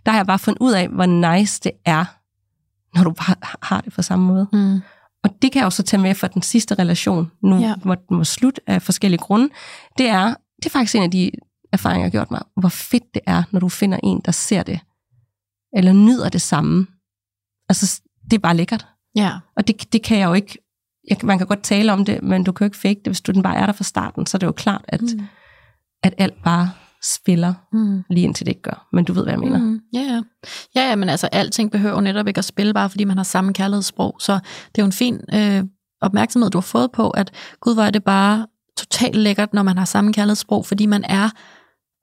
der 0.06 0.12
har 0.12 0.18
jeg 0.18 0.26
bare 0.26 0.38
fundet 0.38 0.58
ud 0.60 0.72
af, 0.72 0.88
hvor 0.88 1.06
nice 1.06 1.60
det 1.64 1.72
er, 1.84 2.04
når 2.94 3.04
du 3.04 3.10
bare 3.10 3.36
har 3.62 3.80
det 3.80 3.92
på 3.92 4.02
samme 4.02 4.26
måde. 4.26 4.48
Mm. 4.52 4.80
Og 5.24 5.30
det 5.42 5.52
kan 5.52 5.58
jeg 5.58 5.66
også 5.66 5.82
tage 5.82 6.02
med 6.02 6.14
for 6.14 6.26
den 6.26 6.42
sidste 6.42 6.74
relation, 6.74 7.30
nu 7.42 7.58
ja. 7.58 7.74
hvor 7.82 7.94
den 7.94 8.18
var 8.18 8.24
slut 8.24 8.60
af 8.66 8.82
forskellige 8.82 9.20
grunde. 9.20 9.48
Det 9.98 10.08
er, 10.08 10.34
det 10.64 10.70
er 10.70 10.78
faktisk 10.78 10.94
en 10.94 11.02
af 11.02 11.10
de 11.10 11.30
erfaringer, 11.72 12.00
jeg 12.00 12.06
har 12.06 12.10
gjort 12.10 12.30
mig, 12.30 12.42
hvor 12.56 12.68
fedt 12.68 13.14
det 13.14 13.22
er, 13.26 13.42
når 13.50 13.60
du 13.60 13.68
finder 13.68 13.98
en, 14.02 14.20
der 14.24 14.32
ser 14.32 14.62
det, 14.62 14.80
eller 15.76 15.92
nyder 15.92 16.28
det 16.28 16.42
samme. 16.42 16.86
Altså, 17.68 18.00
det 18.24 18.32
er 18.32 18.38
bare 18.38 18.56
lækkert. 18.56 18.86
Ja. 19.16 19.32
Og 19.56 19.68
det, 19.68 19.92
det 19.92 20.02
kan 20.02 20.18
jeg 20.18 20.28
jo 20.28 20.32
ikke, 20.32 20.58
jeg, 21.10 21.16
man 21.22 21.38
kan 21.38 21.46
godt 21.46 21.62
tale 21.62 21.92
om 21.92 22.04
det, 22.04 22.22
men 22.22 22.44
du 22.44 22.52
kan 22.52 22.64
jo 22.64 22.66
ikke 22.66 22.76
fake 22.76 23.00
det. 23.04 23.06
Hvis 23.06 23.20
du 23.20 23.32
den 23.32 23.42
bare 23.42 23.56
er 23.56 23.66
der 23.66 23.72
fra 23.72 23.84
starten, 23.84 24.26
så 24.26 24.36
er 24.36 24.38
det 24.38 24.46
jo 24.46 24.52
klart, 24.52 24.84
at, 24.88 25.00
mm. 25.02 25.26
at 26.02 26.14
alt 26.18 26.42
bare 26.44 26.70
spiller, 27.02 27.54
mm. 27.72 28.04
lige 28.10 28.24
indtil 28.24 28.46
det 28.46 28.52
ikke 28.52 28.62
gør. 28.62 28.88
Men 28.92 29.04
du 29.04 29.12
ved, 29.12 29.22
hvad 29.22 29.32
jeg 29.32 29.40
mener. 29.40 29.58
Mm. 29.58 29.80
Ja, 29.92 30.00
ja. 30.00 30.22
ja, 30.74 30.88
ja, 30.88 30.96
men 30.96 31.08
altså, 31.08 31.26
alting 31.26 31.70
behøver 31.70 32.00
netop 32.00 32.28
ikke 32.28 32.38
at 32.38 32.44
spille, 32.44 32.74
bare 32.74 32.90
fordi 32.90 33.04
man 33.04 33.16
har 33.16 33.24
samme 33.24 33.52
kærlighedssprog. 33.52 34.16
Så 34.20 34.32
det 34.74 34.78
er 34.78 34.82
jo 34.82 34.86
en 34.86 34.92
fin 34.92 35.20
øh, 35.34 35.64
opmærksomhed, 36.00 36.50
du 36.50 36.58
har 36.58 36.62
fået 36.62 36.92
på, 36.92 37.10
at 37.10 37.30
gud, 37.60 37.74
hvor 37.74 37.82
er 37.82 37.90
det 37.90 38.04
bare 38.04 38.46
totalt 38.76 39.16
lækkert, 39.16 39.54
når 39.54 39.62
man 39.62 39.78
har 39.78 39.84
samme 39.84 40.12
kærlighedssprog, 40.12 40.66
fordi 40.66 40.86
man 40.86 41.04
er, 41.04 41.30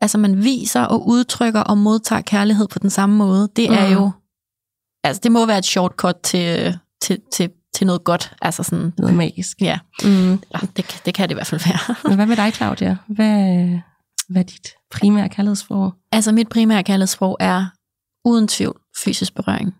altså 0.02 0.18
man 0.18 0.44
viser 0.44 0.82
og 0.82 1.08
udtrykker 1.08 1.62
og 1.62 1.78
modtager 1.78 2.22
kærlighed 2.22 2.68
på 2.68 2.80
den 2.80 2.90
samme 2.90 3.16
måde. 3.16 3.50
Det 3.56 3.66
er 3.66 3.88
mm. 3.88 3.94
jo, 3.94 4.12
altså 5.04 5.20
det 5.24 5.32
må 5.32 5.46
være 5.46 5.58
et 5.58 5.66
shortcut 5.66 6.16
til, 6.24 6.80
til, 7.02 7.22
til, 7.34 7.50
til 7.76 7.88
noget 7.88 8.04
godt. 8.04 8.34
Altså 8.42 8.64
sådan, 8.64 8.94
noget 8.98 9.16
magisk. 9.16 9.62
Ja, 9.62 9.80
mm. 10.04 10.42
det, 10.78 11.02
det 11.06 11.14
kan 11.14 11.30
det 11.30 11.34
i 11.34 11.36
hvert 11.36 11.48
fald 11.48 11.62
være. 11.66 11.96
Men 12.04 12.16
hvad 12.16 12.26
med 12.26 12.36
dig, 12.36 12.54
Claudia? 12.54 12.98
Hvad, 13.08 13.68
hvad 14.30 14.42
er 14.42 14.46
dit 14.46 14.70
primære 14.92 15.30
kærlighedssprog? 15.30 15.94
Altså 16.12 16.32
mit 16.32 16.50
primære 16.50 16.84
kærlighedssprog 16.84 17.38
er 17.40 17.66
uden 18.26 18.48
tvivl 18.48 18.80
fysisk 19.04 19.36
berøring. 19.36 19.76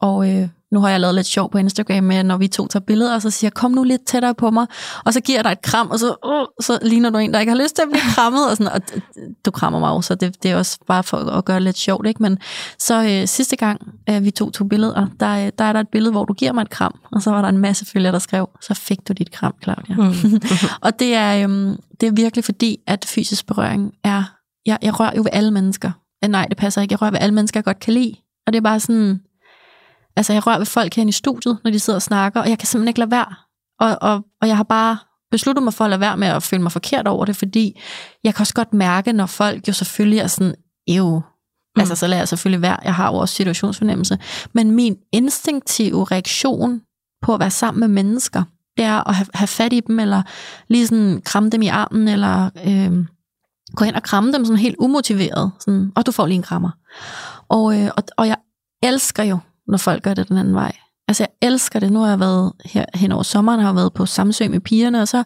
Og 0.00 0.30
øh, 0.30 0.48
nu 0.72 0.80
har 0.80 0.88
jeg 0.88 1.00
lavet 1.00 1.14
lidt 1.14 1.26
sjov 1.26 1.50
på 1.50 1.58
Instagram 1.58 2.04
med, 2.04 2.24
når 2.24 2.36
vi 2.36 2.48
to 2.48 2.66
tager 2.66 2.84
billeder, 2.84 3.14
og 3.14 3.22
så 3.22 3.30
siger 3.30 3.50
kom 3.50 3.70
nu 3.70 3.84
lidt 3.84 4.06
tættere 4.06 4.34
på 4.34 4.50
mig, 4.50 4.66
og 5.04 5.12
så 5.12 5.20
giver 5.20 5.38
jeg 5.38 5.44
dig 5.44 5.52
et 5.52 5.62
kram, 5.62 5.90
og 5.90 5.98
så, 5.98 6.14
uh, 6.26 6.64
så 6.64 6.78
ligner 6.82 7.10
du 7.10 7.18
en, 7.18 7.34
der 7.34 7.40
ikke 7.40 7.52
har 7.52 7.58
lyst 7.58 7.74
til 7.74 7.82
at 7.82 7.88
blive 7.92 8.02
krammet, 8.14 8.50
og, 8.50 8.56
sådan, 8.56 8.72
og 8.72 8.80
du 9.44 9.50
krammer 9.50 9.78
mig 9.78 9.90
også, 9.90 10.08
så 10.08 10.14
det, 10.14 10.42
det 10.42 10.50
er 10.50 10.56
også 10.56 10.78
bare 10.86 11.02
for 11.02 11.16
at 11.16 11.44
gøre 11.44 11.54
det 11.54 11.62
lidt 11.62 11.78
sjovt. 11.78 12.06
Ikke? 12.06 12.22
Men 12.22 12.38
så 12.78 13.02
øh, 13.02 13.28
sidste 13.28 13.56
gang, 13.56 13.80
øh, 14.10 14.24
vi 14.24 14.30
to 14.30 14.50
tog 14.50 14.68
billeder, 14.68 15.06
der, 15.20 15.46
øh, 15.46 15.52
der 15.58 15.64
er 15.64 15.72
der 15.72 15.80
et 15.80 15.88
billede, 15.88 16.12
hvor 16.12 16.24
du 16.24 16.32
giver 16.32 16.52
mig 16.52 16.62
et 16.62 16.70
kram, 16.70 16.94
og 17.12 17.22
så 17.22 17.30
var 17.30 17.42
der 17.42 17.48
en 17.48 17.58
masse 17.58 17.86
følgere, 17.86 18.12
der 18.12 18.18
skrev, 18.18 18.48
så 18.60 18.74
fik 18.74 19.08
du 19.08 19.12
dit 19.12 19.30
kram, 19.30 19.54
Claudia. 19.62 19.96
Mm. 19.96 20.40
og 20.86 20.98
det 20.98 21.14
er, 21.14 21.48
øh, 21.48 21.76
det 22.00 22.06
er 22.06 22.12
virkelig 22.12 22.44
fordi, 22.44 22.78
at 22.86 23.04
fysisk 23.04 23.46
berøring 23.46 23.92
er, 24.04 24.22
jeg, 24.66 24.78
jeg 24.82 25.00
rører 25.00 25.12
jo 25.16 25.22
ved 25.22 25.30
alle 25.32 25.50
mennesker. 25.50 25.90
Nej, 26.28 26.46
det 26.46 26.56
passer 26.56 26.82
ikke. 26.82 26.92
Jeg 26.92 27.02
rører 27.02 27.10
ved 27.10 27.18
alle 27.20 27.34
mennesker, 27.34 27.60
jeg 27.60 27.64
godt 27.64 27.80
kan 27.80 27.94
lide. 27.94 28.14
Og 28.46 28.52
det 28.52 28.56
er 28.56 28.62
bare 28.62 28.80
sådan, 28.80 29.20
Altså, 30.16 30.32
jeg 30.32 30.46
rører 30.46 30.58
ved 30.58 30.66
folk 30.66 30.94
herinde 30.94 31.10
i 31.10 31.12
studiet, 31.12 31.58
når 31.64 31.70
de 31.70 31.80
sidder 31.80 31.96
og 31.96 32.02
snakker, 32.02 32.40
og 32.40 32.48
jeg 32.48 32.58
kan 32.58 32.66
simpelthen 32.66 32.88
ikke 32.88 33.00
lade 33.00 33.10
være. 33.10 33.34
Og, 33.80 33.98
og, 34.00 34.24
og 34.42 34.48
jeg 34.48 34.56
har 34.56 34.64
bare 34.64 34.98
besluttet 35.30 35.62
mig 35.62 35.74
for 35.74 35.84
at 35.84 35.90
lade 35.90 36.00
være 36.00 36.16
med 36.16 36.28
at 36.28 36.42
føle 36.42 36.62
mig 36.62 36.72
forkert 36.72 37.08
over 37.08 37.24
det, 37.24 37.36
fordi 37.36 37.80
jeg 38.24 38.34
kan 38.34 38.42
også 38.42 38.54
godt 38.54 38.72
mærke, 38.72 39.12
når 39.12 39.26
folk 39.26 39.68
jo 39.68 39.72
selvfølgelig 39.72 40.18
er 40.18 40.26
sådan, 40.26 40.54
ev, 40.88 41.04
mm. 41.04 41.80
altså 41.80 41.96
så 41.96 42.06
lader 42.06 42.20
jeg 42.20 42.28
selvfølgelig 42.28 42.62
være, 42.62 42.78
jeg 42.84 42.94
har 42.94 43.12
jo 43.12 43.14
også 43.14 43.34
situationsfornemmelse, 43.34 44.18
men 44.52 44.70
min 44.70 44.96
instinktive 45.12 46.04
reaktion 46.04 46.80
på 47.22 47.34
at 47.34 47.40
være 47.40 47.50
sammen 47.50 47.80
med 47.80 47.88
mennesker, 47.88 48.42
det 48.76 48.84
er 48.84 49.08
at 49.08 49.14
have, 49.14 49.26
have 49.34 49.46
fat 49.46 49.72
i 49.72 49.80
dem, 49.80 49.98
eller 49.98 50.22
lige 50.68 50.86
sådan 50.86 51.22
kramme 51.24 51.50
dem 51.50 51.62
i 51.62 51.68
armen, 51.68 52.08
eller 52.08 52.50
øh, 52.66 53.06
gå 53.76 53.84
hen 53.84 53.94
og 53.94 54.02
kramme 54.02 54.32
dem 54.32 54.44
sådan 54.44 54.58
helt 54.58 54.76
umotiveret, 54.78 55.50
sådan, 55.60 55.92
og 55.96 56.06
du 56.06 56.12
får 56.12 56.26
lige 56.26 56.36
en 56.36 56.42
krammer. 56.42 56.70
Og, 57.48 57.80
øh, 57.80 57.90
og, 57.96 58.02
og 58.16 58.28
jeg 58.28 58.36
elsker 58.82 59.22
jo 59.22 59.38
når 59.70 59.78
folk 59.78 60.02
gør 60.02 60.14
det 60.14 60.28
den 60.28 60.38
anden 60.38 60.54
vej. 60.54 60.72
Altså 61.08 61.22
jeg 61.22 61.48
elsker 61.48 61.80
det. 61.80 61.92
Nu 61.92 62.00
har 62.00 62.08
jeg 62.08 62.20
været 62.20 62.52
her 62.64 62.84
hen 62.94 63.12
over 63.12 63.22
sommeren, 63.22 63.60
har 63.60 63.68
jeg 63.68 63.76
været 63.76 63.92
på 63.92 64.06
Samsø 64.06 64.48
med 64.48 64.60
pigerne, 64.60 65.02
og 65.02 65.08
så 65.08 65.24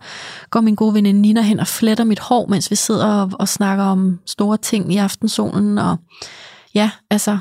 går 0.50 0.60
min 0.60 0.74
gode 0.74 0.94
veninde 0.94 1.20
Nina 1.20 1.42
hen 1.42 1.60
og 1.60 1.66
fletter 1.66 2.04
mit 2.04 2.18
hår, 2.18 2.46
mens 2.46 2.70
vi 2.70 2.76
sidder 2.76 3.06
og, 3.06 3.30
og 3.38 3.48
snakker 3.48 3.84
om 3.84 4.20
store 4.26 4.56
ting 4.56 4.92
i 4.94 4.96
aftensolen. 4.96 5.78
Og 5.78 5.96
ja, 6.74 6.90
altså 7.10 7.38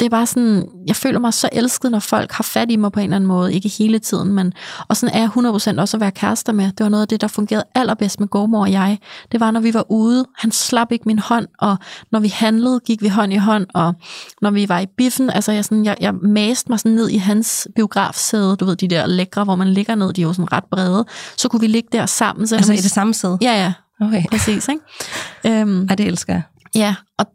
det 0.00 0.06
er 0.06 0.10
bare 0.10 0.26
sådan, 0.26 0.68
jeg 0.86 0.96
føler 0.96 1.18
mig 1.18 1.34
så 1.34 1.48
elsket, 1.52 1.90
når 1.90 1.98
folk 1.98 2.32
har 2.32 2.44
fat 2.44 2.70
i 2.70 2.76
mig 2.76 2.92
på 2.92 3.00
en 3.00 3.04
eller 3.04 3.16
anden 3.16 3.28
måde. 3.28 3.54
Ikke 3.54 3.68
hele 3.68 3.98
tiden, 3.98 4.32
men 4.32 4.52
og 4.88 4.96
sådan 4.96 5.14
er 5.14 5.20
jeg 5.20 5.30
100% 5.76 5.80
også 5.80 5.96
at 5.96 6.00
være 6.00 6.10
kærester 6.10 6.52
med. 6.52 6.64
Det 6.64 6.80
var 6.80 6.88
noget 6.88 7.02
af 7.02 7.08
det, 7.08 7.20
der 7.20 7.28
fungerede 7.28 7.64
allerbedst 7.74 8.20
med 8.20 8.28
Gormor 8.28 8.60
og 8.60 8.72
jeg. 8.72 8.98
Det 9.32 9.40
var, 9.40 9.50
når 9.50 9.60
vi 9.60 9.74
var 9.74 9.90
ude. 9.90 10.26
Han 10.36 10.52
slap 10.52 10.92
ikke 10.92 11.04
min 11.06 11.18
hånd, 11.18 11.46
og 11.58 11.76
når 12.12 12.20
vi 12.20 12.28
handlede, 12.28 12.80
gik 12.80 13.02
vi 13.02 13.08
hånd 13.08 13.32
i 13.32 13.36
hånd, 13.36 13.66
og 13.74 13.94
når 14.42 14.50
vi 14.50 14.68
var 14.68 14.80
i 14.80 14.86
biffen, 14.96 15.30
altså 15.30 15.52
jeg, 15.52 15.64
sådan, 15.64 15.84
jeg, 15.84 15.96
jeg 16.00 16.14
maste 16.14 16.72
mig 16.72 16.80
sådan 16.80 16.92
ned 16.92 17.08
i 17.08 17.16
hans 17.16 17.68
biografsæde, 17.76 18.56
du 18.56 18.64
ved, 18.64 18.76
de 18.76 18.88
der 18.88 19.06
lækre, 19.06 19.44
hvor 19.44 19.56
man 19.56 19.68
ligger 19.68 19.94
ned, 19.94 20.12
de 20.12 20.20
er 20.20 20.26
jo 20.26 20.32
sådan 20.32 20.52
ret 20.52 20.64
brede, 20.70 21.04
så 21.36 21.48
kunne 21.48 21.60
vi 21.60 21.66
ligge 21.66 21.88
der 21.92 22.06
sammen. 22.06 22.46
Så 22.46 22.56
altså 22.56 22.72
i 22.72 22.76
det 22.76 22.90
samme 22.90 23.14
sæde? 23.14 23.38
Ja, 23.42 23.64
ja. 23.64 23.72
Okay. 24.00 24.22
Præcis, 24.30 24.68
ikke? 24.68 25.62
Um, 25.62 25.86
Ej, 25.88 25.94
det 25.94 26.06
elsker 26.06 26.32
jeg. 26.32 26.42
Ja, 26.74 26.94
og 27.18 27.26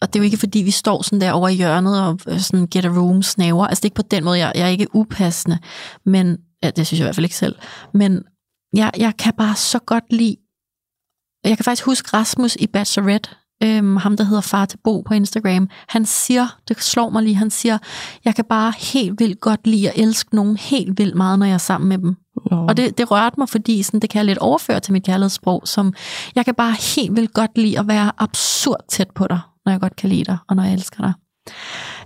og 0.00 0.12
det 0.12 0.18
er 0.18 0.20
jo 0.20 0.24
ikke, 0.24 0.36
fordi 0.36 0.58
vi 0.58 0.70
står 0.70 1.02
sådan 1.02 1.20
der 1.20 1.32
over 1.32 1.48
i 1.48 1.54
hjørnet 1.54 2.02
og 2.02 2.18
øh, 2.28 2.40
sådan 2.40 2.66
get 2.66 2.84
a 2.84 2.88
room 2.88 3.22
snaver. 3.22 3.66
Altså 3.66 3.80
det 3.80 3.84
er 3.84 3.90
ikke 3.90 4.02
på 4.02 4.08
den 4.10 4.24
måde, 4.24 4.38
jeg, 4.38 4.52
jeg 4.54 4.64
er 4.64 4.68
ikke 4.68 4.94
upassende, 4.94 5.58
men 6.06 6.38
ja, 6.62 6.70
det 6.70 6.86
synes 6.86 6.98
jeg 6.98 7.04
i 7.04 7.06
hvert 7.06 7.14
fald 7.14 7.24
ikke 7.24 7.36
selv. 7.36 7.56
Men 7.94 8.22
jeg, 8.74 8.90
jeg 8.96 9.16
kan 9.16 9.32
bare 9.38 9.56
så 9.56 9.78
godt 9.78 10.04
lide, 10.10 10.36
jeg 11.44 11.56
kan 11.56 11.64
faktisk 11.64 11.86
huske 11.86 12.16
Rasmus 12.16 12.56
i 12.56 12.66
Bachelorette, 12.66 13.30
øhm, 13.62 13.96
ham 13.96 14.16
der 14.16 14.24
hedder 14.24 14.40
Far 14.40 14.64
til 14.64 14.78
Bo 14.84 15.00
på 15.00 15.14
Instagram, 15.14 15.68
han 15.88 16.06
siger, 16.06 16.58
det 16.68 16.82
slår 16.82 17.10
mig 17.10 17.22
lige, 17.22 17.36
han 17.36 17.50
siger, 17.50 17.78
jeg 18.24 18.34
kan 18.34 18.44
bare 18.44 18.72
helt 18.78 19.20
vildt 19.20 19.40
godt 19.40 19.66
lide 19.66 19.90
at 19.90 19.98
elske 19.98 20.34
nogen 20.34 20.56
helt 20.56 20.98
vildt 20.98 21.14
meget, 21.14 21.38
når 21.38 21.46
jeg 21.46 21.54
er 21.54 21.58
sammen 21.58 21.88
med 21.88 21.98
dem. 21.98 22.16
Oh. 22.50 22.58
Og 22.58 22.76
det, 22.76 22.98
det 22.98 23.10
rørte 23.10 23.34
mig, 23.38 23.48
fordi 23.48 23.82
sådan, 23.82 24.00
det 24.00 24.10
kan 24.10 24.18
jeg 24.18 24.26
lidt 24.26 24.38
overføre 24.38 24.80
til 24.80 24.92
mit 24.92 25.04
kærlighedssprog, 25.04 25.62
som 25.64 25.94
jeg 26.34 26.44
kan 26.44 26.54
bare 26.54 26.74
helt 26.96 27.16
vildt 27.16 27.32
godt 27.32 27.58
lide 27.58 27.78
at 27.78 27.88
være 27.88 28.12
absurd 28.18 28.80
tæt 28.88 29.10
på 29.10 29.26
dig 29.26 29.40
når 29.64 29.72
jeg 29.72 29.80
godt 29.80 29.96
kan 29.96 30.08
lide 30.08 30.24
dig, 30.24 30.38
og 30.48 30.56
når 30.56 30.62
jeg 30.62 30.72
elsker 30.72 31.00
dig. 31.00 31.12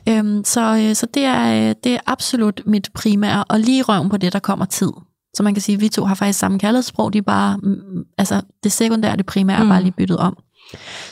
Øhm, 0.09 0.45
så, 0.45 0.77
øh, 0.77 0.95
så 0.95 1.07
det, 1.15 1.25
er, 1.25 1.69
øh, 1.69 1.75
det 1.85 1.95
er 1.95 1.99
absolut 2.07 2.63
mit 2.67 2.91
primære, 2.95 3.45
og 3.45 3.61
lige 3.61 3.83
røven 3.83 4.09
på 4.09 4.17
det, 4.17 4.33
der 4.33 4.39
kommer 4.39 4.65
tid. 4.65 4.91
Så 5.35 5.43
man 5.43 5.55
kan 5.55 5.61
sige, 5.63 5.75
at 5.75 5.81
vi 5.81 5.89
to 5.89 6.05
har 6.05 6.15
faktisk 6.15 6.39
samme 6.39 6.59
kærlighedssprog, 6.59 7.13
de 7.13 7.19
er 7.19 7.23
bare, 7.23 7.57
mm, 7.57 8.05
altså 8.19 8.41
det 8.63 8.73
sekundære 8.73 9.17
det 9.17 9.27
primære 9.27 9.63
mm. 9.63 9.69
bare 9.69 9.83
lige 9.83 9.93
byttet 9.93 10.17
om. 10.17 10.37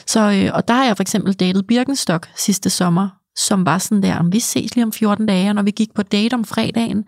Så, 0.07 0.19
øh, 0.19 0.51
og 0.53 0.67
der 0.67 0.73
har 0.73 0.85
jeg 0.85 0.97
for 0.97 1.01
eksempel 1.01 1.33
datet 1.33 1.67
Birkenstock 1.67 2.29
sidste 2.35 2.69
sommer, 2.69 3.09
som 3.37 3.65
var 3.65 3.77
sådan 3.77 4.03
der, 4.03 4.15
om 4.15 4.33
vi 4.33 4.39
ses 4.39 4.75
lige 4.75 4.85
om 4.85 4.91
14 4.91 5.25
dage, 5.25 5.49
og 5.49 5.55
når 5.55 5.61
vi 5.61 5.71
gik 5.71 5.93
på 5.93 6.03
date 6.03 6.33
om 6.33 6.45
fredagen, 6.45 7.03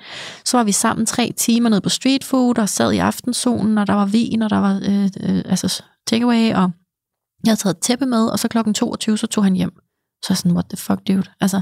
så 0.45 0.57
var 0.57 0.63
vi 0.63 0.71
sammen 0.71 1.05
tre 1.05 1.33
timer 1.37 1.69
nede 1.69 1.81
på 1.81 1.89
street 1.89 2.23
food, 2.23 2.59
og 2.59 2.69
sad 2.69 2.91
i 2.91 2.97
aftenzonen, 2.97 3.77
og 3.77 3.87
der 3.87 3.93
var 3.93 4.05
vin, 4.05 4.41
og 4.41 4.49
der 4.49 4.57
var 4.57 4.81
øh, 4.83 5.03
øh, 5.03 5.41
altså 5.45 5.83
takeaway, 6.07 6.53
og 6.53 6.71
jeg 7.43 7.51
havde 7.51 7.59
taget 7.59 7.75
et 7.75 7.81
tæppe 7.81 8.05
med, 8.05 8.25
og 8.25 8.39
så 8.39 8.47
klokken 8.47 8.73
22, 8.73 9.17
så 9.17 9.27
tog 9.27 9.43
han 9.43 9.53
hjem. 9.53 9.71
Så 10.25 10.35
sådan, 10.35 10.51
what 10.51 10.65
the 10.69 10.77
fuck, 10.77 10.99
dude? 11.07 11.23
Altså, 11.41 11.61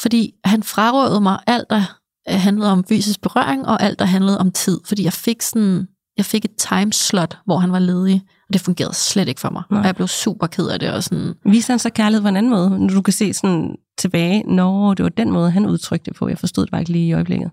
fordi 0.00 0.32
han 0.44 0.62
frarådede 0.62 1.20
mig 1.20 1.38
alt, 1.46 1.70
der 1.70 1.82
handlede 2.26 2.72
om 2.72 2.84
fysisk 2.84 3.20
berøring, 3.20 3.66
og 3.66 3.82
alt, 3.82 3.98
der 3.98 4.04
handlede 4.04 4.38
om 4.38 4.50
tid. 4.50 4.80
Fordi 4.86 5.04
jeg 5.04 5.12
fik 5.12 5.42
sådan, 5.42 5.86
jeg 6.16 6.24
fik 6.24 6.44
et 6.44 6.56
timeslot, 6.58 7.38
hvor 7.44 7.58
han 7.58 7.72
var 7.72 7.78
ledig, 7.78 8.22
og 8.48 8.52
det 8.52 8.60
fungerede 8.60 8.94
slet 8.94 9.28
ikke 9.28 9.40
for 9.40 9.50
mig. 9.50 9.62
Nej. 9.70 9.80
Og 9.80 9.86
jeg 9.86 9.94
blev 9.94 10.08
super 10.08 10.46
ked 10.46 10.68
af 10.68 10.80
det. 10.80 10.92
Og 10.92 11.04
sådan. 11.04 11.34
Viser 11.44 11.72
han 11.72 11.78
så 11.78 11.90
kærlighed 11.90 12.22
på 12.22 12.28
en 12.28 12.36
anden 12.36 12.50
måde, 12.50 12.70
når 12.70 12.94
du 12.94 13.02
kan 13.02 13.12
se 13.12 13.34
sådan 13.34 13.76
tilbage, 13.98 14.42
når 14.42 14.94
det 14.94 15.02
var 15.02 15.08
den 15.08 15.30
måde, 15.30 15.50
han 15.50 15.66
udtrykte 15.66 16.04
det 16.10 16.16
på. 16.18 16.28
Jeg 16.28 16.38
forstod 16.38 16.64
det 16.64 16.70
bare 16.70 16.80
ikke 16.80 16.92
lige 16.92 17.08
i 17.08 17.12
øjeblikket. 17.12 17.50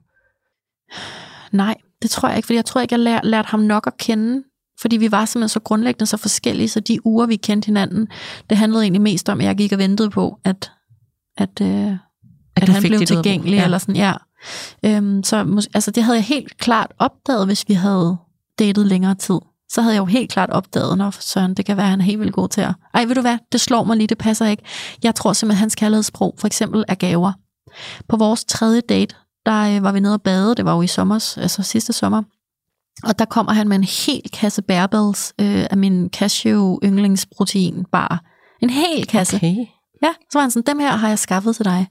Nej, 1.52 1.76
det 2.02 2.12
tror 2.12 2.28
jeg 2.28 2.38
ikke, 2.38 2.46
fordi 2.46 2.56
jeg 2.56 2.66
tror 2.66 2.82
ikke, 2.82 2.94
jeg 2.94 3.00
lær, 3.00 3.20
lærte 3.24 3.48
ham 3.48 3.60
nok 3.60 3.88
at 3.88 3.98
kende, 3.98 4.44
fordi 4.84 4.98
vi 4.98 5.12
var 5.12 5.26
simpelthen 5.26 5.50
så 5.50 5.60
grundlæggende 5.60 6.06
så 6.06 6.18
forskellige, 6.18 6.70
så 6.70 6.80
de 6.80 7.06
uger, 7.06 7.26
vi 7.26 7.36
kendte 7.36 7.66
hinanden, 7.66 8.08
det 8.50 8.58
handlede 8.58 8.84
egentlig 8.84 9.02
mest 9.02 9.30
om, 9.30 9.40
at 9.40 9.46
jeg 9.46 9.56
gik 9.56 9.72
og 9.72 9.78
ventede 9.78 10.10
på, 10.10 10.40
at, 10.44 10.72
at, 11.38 11.62
øh, 11.62 11.68
at, 11.68 11.98
at 12.56 12.70
han 12.70 12.84
blev 12.84 13.00
tilgængelig, 13.00 13.58
ja. 13.58 13.64
eller 13.64 13.78
sådan, 13.78 13.96
ja. 13.96 14.14
Øhm, 14.86 15.24
så 15.24 15.66
altså, 15.74 15.92
det 15.92 16.04
havde 16.04 16.18
jeg 16.18 16.26
helt 16.26 16.58
klart 16.58 16.92
opdaget, 17.00 17.46
hvis 17.46 17.66
vi 17.68 17.74
havde 17.74 18.18
datet 18.60 18.86
længere 18.86 19.16
tid. 19.16 19.40
Så 19.70 19.82
havde 19.82 19.96
jeg 19.96 20.00
jo 20.00 20.06
helt 20.06 20.32
klart 20.32 20.50
opdaget, 20.50 20.98
når 20.98 21.16
Søren, 21.20 21.54
det 21.54 21.66
kan 21.66 21.78
være, 21.78 21.86
at 21.86 21.90
han 21.90 22.00
er 22.00 22.06
helt 22.06 22.20
vildt 22.20 22.34
god 22.34 22.50
til 22.50 22.62
at... 22.62 22.74
Ej, 22.94 23.06
ved 23.06 23.16
du 23.16 23.22
hvad, 23.22 23.38
det 23.52 23.62
slår 23.62 23.84
mig 23.84 23.98
lige, 23.98 24.08
det 24.08 24.18
passer 24.18 24.46
ikke. 24.46 24.64
Jeg 25.04 25.16
tror 25.16 25.34
simpelthen, 25.34 25.58
at 25.58 25.60
hans 25.60 25.76
kærlighedssprog 25.76 26.36
for 26.38 26.48
eksempel 26.48 26.84
er 26.88 26.96
gaver. 26.96 27.32
På 28.08 28.18
vores 28.18 28.46
tredje 28.46 28.82
date, 28.82 29.16
der 29.46 29.76
øh, 29.76 29.84
var 29.84 29.92
vi 29.92 30.00
nede 30.00 30.14
og 30.14 30.22
bade, 30.22 30.56
det 30.56 30.66
var 30.66 30.76
jo 30.76 30.82
i 30.82 30.88
sommer, 30.88 31.16
altså 31.38 31.64
sidste 31.64 31.94
sommer, 31.94 32.24
og 33.04 33.20
der 33.20 33.26
kommer 33.26 33.54
han 33.54 33.68
med 33.68 33.78
en 33.78 33.84
hel 33.84 34.22
kasse 34.34 34.62
bærbels 34.62 35.34
øh, 35.42 35.66
af 35.70 35.78
min 35.78 36.10
cashew 36.10 36.80
yndlingsprotein 36.84 37.86
bare. 37.92 38.18
En 38.62 38.70
hel 38.70 39.08
kasse. 39.08 39.36
Okay. 39.36 39.56
Ja, 40.04 40.10
så 40.32 40.38
var 40.38 40.42
han 40.42 40.52
sådan, 40.52 40.76
dem 40.76 40.80
her 40.80 40.96
har 40.96 41.08
jeg 41.08 41.20
skaffet 41.20 41.56
til 41.56 41.66
dig. 41.66 41.88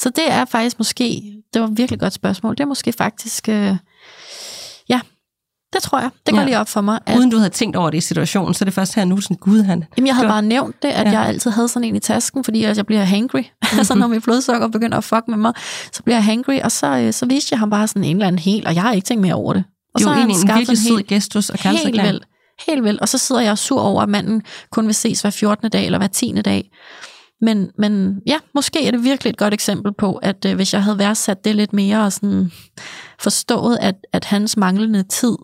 Så 0.00 0.10
det 0.10 0.32
er 0.32 0.44
faktisk 0.44 0.78
måske, 0.78 1.22
det 1.54 1.62
var 1.62 1.68
et 1.68 1.78
virkelig 1.78 2.00
godt 2.00 2.12
spørgsmål, 2.12 2.54
det 2.54 2.60
er 2.60 2.66
måske 2.66 2.92
faktisk, 2.92 3.48
øh, 3.48 3.76
ja, 4.88 5.00
det 5.72 5.82
tror 5.82 5.98
jeg. 5.98 6.10
Det 6.26 6.34
går 6.34 6.40
ja. 6.40 6.46
lige 6.46 6.58
op 6.58 6.68
for 6.68 6.80
mig. 6.80 7.00
At, 7.06 7.18
Uden 7.18 7.30
du 7.30 7.36
havde 7.36 7.50
tænkt 7.50 7.76
over 7.76 7.90
det 7.90 7.98
i 7.98 8.00
situationen, 8.00 8.54
så 8.54 8.62
er 8.62 8.66
det 8.66 8.74
først 8.74 8.94
her 8.94 9.04
nu, 9.04 9.20
sådan, 9.20 9.36
gud 9.36 9.62
han... 9.62 9.84
Jamen, 9.96 10.06
jeg 10.06 10.14
havde 10.14 10.28
bare 10.28 10.42
nævnt 10.42 10.82
det, 10.82 10.88
at 10.88 11.06
ja. 11.06 11.12
jeg 11.12 11.28
altid 11.28 11.50
havde 11.50 11.68
sådan 11.68 11.88
en 11.88 11.96
i 11.96 12.00
tasken, 12.00 12.44
fordi 12.44 12.62
jeg 12.62 12.86
bliver 12.86 13.04
hangry. 13.04 13.38
Mm-hmm. 13.42 13.78
altså, 13.78 13.94
når 13.94 14.06
mit 14.06 14.22
blodsukker 14.22 14.68
begynder 14.68 14.98
at 14.98 15.04
fuck 15.04 15.22
med 15.28 15.36
mig, 15.36 15.52
så 15.92 16.02
bliver 16.02 16.16
jeg 16.16 16.24
hangry, 16.24 16.58
og 16.64 16.72
så, 16.72 16.86
øh, 16.86 17.12
så 17.12 17.26
viste 17.26 17.52
jeg 17.52 17.58
ham 17.58 17.70
bare 17.70 17.88
sådan 17.88 18.04
en 18.04 18.16
eller 18.16 18.26
anden 18.26 18.38
helt, 18.38 18.66
og 18.66 18.74
jeg 18.74 18.82
har 18.82 18.92
ikke 18.92 19.04
tænkt 19.04 19.22
mere 19.22 19.34
over 19.34 19.52
det. 19.52 19.64
Og 19.96 20.00
jo, 20.00 20.04
så 20.04 20.12
egentlig 20.12 20.42
en 20.42 20.56
virkelig 20.56 20.78
sød 20.78 21.02
gestus 21.02 21.50
og 21.50 21.58
Helt 21.58 22.02
vel. 22.02 22.20
Helt 22.66 22.84
vel. 22.84 22.98
Og 23.00 23.08
så 23.08 23.18
sidder 23.18 23.40
jeg 23.40 23.58
sur 23.58 23.80
over, 23.80 24.02
at 24.02 24.08
manden 24.08 24.42
kun 24.70 24.86
vil 24.86 24.94
ses 24.94 25.20
hver 25.20 25.30
14. 25.30 25.70
dag 25.70 25.86
eller 25.86 25.98
hver 25.98 26.06
10. 26.06 26.32
dag. 26.44 26.70
Men, 27.40 27.70
men 27.78 28.14
ja, 28.26 28.36
måske 28.54 28.86
er 28.86 28.90
det 28.90 29.04
virkelig 29.04 29.30
et 29.30 29.36
godt 29.36 29.54
eksempel 29.54 29.92
på, 29.92 30.14
at 30.14 30.44
øh, 30.44 30.54
hvis 30.54 30.74
jeg 30.74 30.82
havde 30.82 30.98
værdsat 30.98 31.44
det 31.44 31.54
lidt 31.54 31.72
mere 31.72 32.04
og 32.04 32.12
sådan 32.12 32.52
forstået, 33.20 33.78
at, 33.80 33.94
at 34.12 34.24
hans 34.24 34.56
manglende 34.56 35.02
tid 35.02 35.36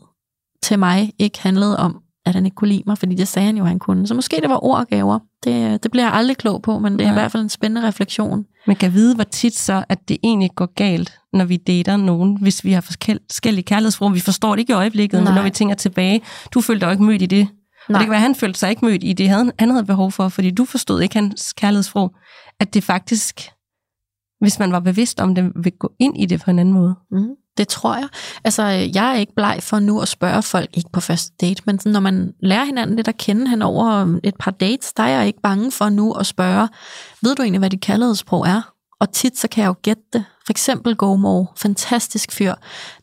til 0.62 0.78
mig 0.78 1.12
ikke 1.18 1.40
handlede 1.40 1.76
om, 1.76 2.02
at 2.26 2.34
han 2.34 2.44
ikke 2.44 2.54
kunne 2.54 2.68
lide 2.68 2.82
mig, 2.86 2.98
fordi 2.98 3.14
det 3.14 3.28
sagde 3.28 3.46
han 3.46 3.56
jo, 3.56 3.64
han 3.64 3.78
kunne. 3.78 4.06
Så 4.06 4.14
måske 4.14 4.40
det 4.40 4.50
var 4.50 4.64
ord 4.64 4.78
og 4.78 4.86
gaver. 4.86 5.18
Det, 5.44 5.82
det 5.82 5.90
bliver 5.90 6.04
jeg 6.04 6.12
aldrig 6.12 6.36
klog 6.36 6.62
på, 6.62 6.78
men 6.78 6.92
det 6.92 7.00
er 7.00 7.04
ja. 7.04 7.10
i 7.10 7.14
hvert 7.14 7.32
fald 7.32 7.42
en 7.42 7.48
spændende 7.48 7.88
refleksion. 7.88 8.44
Man 8.66 8.76
kan 8.76 8.92
vide, 8.92 9.14
hvor 9.14 9.24
tit 9.24 9.58
så, 9.58 9.84
at 9.88 10.08
det 10.08 10.18
egentlig 10.24 10.50
går 10.54 10.74
galt, 10.74 11.18
når 11.32 11.44
vi 11.44 11.56
dater 11.56 11.96
nogen, 11.96 12.38
hvis 12.40 12.64
vi 12.64 12.72
har 12.72 12.80
forskellige 12.80 13.64
kærlighedsformer. 13.64 14.14
Vi 14.14 14.20
forstår 14.20 14.50
det 14.50 14.60
ikke 14.60 14.72
i 14.72 14.74
øjeblikket, 14.74 15.20
Nej. 15.20 15.30
men 15.30 15.34
når 15.34 15.42
vi 15.42 15.50
tænker 15.50 15.74
tilbage, 15.74 16.22
du 16.54 16.60
følte 16.60 16.86
dig 16.86 16.92
ikke 16.92 17.04
mødt 17.04 17.22
i 17.22 17.26
det. 17.26 17.48
Nej. 17.88 17.94
Og 17.96 18.00
det 18.00 18.06
kan 18.06 18.10
være, 18.10 18.18
at 18.18 18.22
han 18.22 18.34
følte 18.34 18.58
sig 18.58 18.70
ikke 18.70 18.84
mødt 18.84 19.04
i 19.04 19.12
det, 19.12 19.28
han, 19.28 19.70
havde 19.70 19.84
behov 19.84 20.12
for, 20.12 20.28
fordi 20.28 20.50
du 20.50 20.64
forstod 20.64 21.00
ikke 21.00 21.14
hans 21.14 21.52
kærlighedsform. 21.52 22.10
At 22.60 22.74
det 22.74 22.84
faktisk, 22.84 23.40
hvis 24.40 24.58
man 24.58 24.72
var 24.72 24.80
bevidst 24.80 25.20
om 25.20 25.34
det, 25.34 25.52
vil 25.64 25.72
gå 25.72 25.92
ind 25.98 26.20
i 26.20 26.26
det 26.26 26.40
på 26.40 26.50
en 26.50 26.58
anden 26.58 26.74
måde. 26.74 26.94
Mm. 27.10 27.28
Det 27.58 27.68
tror 27.68 27.94
jeg. 27.94 28.08
Altså, 28.44 28.62
jeg 28.64 29.10
er 29.10 29.18
ikke 29.18 29.34
bleg 29.36 29.58
for 29.60 29.78
nu 29.78 30.00
at 30.00 30.08
spørge 30.08 30.42
folk, 30.42 30.70
ikke 30.74 30.90
på 30.92 31.00
første 31.00 31.32
date, 31.40 31.62
men 31.66 31.78
når 31.84 32.00
man 32.00 32.32
lærer 32.40 32.64
hinanden 32.64 32.96
lidt 32.96 33.08
at 33.08 33.16
kende 33.16 33.48
hen 33.48 33.62
over 33.62 34.18
et 34.24 34.34
par 34.38 34.50
dates, 34.50 34.92
der 34.92 35.02
er 35.02 35.08
jeg 35.08 35.26
ikke 35.26 35.40
bange 35.42 35.72
for 35.72 35.88
nu 35.88 36.12
at 36.12 36.26
spørge, 36.26 36.68
ved 37.22 37.34
du 37.34 37.42
egentlig, 37.42 37.58
hvad 37.58 37.70
dit 37.70 37.80
kærlighedssprog 37.80 38.46
er? 38.46 38.72
Og 39.00 39.12
tit 39.12 39.38
så 39.38 39.48
kan 39.48 39.62
jeg 39.62 39.68
jo 39.68 39.74
gætte 39.82 40.02
det. 40.12 40.24
For 40.46 40.52
eksempel 40.52 40.96
Gomor, 40.96 41.52
fantastisk 41.56 42.32
fyr. 42.32 42.54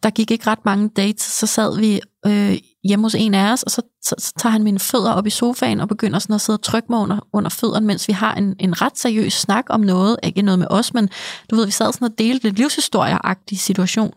Der 0.03 0.09
gik 0.09 0.31
ikke 0.31 0.47
ret 0.47 0.65
mange 0.65 0.89
dates, 0.95 1.23
så 1.23 1.47
sad 1.47 1.79
vi 1.79 2.01
øh, 2.25 2.57
hjemme 2.83 3.05
hos 3.05 3.15
en 3.15 3.33
af 3.33 3.51
os, 3.51 3.63
og 3.63 3.71
så, 3.71 3.81
så, 4.01 4.15
så 4.17 4.33
tager 4.37 4.51
han 4.51 4.63
mine 4.63 4.79
fødder 4.79 5.11
op 5.11 5.27
i 5.27 5.29
sofaen 5.29 5.79
og 5.79 5.87
begynder 5.87 6.19
sådan 6.19 6.33
at 6.33 6.41
sidde 6.41 6.57
og 6.57 6.63
trykke 6.63 6.87
mig 6.89 6.99
under, 6.99 7.27
under 7.33 7.49
fødderne, 7.49 7.87
mens 7.87 8.07
vi 8.07 8.13
har 8.13 8.35
en, 8.35 8.55
en 8.59 8.81
ret 8.81 8.97
seriøs 8.97 9.33
snak 9.33 9.65
om 9.69 9.79
noget. 9.79 10.17
Ikke 10.23 10.41
noget 10.41 10.59
med 10.59 10.67
os, 10.69 10.93
men 10.93 11.09
du 11.49 11.55
ved, 11.55 11.65
vi 11.65 11.71
sad 11.71 11.93
sådan 11.93 12.05
og 12.05 12.17
delte 12.17 12.43
lidt 12.43 12.57
livshistorieagtig 12.57 13.59
situation. 13.59 14.13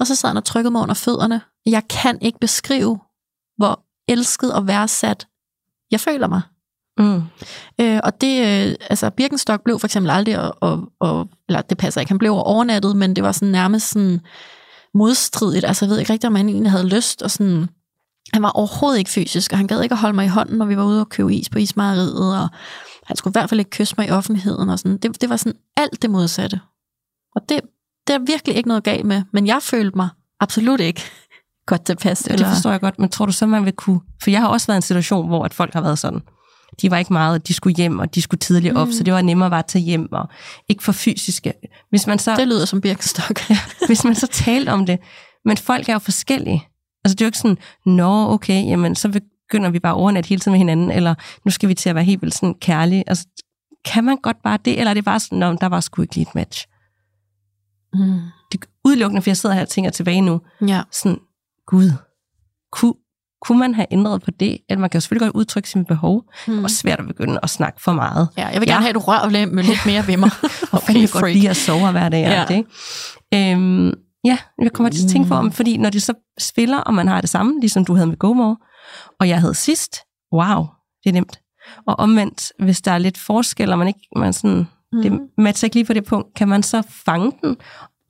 Og 0.00 0.06
så 0.06 0.14
sad 0.14 0.28
han 0.28 0.36
og 0.36 0.44
trykkede 0.44 0.70
mig 0.70 0.82
under 0.82 0.94
fødderne. 0.94 1.40
Jeg 1.66 1.82
kan 1.90 2.18
ikke 2.20 2.38
beskrive, 2.38 2.98
hvor 3.56 3.80
elsket 4.08 4.52
og 4.52 4.66
værdsat 4.66 5.26
jeg 5.90 6.00
føler 6.00 6.28
mig. 6.28 6.42
Mm. 6.98 7.22
Øh, 7.80 8.00
og 8.04 8.20
det, 8.20 8.66
øh, 8.68 8.74
altså 8.90 9.10
Birkenstock 9.10 9.64
blev 9.64 9.78
for 9.78 9.86
eksempel 9.86 10.10
aldrig, 10.10 10.38
og, 10.38 10.56
og, 10.60 10.92
og, 11.00 11.28
eller 11.48 11.60
det 11.60 11.78
passer 11.78 12.00
ikke, 12.00 12.10
han 12.10 12.18
blev 12.18 12.32
overnattet, 12.32 12.96
men 12.96 13.16
det 13.16 13.24
var 13.24 13.32
sådan 13.32 13.48
nærmest 13.48 13.90
sådan 13.90 14.20
modstridigt, 14.94 15.64
altså 15.64 15.84
jeg 15.84 15.90
ved 15.90 15.98
ikke 15.98 16.12
rigtig, 16.12 16.28
om 16.28 16.34
han 16.34 16.48
egentlig 16.48 16.70
havde 16.70 16.88
lyst, 16.88 17.22
og 17.22 17.30
sådan, 17.30 17.68
han 18.32 18.42
var 18.42 18.50
overhovedet 18.50 18.98
ikke 18.98 19.10
fysisk, 19.10 19.52
og 19.52 19.58
han 19.58 19.66
gad 19.66 19.82
ikke 19.82 19.92
at 19.92 19.98
holde 19.98 20.16
mig 20.16 20.24
i 20.24 20.28
hånden, 20.28 20.58
når 20.58 20.66
vi 20.66 20.76
var 20.76 20.84
ude 20.84 21.00
og 21.00 21.08
købe 21.08 21.34
is 21.34 21.48
på 21.48 21.58
ismejeriet, 21.58 22.42
og 22.42 22.48
han 23.06 23.16
skulle 23.16 23.32
i 23.32 23.36
hvert 23.40 23.48
fald 23.48 23.60
ikke 23.60 23.70
kysse 23.70 23.94
mig 23.98 24.08
i 24.08 24.10
offentligheden, 24.10 24.68
og 24.68 24.78
sådan. 24.78 24.98
Det, 24.98 25.20
det 25.20 25.30
var 25.30 25.36
sådan 25.36 25.58
alt 25.76 26.02
det 26.02 26.10
modsatte. 26.10 26.60
Og 27.36 27.42
det, 27.48 27.60
det 28.06 28.14
er 28.14 28.18
virkelig 28.18 28.56
ikke 28.56 28.68
noget 28.68 28.84
galt 28.84 29.04
med, 29.04 29.22
men 29.32 29.46
jeg 29.46 29.62
følte 29.62 29.96
mig 29.96 30.08
absolut 30.40 30.80
ikke 30.80 31.02
godt 31.66 31.84
tilpas. 31.84 32.26
Ja, 32.30 32.36
det 32.36 32.46
forstår 32.46 32.70
jeg 32.70 32.80
godt, 32.80 32.98
men 32.98 33.08
tror 33.08 33.26
du 33.26 33.32
så, 33.32 33.46
man 33.46 33.64
vil 33.64 33.72
kunne... 33.72 34.00
For 34.22 34.30
jeg 34.30 34.40
har 34.40 34.48
også 34.48 34.66
været 34.66 34.76
i 34.76 34.78
en 34.78 34.82
situation, 34.82 35.28
hvor 35.28 35.44
at 35.44 35.54
folk 35.54 35.74
har 35.74 35.80
været 35.80 35.98
sådan. 35.98 36.20
De 36.82 36.90
var 36.90 36.98
ikke 36.98 37.12
meget, 37.12 37.48
de 37.48 37.54
skulle 37.54 37.76
hjem, 37.76 37.98
og 37.98 38.14
de 38.14 38.22
skulle 38.22 38.38
tidligt 38.38 38.76
op, 38.76 38.86
mm. 38.86 38.92
så 38.92 39.02
det 39.02 39.14
var 39.14 39.22
nemmere 39.22 39.50
bare 39.50 39.58
at 39.58 39.66
tage 39.66 39.82
hjem, 39.82 40.12
og 40.12 40.28
ikke 40.68 40.84
for 40.84 40.92
fysiske. 40.92 41.52
Hvis 41.90 42.06
man 42.06 42.18
så, 42.18 42.36
det 42.36 42.48
lyder 42.48 42.64
som 42.64 42.80
Birkenstock. 42.80 43.40
ja, 43.50 43.58
hvis 43.86 44.04
man 44.04 44.14
så 44.14 44.26
talte 44.26 44.70
om 44.70 44.86
det. 44.86 44.98
Men 45.44 45.56
folk 45.56 45.88
er 45.88 45.92
jo 45.92 45.98
forskellige. 45.98 46.68
Altså 47.08 47.14
det 47.14 47.20
er 47.20 47.26
jo 47.26 47.28
ikke 47.28 47.38
sådan, 47.38 47.58
nå, 47.86 48.32
okay, 48.32 48.66
jamen 48.66 48.94
så 48.94 49.20
begynder 49.48 49.70
vi 49.70 49.78
bare 49.78 49.94
overnat 49.94 50.26
hele 50.26 50.40
tiden 50.40 50.52
med 50.52 50.58
hinanden, 50.58 50.90
eller 50.90 51.14
nu 51.44 51.50
skal 51.50 51.68
vi 51.68 51.74
til 51.74 51.88
at 51.88 51.94
være 51.94 52.04
helt 52.04 52.22
vildt 52.22 52.34
sådan 52.34 52.54
kærlige. 52.54 53.04
Altså, 53.06 53.26
kan 53.84 54.04
man 54.04 54.16
godt 54.16 54.36
bare 54.44 54.58
det, 54.64 54.78
eller 54.78 54.90
er 54.90 54.94
det 54.94 55.04
bare 55.04 55.20
sådan, 55.20 55.38
nå, 55.38 55.56
der 55.60 55.66
var 55.66 55.80
sgu 55.80 56.02
ikke 56.02 56.14
lige 56.14 56.26
et 56.28 56.34
match? 56.34 56.66
Mm. 57.94 58.20
Det 58.52 58.60
er 58.62 58.66
udelukkende, 58.84 59.22
for 59.22 59.30
jeg 59.30 59.36
sidder 59.36 59.54
her 59.54 59.62
og 59.62 59.68
tænker 59.68 59.90
tilbage 59.90 60.20
nu. 60.20 60.40
Ja. 60.66 60.82
Sådan, 60.92 61.18
gud, 61.66 61.92
kunne, 62.72 62.94
kunne 63.42 63.58
man 63.58 63.74
have 63.74 63.86
ændret 63.90 64.22
på 64.22 64.30
det? 64.30 64.58
At 64.68 64.78
man 64.78 64.90
kan 64.90 64.98
jo 64.98 65.00
selvfølgelig 65.00 65.32
godt 65.32 65.40
udtrykke 65.40 65.68
sine 65.68 65.84
behov. 65.84 66.24
Mm. 66.46 66.64
Er 66.64 66.68
svært 66.68 67.00
at 67.00 67.06
begynde 67.06 67.38
at 67.42 67.50
snakke 67.50 67.82
for 67.82 67.92
meget. 67.92 68.28
Ja, 68.36 68.46
jeg 68.46 68.60
vil 68.60 68.68
gerne 68.68 68.76
ja. 68.76 68.80
have, 68.80 68.88
at 68.88 68.94
du 68.94 69.00
rører 69.00 69.28
lidt, 69.28 69.86
mere 69.86 70.06
ved 70.06 70.16
mig. 70.16 70.30
og 70.42 70.82
okay, 70.82 71.00
jeg 71.00 71.08
godt 71.12 71.32
lide 71.32 71.50
at 71.50 71.56
sove 71.56 71.90
hver 71.90 72.08
dag. 72.08 72.20
Ja. 72.20 72.44
Det, 72.48 72.64
øhm, 73.34 73.92
ja, 74.28 74.38
jeg 74.62 74.72
kommer 74.72 74.90
til 74.90 75.04
at 75.04 75.10
tænke 75.10 75.28
på, 75.28 75.34
om, 75.34 75.52
fordi 75.52 75.76
når 75.76 75.90
det 75.90 76.02
så 76.02 76.14
spiller, 76.38 76.78
og 76.78 76.94
man 76.94 77.08
har 77.08 77.20
det 77.20 77.30
samme, 77.30 77.60
ligesom 77.60 77.84
du 77.84 77.94
havde 77.94 78.06
med 78.06 78.16
GoMore, 78.16 78.56
og 79.20 79.28
jeg 79.28 79.40
havde 79.40 79.54
sidst, 79.54 79.96
wow, 80.32 80.66
det 81.04 81.08
er 81.08 81.12
nemt. 81.12 81.40
Og 81.86 81.98
omvendt, 81.98 82.52
hvis 82.58 82.80
der 82.80 82.92
er 82.92 82.98
lidt 82.98 83.18
forskel, 83.18 83.72
og 83.72 83.78
man 83.78 83.88
ikke 83.88 84.08
man 84.16 84.32
sådan, 84.32 84.66
Mm. 84.92 85.02
Det 85.02 85.20
matcher 85.38 85.66
ikke 85.66 85.76
lige 85.76 85.84
på 85.84 85.92
det 85.92 86.04
punkt. 86.04 86.34
Kan 86.34 86.48
man 86.48 86.62
så 86.62 86.82
fange 86.90 87.32
den 87.42 87.56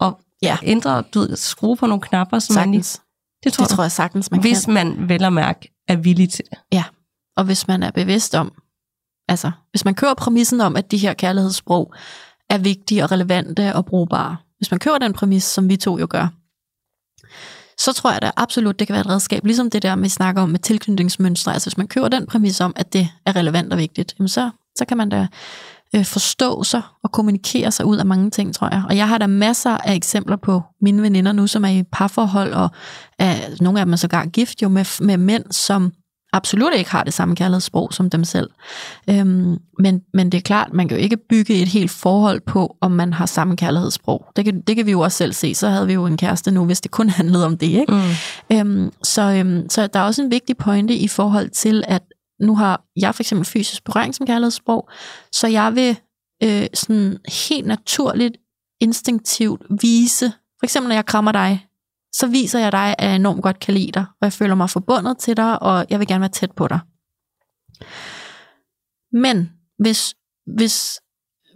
og 0.00 0.20
ja. 0.42 0.56
ændre, 0.62 1.02
du 1.02 1.18
ved, 1.20 1.36
skrue 1.36 1.76
på 1.76 1.86
nogle 1.86 2.02
knapper? 2.02 2.38
Som 2.38 2.54
sagtens. 2.54 2.66
Man 2.66 2.72
lige, 2.72 2.82
det 3.44 3.52
tror, 3.52 3.64
det 3.64 3.70
tror 3.70 3.84
jeg 3.84 3.92
sagtens, 3.92 4.30
man 4.30 4.40
Hvis 4.40 4.64
kan. 4.64 4.74
man 4.74 5.08
vel 5.08 5.24
og 5.24 5.32
mærke 5.32 5.74
er 5.88 5.96
villig 5.96 6.30
til 6.30 6.44
det. 6.50 6.58
Ja, 6.72 6.84
og 7.36 7.44
hvis 7.44 7.68
man 7.68 7.82
er 7.82 7.90
bevidst 7.90 8.34
om, 8.34 8.52
altså 9.28 9.50
hvis 9.70 9.84
man 9.84 9.94
kører 9.94 10.14
præmissen 10.14 10.60
om, 10.60 10.76
at 10.76 10.90
de 10.90 10.96
her 10.96 11.14
kærlighedssprog 11.14 11.94
er 12.50 12.58
vigtige 12.58 13.04
og 13.04 13.12
relevante 13.12 13.74
og 13.74 13.86
brugbare. 13.86 14.36
Hvis 14.58 14.70
man 14.70 14.80
kører 14.80 14.98
den 14.98 15.12
præmis, 15.12 15.44
som 15.44 15.68
vi 15.68 15.76
to 15.76 15.98
jo 15.98 16.06
gør, 16.10 16.28
så 17.78 17.92
tror 17.92 18.12
jeg 18.12 18.22
da 18.22 18.30
absolut, 18.36 18.78
det 18.78 18.86
kan 18.86 18.94
være 18.94 19.00
et 19.00 19.08
redskab. 19.08 19.44
Ligesom 19.44 19.70
det 19.70 19.82
der, 19.82 19.96
vi 19.96 20.08
snakker 20.08 20.42
om 20.42 20.48
med 20.48 20.58
tilknytningsmønstre. 20.58 21.52
Altså 21.52 21.70
hvis 21.70 21.78
man 21.78 21.88
kører 21.88 22.08
den 22.08 22.26
præmis 22.26 22.60
om, 22.60 22.72
at 22.76 22.92
det 22.92 23.08
er 23.26 23.36
relevant 23.36 23.72
og 23.72 23.78
vigtigt, 23.78 24.14
jamen 24.18 24.28
så, 24.28 24.50
så 24.76 24.84
kan 24.84 24.96
man 24.96 25.08
da 25.08 25.26
øh, 25.94 26.04
forstå 26.04 26.64
sig 26.64 26.82
og 27.02 27.12
kommunikere 27.12 27.72
sig 27.72 27.86
ud 27.86 27.96
af 27.96 28.06
mange 28.06 28.30
ting, 28.30 28.54
tror 28.54 28.68
jeg. 28.72 28.82
Og 28.88 28.96
jeg 28.96 29.08
har 29.08 29.18
da 29.18 29.26
masser 29.26 29.70
af 29.70 29.94
eksempler 29.94 30.36
på 30.36 30.62
mine 30.80 31.02
veninder 31.02 31.32
nu, 31.32 31.46
som 31.46 31.64
er 31.64 31.68
i 31.68 31.82
parforhold, 31.92 32.52
og 32.52 32.70
er, 33.18 33.34
nogle 33.60 33.80
af 33.80 33.86
dem 33.86 33.92
er 33.92 33.96
sågar 33.96 34.26
gift 34.26 34.62
jo 34.62 34.68
med, 34.68 35.04
med 35.04 35.16
mænd, 35.16 35.44
som 35.50 35.92
absolut 36.32 36.74
ikke 36.74 36.90
har 36.90 37.04
det 37.04 37.14
samme 37.14 37.36
kærlighedssprog 37.36 37.94
som 37.94 38.10
dem 38.10 38.24
selv. 38.24 38.50
Øhm, 39.10 39.56
men, 39.78 40.02
men 40.14 40.32
det 40.32 40.38
er 40.38 40.42
klart, 40.42 40.72
man 40.72 40.88
kan 40.88 40.98
jo 40.98 41.02
ikke 41.02 41.16
bygge 41.16 41.62
et 41.62 41.68
helt 41.68 41.90
forhold 41.90 42.40
på, 42.40 42.76
om 42.80 42.90
man 42.90 43.12
har 43.12 43.26
samme 43.26 43.56
kærlighedssprog. 43.56 44.26
Det 44.36 44.44
kan, 44.44 44.60
det 44.60 44.76
kan 44.76 44.86
vi 44.86 44.90
jo 44.90 45.00
også 45.00 45.18
selv 45.18 45.32
se. 45.32 45.54
Så 45.54 45.68
havde 45.68 45.86
vi 45.86 45.92
jo 45.92 46.06
en 46.06 46.16
kæreste 46.16 46.50
nu, 46.50 46.64
hvis 46.64 46.80
det 46.80 46.90
kun 46.90 47.08
handlede 47.20 47.46
om 47.46 47.58
det. 47.58 47.66
Ikke? 47.66 47.92
Mm. 48.50 48.56
Øhm, 48.56 48.92
så, 49.02 49.22
øhm, 49.22 49.70
så 49.70 49.86
der 49.86 50.00
er 50.00 50.04
også 50.04 50.22
en 50.22 50.30
vigtig 50.30 50.56
pointe 50.56 50.94
i 50.94 51.08
forhold 51.08 51.50
til, 51.50 51.84
at 51.86 52.02
nu 52.40 52.56
har 52.56 52.82
jeg 52.96 53.14
for 53.14 53.22
eksempel 53.22 53.46
fysisk 53.46 53.84
berøring 53.84 54.14
som 54.14 54.26
kærlighedssprog, 54.26 54.88
så 55.32 55.46
jeg 55.46 55.74
vil 55.74 55.96
øh, 56.42 56.66
sådan 56.74 57.18
helt 57.46 57.66
naturligt, 57.66 58.36
instinktivt 58.80 59.62
vise 59.80 60.32
For 60.60 60.64
eksempel, 60.64 60.88
når 60.88 60.94
jeg 60.94 61.06
krammer 61.06 61.32
dig, 61.32 61.67
så 62.20 62.26
viser 62.26 62.58
jeg 62.58 62.72
dig, 62.72 62.94
at 62.98 63.08
jeg 63.08 63.16
enormt 63.16 63.42
godt 63.42 63.60
kan 63.60 63.74
lide 63.74 63.92
dig, 63.92 64.04
og 64.10 64.24
jeg 64.24 64.32
føler 64.32 64.54
mig 64.54 64.70
forbundet 64.70 65.18
til 65.18 65.36
dig, 65.36 65.62
og 65.62 65.86
jeg 65.90 65.98
vil 65.98 66.08
gerne 66.08 66.20
være 66.20 66.30
tæt 66.30 66.52
på 66.52 66.68
dig. 66.68 66.80
Men 69.12 69.50
hvis, 69.78 70.14
hvis, 70.56 71.00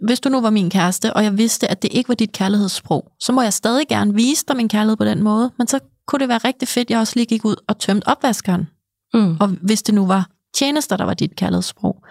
hvis 0.05 0.19
du 0.19 0.29
nu 0.29 0.41
var 0.41 0.49
min 0.49 0.69
kæreste, 0.69 1.13
og 1.13 1.23
jeg 1.23 1.37
vidste, 1.37 1.71
at 1.71 1.81
det 1.81 1.93
ikke 1.93 2.07
var 2.07 2.15
dit 2.15 2.31
kærlighedssprog, 2.31 3.11
så 3.19 3.31
må 3.31 3.41
jeg 3.41 3.53
stadig 3.53 3.87
gerne 3.87 4.13
vise 4.13 4.45
dig 4.47 4.55
min 4.55 4.69
kærlighed 4.69 4.97
på 4.97 5.05
den 5.05 5.23
måde, 5.23 5.51
men 5.57 5.67
så 5.67 5.79
kunne 6.07 6.19
det 6.19 6.29
være 6.29 6.37
rigtig 6.37 6.67
fedt, 6.67 6.85
at 6.85 6.91
jeg 6.91 6.99
også 6.99 7.13
lige 7.15 7.25
gik 7.25 7.45
ud 7.45 7.55
og 7.67 7.79
tømte 7.79 8.07
opvaskeren. 8.07 8.67
Mm. 9.13 9.37
Og 9.39 9.47
hvis 9.47 9.83
det 9.83 9.95
nu 9.95 10.05
var 10.05 10.29
tjenester, 10.55 10.97
der 10.97 11.05
var 11.05 11.13
dit 11.13 11.35
kærlighedssprog. 11.35 12.03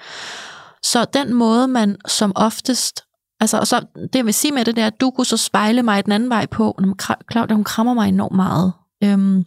Så 0.83 1.05
den 1.05 1.35
måde, 1.35 1.69
man 1.69 1.97
som 2.07 2.33
oftest 2.37 3.05
Altså, 3.43 3.59
og 3.59 3.67
så, 3.67 3.87
det 3.97 4.15
jeg 4.15 4.25
vil 4.27 4.35
sige 4.35 4.53
med 4.53 4.65
det, 4.65 4.77
det 4.77 4.83
er, 4.83 4.87
at 4.87 5.01
du 5.01 5.11
kunne 5.11 5.25
så 5.25 5.37
spejle 5.37 5.83
mig 5.83 6.05
den 6.05 6.13
anden 6.13 6.31
vej 6.31 6.47
på. 6.47 6.81
Claudia, 7.33 7.55
hun 7.55 7.65
krammer 7.65 7.95
mig 7.95 8.09
enormt 8.09 8.37
meget. 8.37 8.73
Øhm, 9.05 9.45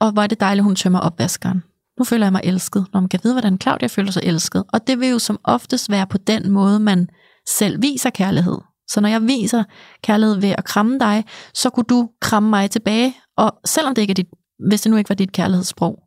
og 0.00 0.12
hvor 0.12 0.22
er 0.22 0.26
det 0.26 0.40
dejligt, 0.40 0.64
hun 0.64 0.76
tømmer 0.76 0.98
opvaskeren. 0.98 1.62
Nu 1.98 2.04
føler 2.04 2.26
jeg 2.26 2.32
mig 2.32 2.40
elsket, 2.44 2.86
når 2.92 3.00
man 3.00 3.08
kan 3.08 3.20
vide, 3.22 3.34
hvordan 3.34 3.58
Claudia 3.60 3.88
føler 3.88 4.10
sig 4.10 4.22
elsket. 4.24 4.64
Og 4.72 4.86
det 4.86 5.00
vil 5.00 5.08
jo 5.08 5.18
som 5.18 5.38
oftest 5.44 5.90
være 5.90 6.06
på 6.06 6.18
den 6.18 6.50
måde, 6.50 6.80
man 6.80 7.08
selv 7.48 7.82
viser 7.82 8.10
kærlighed. 8.10 8.58
Så 8.88 9.00
når 9.00 9.08
jeg 9.08 9.22
viser 9.22 9.64
kærlighed 10.02 10.40
ved 10.40 10.54
at 10.58 10.64
kramme 10.64 10.98
dig, 10.98 11.24
så 11.54 11.70
kunne 11.70 11.84
du 11.84 12.08
kramme 12.20 12.50
mig 12.50 12.70
tilbage. 12.70 13.16
Og 13.36 13.52
selvom 13.64 13.94
det 13.94 14.02
ikke 14.02 14.12
er 14.12 14.14
dit, 14.14 14.28
hvis 14.68 14.80
det 14.80 14.90
nu 14.90 14.96
ikke 14.96 15.08
var 15.08 15.14
dit 15.14 15.32
kærlighedssprog, 15.32 15.98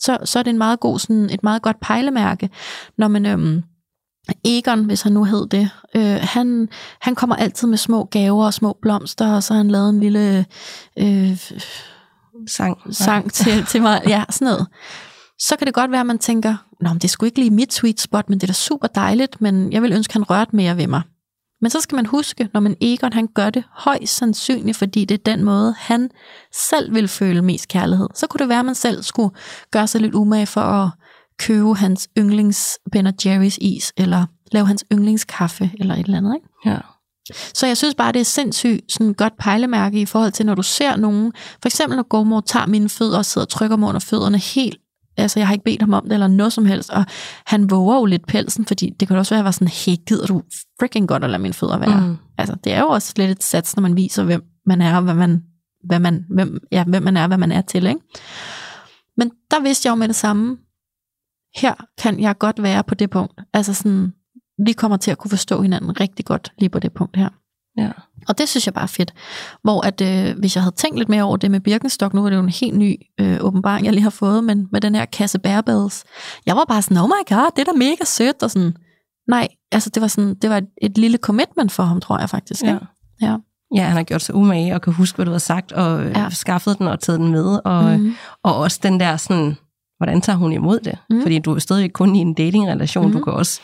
så, 0.00 0.18
så 0.24 0.38
er 0.38 0.42
det 0.42 0.50
en 0.50 0.58
meget 0.58 0.80
god, 0.80 0.98
sådan, 0.98 1.30
et 1.30 1.42
meget 1.42 1.62
godt 1.62 1.80
pejlemærke, 1.80 2.50
når 2.98 3.08
man 3.08 3.26
øhm, 3.26 3.62
Egon, 4.44 4.84
hvis 4.84 5.02
han 5.02 5.12
nu 5.12 5.24
hed 5.24 5.46
det, 5.46 5.70
øh, 5.96 6.18
han, 6.20 6.68
han 7.00 7.14
kommer 7.14 7.36
altid 7.36 7.68
med 7.68 7.78
små 7.78 8.04
gaver 8.04 8.46
og 8.46 8.54
små 8.54 8.78
blomster, 8.82 9.34
og 9.34 9.42
så 9.42 9.52
har 9.52 9.58
han 9.58 9.70
lavet 9.70 9.90
en 9.90 10.00
lille 10.00 10.46
øh, 10.98 11.38
sang, 12.48 12.94
sang 12.94 13.32
til, 13.32 13.64
til 13.66 13.82
mig. 13.82 14.02
Ja, 14.08 14.24
sådan 14.30 14.46
noget. 14.46 14.66
Så 15.38 15.56
kan 15.58 15.66
det 15.66 15.74
godt 15.74 15.90
være, 15.90 16.00
at 16.00 16.06
man 16.06 16.18
tænker, 16.18 16.56
Nå, 16.80 16.88
men 16.88 16.98
det 16.98 17.10
skulle 17.10 17.28
ikke 17.28 17.38
lige 17.38 17.50
mit 17.50 17.72
sweet 17.72 18.00
spot, 18.00 18.28
men 18.28 18.38
det 18.38 18.42
er 18.42 18.46
da 18.46 18.52
super 18.52 18.86
dejligt, 18.86 19.40
men 19.40 19.72
jeg 19.72 19.82
vil 19.82 19.92
ønske, 19.92 20.10
at 20.10 20.14
han 20.14 20.30
rørte 20.30 20.56
mere 20.56 20.76
ved 20.76 20.86
mig. 20.86 21.02
Men 21.60 21.70
så 21.70 21.80
skal 21.80 21.96
man 21.96 22.06
huske, 22.06 22.48
når 22.54 22.60
man 22.60 22.76
Egon 22.80 23.12
han 23.12 23.26
gør 23.34 23.50
det 23.50 23.64
højst 23.70 24.16
sandsynligt, 24.16 24.76
fordi 24.76 25.04
det 25.04 25.14
er 25.14 25.34
den 25.36 25.44
måde, 25.44 25.74
han 25.78 26.10
selv 26.52 26.94
vil 26.94 27.08
føle 27.08 27.42
mest 27.42 27.68
kærlighed. 27.68 28.08
Så 28.14 28.26
kunne 28.26 28.38
det 28.38 28.48
være, 28.48 28.58
at 28.58 28.64
man 28.64 28.74
selv 28.74 29.02
skulle 29.02 29.34
gøre 29.70 29.86
sig 29.86 30.00
lidt 30.00 30.14
umage 30.14 30.46
for 30.46 30.60
at 30.60 30.90
købe 31.40 31.74
hans 31.74 32.08
yndlings 32.18 32.78
Ben 32.92 33.06
Jerry's 33.06 33.58
is, 33.60 33.92
eller 33.96 34.26
lave 34.52 34.66
hans 34.66 34.84
yndlingskaffe, 34.92 35.70
eller 35.78 35.94
et 35.94 36.04
eller 36.04 36.18
andet. 36.18 36.34
Ikke? 36.34 36.48
Ja. 36.66 36.78
Så 37.54 37.66
jeg 37.66 37.76
synes 37.76 37.94
bare, 37.94 38.12
det 38.12 38.20
er 38.20 38.24
sindssygt 38.24 38.92
sådan 38.92 39.14
godt 39.14 39.36
pejlemærke 39.38 40.00
i 40.00 40.06
forhold 40.06 40.32
til, 40.32 40.46
når 40.46 40.54
du 40.54 40.62
ser 40.62 40.96
nogen, 40.96 41.32
for 41.34 41.66
eksempel 41.66 41.96
når 41.96 42.08
Gormor 42.08 42.40
tager 42.40 42.66
mine 42.66 42.88
fødder 42.88 43.18
og 43.18 43.24
sidder 43.24 43.44
og 43.44 43.48
trykker 43.48 43.76
mig 43.76 43.88
under 43.88 44.00
fødderne 44.00 44.38
helt, 44.38 44.78
altså 45.16 45.40
jeg 45.40 45.46
har 45.46 45.54
ikke 45.54 45.64
bedt 45.64 45.82
ham 45.82 45.92
om 45.92 46.02
det, 46.02 46.12
eller 46.12 46.28
noget 46.28 46.52
som 46.52 46.66
helst, 46.66 46.90
og 46.90 47.04
han 47.46 47.70
våger 47.70 47.96
jo 47.96 48.04
lidt 48.04 48.26
pelsen, 48.26 48.66
fordi 48.66 48.90
det 49.00 49.08
kan 49.08 49.16
også 49.16 49.34
være, 49.34 49.38
at 49.38 49.40
jeg 49.40 49.44
var 49.44 49.50
sådan, 49.50 49.68
hey, 49.68 49.96
gider 50.06 50.26
du 50.26 50.42
freaking 50.80 51.08
godt 51.08 51.24
at 51.24 51.30
lade 51.30 51.42
mine 51.42 51.54
fødder 51.54 51.78
være? 51.78 52.00
Mm. 52.00 52.16
Altså 52.38 52.56
det 52.64 52.72
er 52.72 52.80
jo 52.80 52.88
også 52.88 53.12
lidt 53.16 53.30
et 53.30 53.42
sats, 53.42 53.76
når 53.76 53.80
man 53.80 53.96
viser, 53.96 54.24
hvem 54.24 54.42
man 54.66 54.82
er, 54.82 54.96
og 54.96 55.02
hvad 55.02 55.14
man, 55.14 55.42
hvad 55.84 56.00
man, 56.00 56.24
hvem, 56.30 56.58
ja, 56.72 56.84
hvem 56.84 57.02
man 57.02 57.16
er, 57.16 57.26
hvad 57.26 57.38
man 57.38 57.52
er 57.52 57.60
til, 57.60 57.86
ikke? 57.86 58.00
Men 59.16 59.30
der 59.50 59.60
vidste 59.60 59.86
jeg 59.86 59.90
jo 59.90 59.96
med 59.96 60.08
det 60.08 60.16
samme, 60.16 60.56
her 61.56 61.74
kan 61.98 62.20
jeg 62.20 62.38
godt 62.38 62.62
være 62.62 62.84
på 62.84 62.94
det 62.94 63.10
punkt. 63.10 63.40
Altså 63.52 63.74
sådan, 63.74 64.12
vi 64.66 64.72
kommer 64.72 64.96
til 64.96 65.10
at 65.10 65.18
kunne 65.18 65.30
forstå 65.30 65.62
hinanden 65.62 66.00
rigtig 66.00 66.24
godt 66.24 66.52
lige 66.58 66.68
på 66.68 66.78
det 66.78 66.92
punkt 66.92 67.16
her. 67.16 67.28
Ja. 67.76 67.90
Og 68.28 68.38
det 68.38 68.48
synes 68.48 68.66
jeg 68.66 68.74
bare 68.74 68.82
er 68.82 68.86
fedt. 68.86 69.14
Hvor 69.62 69.86
at, 69.86 70.00
øh, 70.00 70.38
hvis 70.38 70.56
jeg 70.56 70.62
havde 70.62 70.76
tænkt 70.76 70.98
lidt 70.98 71.08
mere 71.08 71.22
over 71.22 71.36
det 71.36 71.50
med 71.50 71.60
Birkenstock, 71.60 72.14
nu 72.14 72.24
er 72.24 72.30
det 72.30 72.36
jo 72.36 72.42
en 72.42 72.48
helt 72.48 72.76
ny 72.76 72.96
øh, 73.20 73.38
åbenbaring, 73.40 73.84
jeg 73.84 73.92
lige 73.92 74.02
har 74.02 74.10
fået, 74.10 74.44
men 74.44 74.68
med 74.72 74.80
den 74.80 74.94
her 74.94 75.04
kasse 75.04 75.38
bærbels, 75.38 76.04
jeg 76.46 76.56
var 76.56 76.64
bare 76.64 76.82
sådan, 76.82 76.96
oh 76.96 77.08
my 77.08 77.28
god, 77.28 77.50
det 77.56 77.68
er 77.68 77.72
da 77.72 77.78
mega 77.78 78.04
sødt, 78.04 78.42
og 78.42 78.50
sådan, 78.50 78.76
nej, 79.28 79.48
altså 79.72 79.90
det 79.90 80.00
var 80.00 80.08
sådan, 80.08 80.34
det 80.34 80.50
var 80.50 80.56
et, 80.56 80.68
et 80.82 80.98
lille 80.98 81.18
commitment 81.18 81.72
for 81.72 81.82
ham, 81.82 82.00
tror 82.00 82.18
jeg 82.18 82.30
faktisk. 82.30 82.62
Ja. 82.62 82.78
ja. 83.22 83.36
Ja, 83.74 83.82
han 83.82 83.96
har 83.96 84.02
gjort 84.02 84.22
sig 84.22 84.34
umage 84.34 84.74
og 84.74 84.82
kan 84.82 84.92
huske, 84.92 85.16
hvad 85.16 85.26
du 85.26 85.30
har 85.30 85.38
sagt, 85.38 85.72
og 85.72 86.04
ja. 86.04 86.30
skaffet 86.30 86.78
den 86.78 86.88
og 86.88 87.00
taget 87.00 87.20
den 87.20 87.28
med, 87.28 87.60
og, 87.64 88.00
mm. 88.00 88.14
og 88.42 88.56
også 88.56 88.80
den 88.82 89.00
der 89.00 89.16
sådan, 89.16 89.56
hvordan 90.00 90.20
tager 90.20 90.36
hun 90.36 90.52
imod 90.52 90.80
det? 90.80 90.98
Mm. 91.10 91.22
Fordi 91.22 91.38
du 91.38 91.54
er 91.54 91.58
stadig 91.58 91.92
kun 91.92 92.16
i 92.16 92.18
en 92.18 92.34
datingrelation, 92.34 93.06
mm. 93.06 93.12
du 93.12 93.24
kan 93.24 93.32
også 93.32 93.60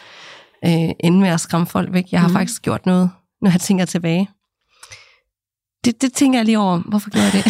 øh, 0.64 0.90
ende 1.00 1.20
med 1.20 1.28
at 1.28 1.40
skræmme 1.40 1.66
folk 1.66 1.92
væk. 1.92 2.12
Jeg 2.12 2.20
har 2.20 2.28
mm. 2.28 2.34
faktisk 2.34 2.62
gjort 2.62 2.86
noget, 2.86 3.10
når 3.42 3.50
jeg 3.50 3.60
tænker 3.60 3.84
tilbage. 3.84 4.30
Det, 5.84 6.02
det 6.02 6.12
tænker 6.12 6.38
jeg 6.38 6.46
lige 6.46 6.58
over, 6.58 6.78
hvorfor 6.78 7.10
gjorde 7.10 7.24
jeg 7.24 7.32
det? 7.32 7.44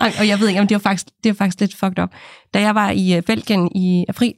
og 0.20 0.28
jeg 0.28 0.40
ved 0.40 0.48
ikke, 0.48 0.60
om 0.60 0.66
det 0.66 0.74
var 0.74 0.80
faktisk, 0.80 1.06
det 1.24 1.30
var 1.30 1.34
faktisk 1.34 1.60
lidt 1.60 1.74
fucked 1.74 2.02
up. 2.02 2.10
Da 2.54 2.60
jeg 2.60 2.74
var 2.74 2.90
i 2.90 3.18
uh, 3.18 3.22
Belgien 3.22 3.72
i 3.74 4.04
april, 4.08 4.34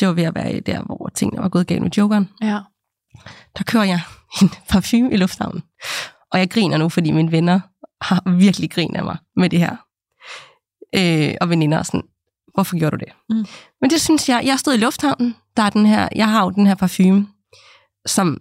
det 0.00 0.08
var 0.08 0.14
ved 0.14 0.24
at 0.24 0.34
være 0.34 0.60
der, 0.60 0.82
hvor 0.82 1.10
tingene 1.14 1.42
var 1.42 1.48
gået 1.48 1.66
galt 1.66 1.82
med 1.82 1.90
jokeren. 1.90 2.28
Ja. 2.42 2.58
Der 3.58 3.64
kører 3.66 3.84
jeg 3.84 4.00
en 4.42 4.50
parfume 4.68 5.12
i 5.12 5.16
lufthavnen. 5.16 5.62
Og 6.32 6.38
jeg 6.38 6.50
griner 6.50 6.76
nu, 6.76 6.88
fordi 6.88 7.10
mine 7.10 7.32
venner 7.32 7.60
har 8.00 8.30
virkelig 8.30 8.70
grinet 8.70 8.96
af 8.96 9.04
mig 9.04 9.16
med 9.36 9.50
det 9.50 9.58
her. 9.58 9.76
Øh, 10.94 11.34
og 11.40 11.50
veninder 11.50 11.78
er 11.78 11.82
sådan, 11.82 12.02
hvorfor 12.58 12.78
gjorde 12.78 12.96
du 12.96 13.04
det? 13.04 13.12
Mm. 13.30 13.46
Men 13.80 13.90
det 13.90 14.00
synes 14.00 14.28
jeg, 14.28 14.42
jeg 14.44 14.58
stod 14.58 14.74
i 14.74 14.76
lufthavnen, 14.76 15.36
der 15.56 15.62
er 15.62 15.70
den 15.70 15.86
her, 15.86 16.08
jeg 16.16 16.28
har 16.28 16.44
jo 16.44 16.50
den 16.50 16.66
her 16.66 16.74
parfume, 16.74 17.26
som 18.06 18.38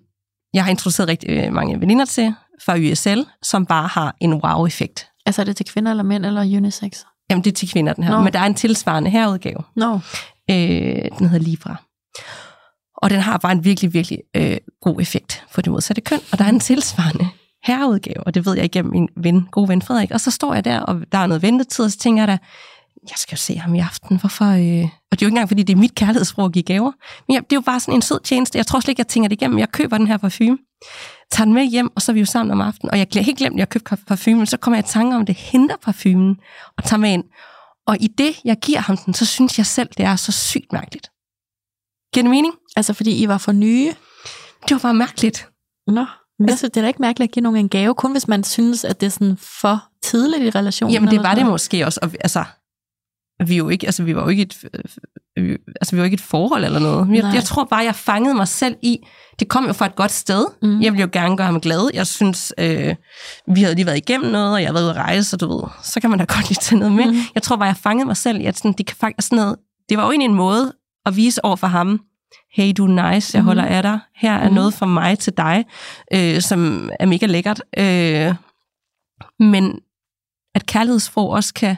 jeg 0.53 0.63
har 0.63 0.71
introduceret 0.71 1.09
rigtig 1.09 1.29
øh, 1.29 1.53
mange 1.53 1.81
veninder 1.81 2.05
til, 2.05 2.33
fra 2.65 2.77
YSL, 2.77 3.19
som 3.43 3.65
bare 3.65 3.87
har 3.87 4.15
en 4.21 4.33
wow-effekt. 4.33 5.07
Altså 5.25 5.41
er 5.41 5.45
det 5.45 5.55
til 5.55 5.65
kvinder 5.65 5.91
eller 5.91 6.03
mænd 6.03 6.25
eller 6.25 6.41
unisex? 6.41 7.03
Jamen 7.29 7.43
det 7.43 7.51
er 7.51 7.55
til 7.55 7.71
kvinder, 7.71 7.93
den 7.93 8.03
her. 8.03 8.11
No. 8.11 8.23
Men 8.23 8.33
der 8.33 8.39
er 8.39 8.45
en 8.45 8.55
tilsvarende 8.55 9.09
herudgave. 9.09 9.63
No. 9.75 9.99
Øh, 10.49 10.55
den 11.19 11.29
hedder 11.29 11.45
Libra. 11.45 11.75
Og 12.97 13.09
den 13.09 13.19
har 13.19 13.37
bare 13.37 13.51
en 13.51 13.63
virkelig, 13.63 13.93
virkelig 13.93 14.19
øh, 14.35 14.57
god 14.81 15.01
effekt 15.01 15.45
for 15.49 15.61
det 15.61 15.71
modsatte 15.71 16.01
køn. 16.01 16.19
Og 16.31 16.37
der 16.37 16.45
er 16.45 16.49
en 16.49 16.59
tilsvarende 16.59 17.27
herreudgave, 17.63 18.23
og 18.23 18.33
det 18.33 18.45
ved 18.45 18.55
jeg 18.55 18.65
igennem 18.65 18.91
min 18.91 19.09
ven, 19.17 19.47
gode 19.51 19.69
ven 19.69 19.81
Frederik. 19.81 20.11
Og 20.11 20.21
så 20.21 20.31
står 20.31 20.53
jeg 20.53 20.65
der, 20.65 20.79
og 20.79 21.01
der 21.11 21.17
er 21.17 21.27
noget 21.27 21.41
ventetid, 21.41 21.85
og 21.85 21.91
så 21.91 21.97
tænker 21.97 22.21
jeg 22.21 22.27
da, 22.27 22.37
jeg 23.09 23.17
skal 23.17 23.35
jo 23.35 23.37
se 23.37 23.57
ham 23.57 23.75
i 23.75 23.79
aften, 23.79 24.19
hvorfor... 24.19 24.45
Øh? 24.45 24.83
Og 25.11 25.19
det 25.19 25.21
er 25.21 25.25
jo 25.25 25.27
ikke 25.27 25.27
engang, 25.27 25.47
fordi 25.47 25.63
det 25.63 25.73
er 25.73 25.77
mit 25.77 25.95
kærlighedssprog 25.95 26.45
at 26.45 26.51
give 26.51 26.63
gaver. 26.63 26.91
Men 27.27 27.35
jeg, 27.35 27.43
det 27.43 27.51
er 27.51 27.57
jo 27.57 27.61
bare 27.61 27.79
sådan 27.79 27.93
en 27.93 28.01
sød 28.01 28.19
tjeneste. 28.23 28.57
Jeg 28.57 28.67
tror 28.67 28.79
slet 28.79 28.89
ikke, 28.89 28.99
jeg 28.99 29.07
tænker 29.07 29.29
det 29.29 29.35
igennem. 29.41 29.59
Jeg 29.59 29.71
køber 29.71 29.97
den 29.97 30.07
her 30.07 30.17
parfume, 30.17 30.57
tager 31.31 31.45
den 31.45 31.53
med 31.53 31.65
hjem, 31.65 31.91
og 31.95 32.01
så 32.01 32.11
er 32.11 32.13
vi 32.13 32.19
jo 32.19 32.25
sammen 32.25 32.51
om 32.51 32.61
aftenen. 32.61 32.91
Og 32.91 32.97
jeg 32.97 33.07
har 33.13 33.21
helt 33.21 33.37
glemt, 33.37 33.53
at 33.53 33.59
jeg 33.59 33.69
købte 33.69 33.95
parfumen, 34.07 34.45
så 34.45 34.57
kommer 34.57 34.77
jeg 34.77 34.85
i 34.85 34.89
tanke 34.89 35.15
om 35.15 35.25
det, 35.25 35.35
henter 35.35 35.75
parfumen 35.81 36.39
og 36.77 36.83
tager 36.83 36.99
med 36.99 37.11
ind. 37.11 37.23
Og 37.87 37.97
i 37.99 38.07
det, 38.07 38.39
jeg 38.45 38.57
giver 38.59 38.79
ham 38.79 38.97
den, 38.97 39.13
så 39.13 39.25
synes 39.25 39.57
jeg 39.57 39.65
selv, 39.65 39.89
det 39.97 40.05
er 40.05 40.15
så 40.15 40.31
sygt 40.31 40.73
mærkeligt. 40.73 41.11
Giver 42.13 42.23
det 42.23 42.29
mening? 42.29 42.53
Altså, 42.75 42.93
fordi 42.93 43.23
I 43.23 43.27
var 43.27 43.37
for 43.37 43.51
nye? 43.51 43.93
Det 44.69 44.71
var 44.71 44.79
bare 44.79 44.93
mærkeligt. 44.93 45.49
Nå, 45.87 46.05
men 46.39 46.49
altså, 46.49 46.67
det 46.67 46.77
er 46.77 46.81
da 46.81 46.87
ikke 46.87 47.01
mærkeligt 47.01 47.29
at 47.29 47.33
give 47.33 47.43
nogen 47.43 47.59
en 47.59 47.69
gave, 47.69 47.95
kun 47.95 48.11
hvis 48.11 48.27
man 48.27 48.43
synes, 48.43 48.83
at 48.83 49.01
det 49.01 49.07
er 49.07 49.11
sådan 49.11 49.37
for 49.37 49.83
tidligt 50.03 50.43
i 50.43 50.49
relationen. 50.49 50.93
Jamen, 50.93 51.11
det 51.11 51.23
var 51.23 51.35
det 51.35 51.45
måske 51.45 51.85
også. 51.85 51.99
Og, 52.03 52.11
altså, 52.19 52.43
vi 53.45 53.57
jo 53.57 53.69
ikke, 53.69 53.85
altså 53.85 54.03
vi 54.03 54.15
var 54.15 54.21
jo 54.21 54.27
ikke 54.27 54.43
et, 54.43 54.63
øh, 55.37 55.59
altså 55.81 55.95
vi 55.95 55.99
var 55.99 56.05
ikke 56.05 56.15
et 56.15 56.21
forhold 56.21 56.65
eller 56.65 56.79
noget. 56.79 57.09
Jeg, 57.09 57.31
jeg 57.33 57.43
tror 57.43 57.63
bare, 57.63 57.83
jeg 57.83 57.95
fangede 57.95 58.35
mig 58.35 58.47
selv 58.47 58.75
i, 58.81 58.99
det 59.39 59.47
kom 59.47 59.65
jo 59.65 59.73
fra 59.73 59.85
et 59.85 59.95
godt 59.95 60.11
sted. 60.11 60.45
Mm. 60.61 60.81
Jeg 60.81 60.93
ville 60.93 61.01
jo 61.01 61.09
gerne 61.13 61.37
gøre 61.37 61.47
ham 61.47 61.61
glad. 61.61 61.89
Jeg 61.93 62.07
synes, 62.07 62.53
øh, 62.57 62.95
vi 63.47 63.61
havde 63.61 63.75
lige 63.75 63.85
været 63.85 63.97
igennem 63.97 64.31
noget, 64.31 64.53
og 64.53 64.61
jeg 64.61 64.67
havde 64.67 64.73
været 64.73 64.83
ude 64.83 64.91
at 64.91 64.97
rejse, 64.97 65.35
og 65.35 65.39
du 65.39 65.47
ved, 65.47 65.63
så 65.83 65.99
kan 65.99 66.09
man 66.09 66.19
da 66.19 66.25
godt 66.35 66.49
lige 66.49 66.59
tage 66.61 66.79
noget 66.79 66.93
med. 66.93 67.05
Mm. 67.05 67.17
Jeg 67.35 67.43
tror 67.43 67.55
bare, 67.55 67.67
jeg 67.67 67.77
fangede 67.77 68.05
mig 68.05 68.17
selv 68.17 68.41
i, 68.41 68.45
at 68.45 68.57
sådan, 68.57 68.73
det, 68.77 68.85
kan 68.85 68.97
faktisk, 68.97 69.27
sådan 69.27 69.43
noget, 69.43 69.55
det 69.89 69.97
var 69.97 70.03
jo 70.03 70.09
egentlig 70.09 70.29
en 70.29 70.35
måde 70.35 70.73
at 71.05 71.15
vise 71.15 71.45
over 71.45 71.55
for 71.55 71.67
ham, 71.67 72.01
hey, 72.55 72.73
du 72.77 72.85
er 72.85 73.11
nice, 73.11 73.37
jeg 73.37 73.43
holder 73.43 73.65
mm. 73.65 73.71
af 73.71 73.83
dig. 73.83 73.99
Her 74.15 74.33
er 74.33 74.49
mm. 74.49 74.55
noget 74.55 74.73
fra 74.73 74.85
mig 74.85 75.19
til 75.19 75.33
dig, 75.37 75.65
øh, 76.13 76.41
som 76.41 76.89
er 76.99 77.05
mega 77.05 77.25
lækkert. 77.25 77.61
Øh, 77.77 78.35
men 79.39 79.79
at 80.55 80.65
kærlighedsfrog 80.65 81.29
også 81.29 81.53
kan 81.53 81.75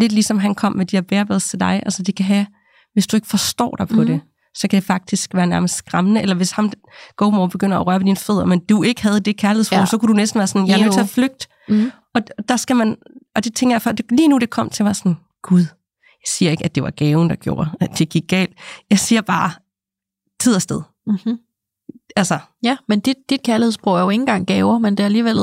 lidt 0.00 0.12
ligesom 0.12 0.38
han 0.38 0.54
kom 0.54 0.76
med 0.76 0.86
de 0.86 0.96
her 0.96 1.02
bærbeds 1.02 1.48
til 1.48 1.60
dig, 1.60 1.82
altså 1.84 2.02
de 2.02 2.12
kan 2.12 2.24
have, 2.26 2.46
hvis 2.92 3.06
du 3.06 3.16
ikke 3.16 3.28
forstår 3.28 3.76
dig 3.78 3.88
på 3.88 4.00
mm. 4.00 4.06
det, 4.06 4.20
så 4.54 4.68
kan 4.68 4.80
det 4.80 4.86
faktisk 4.86 5.34
være 5.34 5.46
nærmest 5.46 5.74
skræmmende, 5.74 6.22
eller 6.22 6.34
hvis 6.34 6.50
ham 6.50 6.72
GoMore 7.16 7.48
begynder 7.48 7.78
at 7.78 7.86
røre 7.86 7.98
ved 7.98 8.04
dine 8.04 8.16
fødder, 8.16 8.44
men 8.44 8.60
du 8.60 8.82
ikke 8.82 9.02
havde 9.02 9.20
det 9.20 9.36
kærlighedsforhold, 9.36 9.86
ja. 9.86 9.90
så 9.90 9.98
kunne 9.98 10.08
du 10.08 10.16
næsten 10.16 10.38
være 10.38 10.46
sådan, 10.46 10.68
jeg 10.68 10.78
er 10.78 10.82
nødt 10.82 10.92
til 10.92 11.00
at 11.00 11.08
flygte. 11.08 11.46
Mm. 11.68 11.90
Og 12.14 12.22
der 12.48 12.56
skal 12.56 12.76
man, 12.76 12.96
og 13.36 13.44
det 13.44 13.54
tænker 13.54 13.74
jeg, 13.74 13.82
for 13.82 13.92
lige 14.10 14.28
nu 14.28 14.38
det 14.38 14.50
kom 14.50 14.70
til 14.70 14.84
mig 14.84 14.96
sådan, 14.96 15.16
Gud, 15.42 15.60
jeg 15.60 16.28
siger 16.28 16.50
ikke, 16.50 16.64
at 16.64 16.74
det 16.74 16.82
var 16.82 16.90
gaven, 16.90 17.30
der 17.30 17.36
gjorde, 17.36 17.70
at 17.80 17.98
det 17.98 18.08
gik 18.08 18.24
galt. 18.28 18.52
Jeg 18.90 18.98
siger 18.98 19.20
bare, 19.20 19.50
tid 20.40 20.54
og 20.54 20.62
sted. 20.62 20.82
Mm-hmm. 21.06 21.38
Altså. 22.16 22.38
Ja, 22.62 22.76
men 22.88 23.00
dit, 23.00 23.16
dit 23.30 23.42
kærlighedssprog 23.42 23.96
er 23.96 24.02
jo 24.02 24.10
ikke 24.10 24.22
engang 24.22 24.46
gaver, 24.46 24.78
men 24.78 24.94
det 24.94 25.00
er 25.00 25.04
alligevel, 25.04 25.36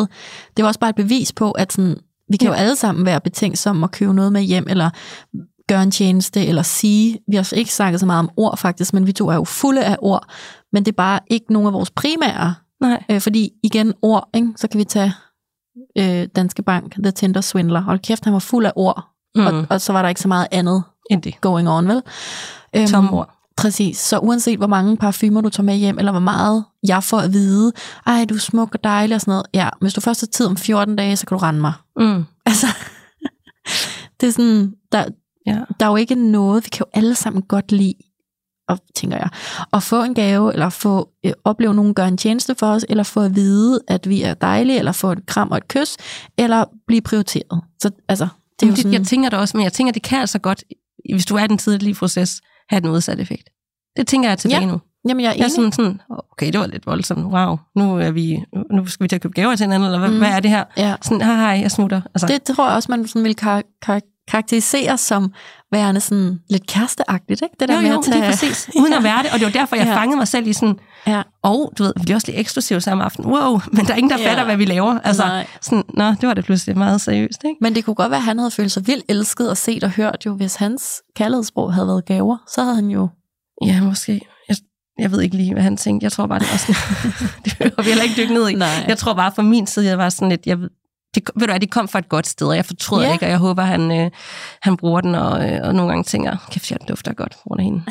det 0.57 0.63
var 0.63 0.67
også 0.67 0.79
bare 0.79 0.89
et 0.89 0.95
bevis 0.95 1.31
på, 1.31 1.51
at 1.51 1.73
sådan, 1.73 1.97
vi 2.30 2.38
kan 2.38 2.47
ja. 2.47 2.53
jo 2.53 2.59
alle 2.59 2.75
sammen 2.75 3.05
være 3.05 3.21
betænksomme 3.21 3.86
og 3.86 3.91
købe 3.91 4.13
noget 4.13 4.34
med 4.34 4.41
hjem, 4.41 4.65
eller 4.69 4.89
gøre 5.67 5.84
en 5.84 5.91
tjeneste, 5.91 6.45
eller 6.45 6.61
sige, 6.61 7.19
vi 7.28 7.36
har 7.36 7.53
ikke 7.55 7.73
snakket 7.73 7.99
så 7.99 8.05
meget 8.05 8.19
om 8.19 8.30
ord 8.38 8.57
faktisk, 8.57 8.93
men 8.93 9.07
vi 9.07 9.11
to 9.11 9.28
er 9.28 9.36
jo 9.36 9.43
fulde 9.43 9.86
af 9.86 9.97
ord, 10.01 10.25
men 10.73 10.86
det 10.86 10.91
er 10.91 10.95
bare 10.95 11.19
ikke 11.28 11.53
nogen 11.53 11.67
af 11.67 11.73
vores 11.73 11.91
primære. 11.91 12.55
Nej. 12.82 13.03
Øh, 13.09 13.21
fordi 13.21 13.51
igen, 13.63 13.93
ord, 14.01 14.30
ikke? 14.34 14.53
så 14.55 14.67
kan 14.67 14.78
vi 14.78 14.84
tage 14.84 15.13
øh, 15.97 16.28
Danske 16.36 16.63
Bank, 16.63 16.93
The 17.03 17.11
Tinder 17.11 17.41
Swindler. 17.41 17.82
Hold 17.82 17.99
kæft, 17.99 18.23
han 18.23 18.34
var 18.34 18.39
fuld 18.39 18.65
af 18.65 18.71
ord, 18.75 19.05
mm. 19.36 19.45
og, 19.45 19.65
og 19.69 19.82
så 19.82 19.93
var 19.93 20.01
der 20.01 20.09
ikke 20.09 20.21
så 20.21 20.28
meget 20.28 20.47
andet 20.51 20.84
End 21.09 21.21
det. 21.21 21.41
going 21.41 21.69
on, 21.69 21.88
vel? 21.88 22.01
Øhm, 22.75 22.88
Tomme 22.88 23.11
ord. 23.11 23.34
Præcis. 23.57 23.97
Så 23.97 24.19
uanset 24.19 24.57
hvor 24.57 24.67
mange 24.67 24.97
parfumer 24.97 25.41
du 25.41 25.49
tager 25.49 25.65
med 25.65 25.75
hjem, 25.75 25.99
eller 25.99 26.11
hvor 26.11 26.21
meget 26.21 26.63
jeg 26.88 27.03
får 27.03 27.19
at 27.19 27.34
vide, 27.34 27.71
ej, 28.05 28.25
du 28.30 28.36
er 28.36 28.39
smuk 28.39 28.73
og 28.73 28.84
dejlig 28.84 29.15
og 29.15 29.21
sådan 29.21 29.32
noget. 29.32 29.45
Ja, 29.53 29.69
hvis 29.82 29.93
du 29.93 30.01
først 30.01 30.21
har 30.21 30.28
tid 30.28 30.45
om 30.45 30.57
14 30.57 30.95
dage, 30.95 31.15
så 31.15 31.25
kan 31.25 31.38
du 31.38 31.41
rende 31.41 31.61
mig. 31.61 31.73
Mm. 31.97 32.23
Altså, 32.45 32.67
det 34.21 34.27
er 34.27 34.31
sådan, 34.31 34.73
der, 34.91 35.05
Ja. 35.47 35.59
der 35.79 35.85
er 35.85 35.89
jo 35.89 35.95
ikke 35.95 36.15
noget, 36.15 36.65
vi 36.65 36.69
kan 36.69 36.79
jo 36.79 36.99
alle 36.99 37.15
sammen 37.15 37.41
godt 37.41 37.71
lide, 37.71 37.93
og 38.67 38.79
tænker 38.95 39.17
jeg, 39.17 39.29
at 39.73 39.83
få 39.83 40.03
en 40.03 40.13
gave, 40.13 40.53
eller 40.53 40.69
få 40.69 41.09
øh, 41.25 41.31
opleve 41.43 41.73
nogen 41.73 41.93
gøre 41.93 42.07
en 42.07 42.17
tjeneste 42.17 42.55
for 42.55 42.67
os, 42.67 42.85
eller 42.89 43.03
få 43.03 43.21
at 43.21 43.35
vide, 43.35 43.81
at 43.87 44.09
vi 44.09 44.21
er 44.21 44.33
dejlige, 44.33 44.79
eller 44.79 44.91
få 44.91 45.11
et 45.11 45.25
kram 45.25 45.51
og 45.51 45.57
et 45.57 45.67
kys, 45.67 45.97
eller 46.37 46.65
blive 46.87 47.01
prioriteret. 47.01 47.61
Så 47.81 47.91
altså, 48.09 48.27
det 48.59 48.65
er 48.65 48.69
jo 48.69 48.75
sådan, 48.75 48.93
jeg 48.93 49.03
tænker 49.07 49.29
det 49.29 49.39
også, 49.39 49.57
men 49.57 49.63
jeg 49.63 49.73
tænker, 49.73 49.93
det 49.93 50.03
kan 50.03 50.19
altså 50.19 50.39
godt, 50.39 50.63
hvis 51.13 51.25
du 51.25 51.35
er 51.35 51.43
i 51.43 51.47
den 51.47 51.57
tidlige 51.57 51.93
proces, 51.95 52.41
have 52.69 52.79
den 52.81 52.89
modsatte 52.89 53.21
effekt. 53.21 53.49
Det 53.97 54.07
tænker 54.07 54.29
jeg 54.29 54.37
tilbage 54.37 54.59
Ja, 54.61 54.65
nu. 54.65 54.79
Jamen 55.07 55.23
jeg 55.23 55.29
er 55.29 55.33
Jeg 55.37 55.43
er 55.45 55.49
sådan, 55.49 55.71
sådan, 55.71 56.01
okay, 56.31 56.51
det 56.51 56.59
var 56.59 56.67
lidt 56.67 56.87
voldsomt. 56.87 57.25
Wow, 57.25 57.57
nu, 57.75 57.97
er 57.99 58.11
vi, 58.11 58.43
nu 58.71 58.85
skal 58.85 59.03
vi 59.03 59.07
til 59.07 59.15
at 59.15 59.21
købe 59.21 59.33
gaver 59.33 59.55
til 59.55 59.63
hinanden, 59.63 59.85
eller 59.85 59.99
hvad, 59.99 60.09
mm. 60.09 60.17
hvad 60.17 60.29
er 60.29 60.39
det 60.39 60.51
her? 60.51 60.63
Ja. 60.77 60.95
Sådan, 61.01 61.21
hej, 61.21 61.35
hej, 61.35 61.61
jeg 61.61 61.71
smutter. 61.71 62.01
Altså, 62.15 62.27
Det 62.27 62.43
tror 62.55 62.67
jeg 62.67 62.75
også, 62.75 62.91
man 62.91 63.07
sådan 63.07 63.23
vil 63.23 63.35
kar- 63.35 63.61
kar- 63.81 64.01
karakterisere 64.27 64.97
som 64.97 65.31
værende 65.71 66.01
sådan 66.01 66.39
lidt 66.49 66.67
kæresteagtigt, 66.67 67.41
ikke? 67.41 67.55
Det 67.59 67.69
der 67.69 67.75
jo, 67.75 67.81
med 67.81 67.89
jo, 67.91 67.97
at 67.97 68.03
tage... 68.05 68.19
lige 68.19 68.29
præcis. 68.29 68.69
Uden 68.81 68.93
at 68.93 69.03
være 69.03 69.23
det. 69.23 69.31
Og 69.33 69.39
det 69.39 69.45
var 69.45 69.51
derfor, 69.51 69.75
jeg 69.75 69.85
Ja. 69.85 69.95
fangede 69.95 70.17
mig 70.17 70.27
selv 70.27 70.47
i 70.47 70.53
sådan, 70.53 70.75
Ja. 71.07 71.21
og 71.43 71.73
du 71.77 71.83
ved, 71.83 71.93
vi 71.97 72.01
bliver 72.03 72.15
også 72.15 72.27
lidt 72.27 72.39
eksklusive 72.39 72.81
samme 72.81 73.03
aften. 73.03 73.25
Wow, 73.25 73.59
men 73.73 73.85
der 73.85 73.93
er 73.93 73.97
ingen, 73.97 74.09
der 74.11 74.19
Ja. 74.19 74.29
fatter, 74.29 74.43
hvad 74.45 74.57
vi 74.57 74.65
laver. 74.65 74.99
Altså, 75.03 75.23
Nej. 75.23 75.47
sådan, 75.61 75.83
nå, 75.93 76.09
det 76.09 76.27
var 76.27 76.33
det 76.33 76.45
pludselig 76.45 76.77
meget 76.77 77.01
seriøst, 77.01 77.43
ikke? 77.43 77.55
Men 77.61 77.75
det 77.75 77.85
kunne 77.85 77.95
godt 77.95 78.09
være, 78.11 78.17
at 78.19 78.23
han 78.23 78.37
havde 78.37 78.51
følt 78.51 78.71
sig 78.71 78.87
vildt 78.87 79.05
elsket 79.09 79.49
og 79.49 79.57
set 79.57 79.83
og 79.83 79.89
hørt 79.89 80.23
jo, 80.25 80.33
hvis 80.33 80.55
hans 80.55 81.01
kærlighedssprog 81.15 81.73
havde 81.73 81.87
været 81.87 82.05
gaver, 82.05 82.37
så 82.55 82.61
havde 82.63 82.75
han 82.75 82.87
jo... 82.89 83.07
Ja, 83.65 83.81
måske. 83.83 84.21
Jeg, 84.99 85.11
ved 85.11 85.21
ikke 85.21 85.37
lige, 85.37 85.53
hvad 85.53 85.63
han 85.63 85.77
tænkte. 85.77 86.03
Jeg 86.03 86.11
tror 86.11 86.27
bare, 86.27 86.39
det 86.39 86.47
var 86.51 86.57
sådan... 86.57 86.75
det 87.45 87.57
behøver 87.57 87.81
vi 87.83 87.87
heller 87.89 88.03
ikke 88.03 88.15
dykke 88.21 88.33
ned 88.33 88.49
i. 88.49 88.53
Nej. 88.55 88.85
Jeg 88.87 88.97
tror 88.97 89.13
bare, 89.13 89.31
fra 89.35 89.41
min 89.43 89.67
side, 89.67 89.85
jeg 89.87 89.97
var 89.97 90.09
sådan 90.09 90.29
lidt... 90.29 90.41
Jeg, 90.45 90.59
ved- 90.61 90.69
det, 91.15 91.23
ved 91.35 91.47
du 91.47 91.51
hvad, 91.51 91.59
det 91.59 91.71
kom 91.71 91.87
fra 91.87 91.99
et 91.99 92.09
godt 92.09 92.27
sted, 92.27 92.47
og 92.47 92.55
jeg 92.55 92.65
fortryder 92.65 93.05
Ja. 93.07 93.13
ikke, 93.13 93.25
og 93.25 93.29
jeg 93.29 93.37
håber, 93.37 93.63
han, 93.63 93.91
øh, 93.91 94.11
han 94.61 94.77
bruger 94.77 95.01
den, 95.01 95.15
og, 95.15 95.49
øh, 95.49 95.59
og 95.63 95.75
nogle 95.75 95.89
gange 95.91 96.03
tænker, 96.03 96.35
kæft, 96.51 96.71
jeg 96.71 96.77
dufter 96.89 97.13
godt 97.13 97.35
grund 97.43 97.59
af 97.59 97.63
hende. 97.63 97.81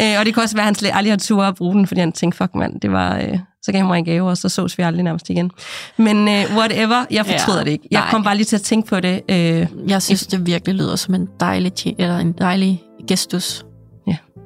øh, 0.14 0.18
og 0.20 0.26
det 0.26 0.34
kan 0.34 0.42
også 0.42 0.54
være, 0.56 0.62
at 0.62 0.66
han 0.66 0.74
slet 0.74 0.90
aldrig 0.94 1.12
har 1.12 1.18
tur 1.18 1.42
at 1.44 1.54
bruge 1.54 1.74
den, 1.74 1.86
fordi 1.86 2.00
han 2.00 2.12
tænkte, 2.12 2.36
fuck 2.38 2.54
mand, 2.54 2.80
det 2.80 2.92
var... 2.92 3.16
Øh, 3.16 3.38
så 3.62 3.72
gav 3.72 3.78
han 3.80 3.86
mig 3.88 3.98
en 3.98 4.04
gave, 4.04 4.28
og 4.28 4.36
så 4.36 4.48
sås 4.48 4.78
vi 4.78 4.82
aldrig 4.82 5.02
nærmest 5.04 5.30
igen. 5.30 5.50
Men 5.96 6.28
øh, 6.28 6.44
whatever, 6.56 7.04
jeg 7.10 7.26
fortryder 7.26 7.58
Ja, 7.58 7.64
det 7.64 7.70
ikke. 7.70 7.88
Jeg 7.90 8.00
nej. 8.00 8.10
kom 8.10 8.22
bare 8.24 8.36
lige 8.36 8.44
til 8.44 8.56
at 8.56 8.62
tænke 8.62 8.88
på 8.88 9.00
det. 9.00 9.20
Øh, 9.28 9.66
Jeg 9.88 10.02
synes, 10.02 10.26
det 10.26 10.46
virkelig 10.46 10.74
lyder 10.74 10.96
som 10.96 11.14
en 11.14 11.28
dejlig, 11.40 11.72
eller 11.98 12.18
en 12.18 12.32
dejlig 12.32 12.82
gestus. 13.08 13.64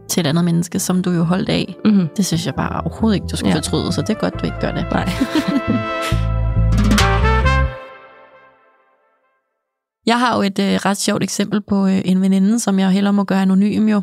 Til 0.09 0.21
et 0.21 0.27
andet 0.27 0.45
menneske, 0.45 0.79
som 0.79 1.03
du 1.03 1.11
jo 1.11 1.23
holdt 1.25 1.49
af. 1.49 1.77
mm-hmm. 1.85 2.09
Det 2.17 2.27
synes 2.27 2.47
jeg 2.47 2.55
bare 2.55 2.81
overhovedet 2.81 3.15
ikke, 3.15 3.27
du 3.27 3.37
skal 3.37 3.49
Ja. 3.49 3.55
fortryde, 3.57 3.93
så 3.93 4.01
det 4.01 4.11
er 4.11 4.15
godt, 4.21 4.35
du 4.41 4.45
ikke 4.47 4.61
gør 4.61 4.73
det. 4.73 4.87
Nej. 4.91 5.09
Jeg 10.07 10.19
har 10.21 10.37
jo 10.37 10.43
et 10.43 10.59
øh, 10.59 10.75
ret 10.75 10.97
sjovt 10.99 11.23
eksempel 11.23 11.61
på 11.69 11.87
øh, 11.87 12.03
en 12.05 12.21
veninde, 12.21 12.61
som 12.61 12.79
jeg 12.79 12.91
hellere 12.91 13.13
må 13.13 13.25
gøre 13.25 13.43
anonym 13.43 13.89
jo. 13.89 14.03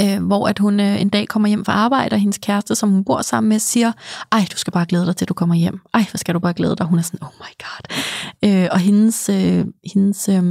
Øh, 0.00 0.26
hvor 0.26 0.48
at 0.48 0.58
hun 0.58 0.80
øh, 0.80 1.00
en 1.00 1.08
dag 1.08 1.28
kommer 1.28 1.48
hjem 1.48 1.64
fra 1.64 1.72
arbejde, 1.72 2.14
og 2.14 2.18
hendes 2.20 2.38
kæreste, 2.38 2.74
som 2.74 2.90
hun 2.90 3.04
bor 3.04 3.22
sammen 3.22 3.48
med, 3.48 3.58
siger, 3.58 3.92
ej, 4.32 4.46
du 4.52 4.56
skal 4.56 4.72
bare 4.72 4.86
glæde 4.86 5.06
dig 5.06 5.16
til, 5.16 5.28
du 5.28 5.34
kommer 5.34 5.54
hjem. 5.54 5.80
Ej, 5.94 6.04
hvor 6.10 6.18
skal 6.18 6.34
du 6.34 6.38
bare 6.38 6.54
glæde 6.54 6.76
dig. 6.76 6.86
Hun 6.86 6.98
er 6.98 7.02
sådan, 7.02 7.22
oh 7.22 7.28
my 7.40 7.64
god. 7.64 7.96
Øh, 8.44 8.68
og 8.72 8.78
hendes, 8.78 9.28
øh, 9.28 9.64
hendes 9.94 10.28
øh, 10.28 10.42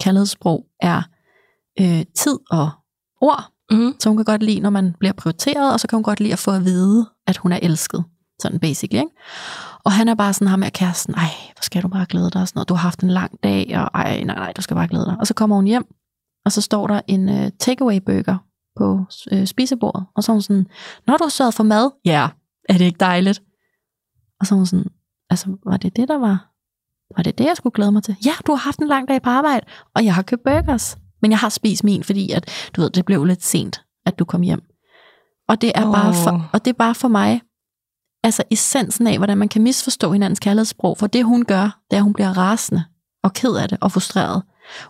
kærlighedssprog 0.00 0.64
er 0.80 1.02
øh, 1.80 2.04
tid 2.16 2.38
og 2.50 2.70
ord. 3.20 3.44
Mm-hmm. 3.70 3.94
Så 4.00 4.08
hun 4.08 4.16
kan 4.16 4.24
godt 4.24 4.42
lide, 4.42 4.60
når 4.60 4.70
man 4.70 4.94
bliver 4.98 5.12
prioriteret, 5.12 5.72
og 5.72 5.80
så 5.80 5.88
kan 5.88 5.96
hun 5.96 6.02
godt 6.02 6.20
lide 6.20 6.32
at 6.32 6.38
få 6.38 6.50
at 6.50 6.64
vide, 6.64 7.06
at 7.26 7.36
hun 7.36 7.52
er 7.52 7.58
elsket. 7.62 8.04
Sådan 8.42 8.60
basically, 8.60 9.00
ikke? 9.00 9.14
Og 9.84 9.92
han 9.92 10.08
er 10.08 10.14
bare 10.14 10.32
sådan 10.32 10.48
ham 10.48 10.58
med 10.58 10.70
kæresten, 10.70 11.14
ej, 11.14 11.28
hvor 11.54 11.62
skal 11.62 11.82
du 11.82 11.88
bare 11.88 12.06
glæde 12.08 12.30
dig, 12.30 12.42
og 12.42 12.48
sådan 12.48 12.58
noget. 12.58 12.68
du 12.68 12.74
har 12.74 12.82
haft 12.82 13.00
en 13.00 13.10
lang 13.10 13.42
dag, 13.42 13.78
og 13.78 13.90
ej, 13.94 14.24
nej, 14.24 14.36
nej, 14.36 14.52
du 14.52 14.62
skal 14.62 14.74
bare 14.76 14.88
glæde 14.88 15.04
dig. 15.04 15.16
Og 15.20 15.26
så 15.26 15.34
kommer 15.34 15.56
hun 15.56 15.64
hjem, 15.64 15.84
og 16.44 16.52
så 16.52 16.60
står 16.60 16.86
der 16.86 17.00
en 17.06 17.28
uh, 17.28 17.48
takeaway 17.60 17.98
burger 18.06 18.36
på 18.76 19.04
uh, 19.32 19.44
spisebordet, 19.44 20.06
og 20.16 20.24
så 20.24 20.32
er 20.32 20.34
hun 20.34 20.42
sådan, 20.42 20.66
når 21.06 21.16
du 21.16 21.24
har 21.24 21.28
sørget 21.28 21.54
for 21.54 21.64
mad, 21.64 21.90
ja, 22.04 22.28
er 22.68 22.78
det 22.78 22.84
ikke 22.84 22.98
dejligt? 23.00 23.42
Og 24.40 24.46
så 24.46 24.54
er 24.54 24.56
hun 24.56 24.66
sådan, 24.66 24.90
altså, 25.30 25.56
var 25.64 25.76
det 25.76 25.96
det, 25.96 26.08
der 26.08 26.18
var? 26.18 26.50
Var 27.16 27.22
det 27.22 27.38
det, 27.38 27.44
jeg 27.44 27.56
skulle 27.56 27.74
glæde 27.74 27.92
mig 27.92 28.02
til? 28.02 28.16
Ja, 28.24 28.32
du 28.46 28.52
har 28.52 28.58
haft 28.58 28.78
en 28.78 28.88
lang 28.88 29.08
dag 29.08 29.22
på 29.22 29.30
arbejde, 29.30 29.66
og 29.94 30.04
jeg 30.04 30.14
har 30.14 30.22
købt 30.22 30.42
burgers. 30.44 30.98
Men 31.24 31.30
jeg 31.30 31.38
har 31.38 31.48
spist 31.48 31.84
min, 31.84 32.04
fordi 32.04 32.30
at, 32.30 32.50
du 32.76 32.80
ved, 32.80 32.90
det 32.90 33.04
blev 33.04 33.24
lidt 33.24 33.44
sent, 33.44 33.80
at 34.06 34.18
du 34.18 34.24
kom 34.24 34.40
hjem. 34.40 34.62
Og 35.48 35.60
det 35.60 35.72
er, 35.74 35.86
oh. 35.86 35.92
bare, 35.92 36.14
for, 36.14 36.50
og 36.52 36.64
det 36.64 36.70
er 36.70 36.78
bare 36.78 36.94
for 36.94 37.08
mig, 37.08 37.40
altså 38.24 38.42
essensen 38.50 39.06
af, 39.06 39.16
hvordan 39.16 39.38
man 39.38 39.48
kan 39.48 39.62
misforstå 39.62 40.12
hinandens 40.12 40.40
kærlighedssprog. 40.40 40.98
For 40.98 41.06
det, 41.06 41.24
hun 41.24 41.44
gør, 41.44 41.62
det 41.62 41.96
er, 41.96 41.96
at 41.96 42.02
hun 42.02 42.12
bliver 42.12 42.38
rasende 42.38 42.84
og 43.22 43.32
ked 43.32 43.56
af 43.56 43.68
det 43.68 43.78
og 43.80 43.92
frustreret. 43.92 44.42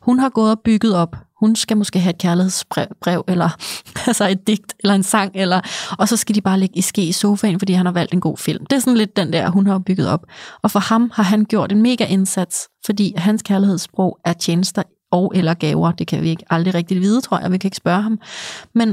Hun 0.02 0.18
har 0.18 0.28
gået 0.28 0.50
og 0.50 0.60
bygget 0.64 0.96
op. 0.96 1.16
Hun 1.40 1.56
skal 1.56 1.76
måske 1.76 1.98
have 1.98 2.10
et 2.10 2.18
kærlighedsbrev, 2.18 2.86
brev, 3.00 3.24
eller 3.28 3.48
altså 4.08 4.28
et 4.28 4.46
digt, 4.46 4.74
eller 4.80 4.94
en 4.94 5.02
sang, 5.02 5.32
eller, 5.34 5.60
og 5.98 6.08
så 6.08 6.16
skal 6.16 6.34
de 6.34 6.40
bare 6.40 6.60
ligge 6.60 6.76
i 6.76 6.80
ske 6.80 7.02
i 7.02 7.12
sofaen, 7.12 7.58
fordi 7.58 7.72
han 7.72 7.86
har 7.86 7.92
valgt 7.92 8.12
en 8.12 8.20
god 8.20 8.36
film. 8.36 8.66
Det 8.66 8.76
er 8.76 8.80
sådan 8.80 8.96
lidt 8.96 9.16
den 9.16 9.32
der, 9.32 9.48
hun 9.48 9.66
har 9.66 9.78
bygget 9.78 10.08
op. 10.08 10.26
Og 10.62 10.70
for 10.70 10.78
ham 10.78 11.10
har 11.14 11.22
han 11.22 11.44
gjort 11.44 11.72
en 11.72 11.82
mega 11.82 12.04
indsats, 12.04 12.68
fordi 12.86 13.14
hans 13.16 13.42
kærlighedssprog 13.42 14.18
er 14.24 14.32
tjenester 14.32 14.82
og 15.14 15.32
eller 15.34 15.54
gaver. 15.54 15.92
Det 15.92 16.06
kan 16.06 16.22
vi 16.22 16.28
ikke 16.28 16.44
aldrig 16.50 16.74
rigtig 16.74 17.00
vide, 17.00 17.20
tror 17.20 17.38
jeg. 17.38 17.52
Vi 17.52 17.58
kan 17.58 17.68
ikke 17.68 17.76
spørge 17.76 18.02
ham. 18.02 18.18
Men 18.74 18.88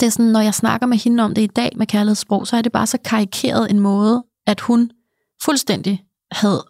det 0.00 0.06
er 0.06 0.10
sådan, 0.10 0.32
når 0.32 0.40
jeg 0.40 0.54
snakker 0.54 0.86
med 0.86 0.96
hende 0.98 1.24
om 1.24 1.34
det 1.34 1.42
i 1.42 1.46
dag 1.46 1.72
med 1.76 1.86
kærlighedssprog, 1.86 2.46
så 2.46 2.56
er 2.56 2.62
det 2.62 2.72
bare 2.72 2.86
så 2.86 2.98
karikeret 3.04 3.70
en 3.70 3.80
måde, 3.80 4.24
at 4.46 4.60
hun 4.60 4.90
fuldstændig 5.44 6.04
havde 6.32 6.64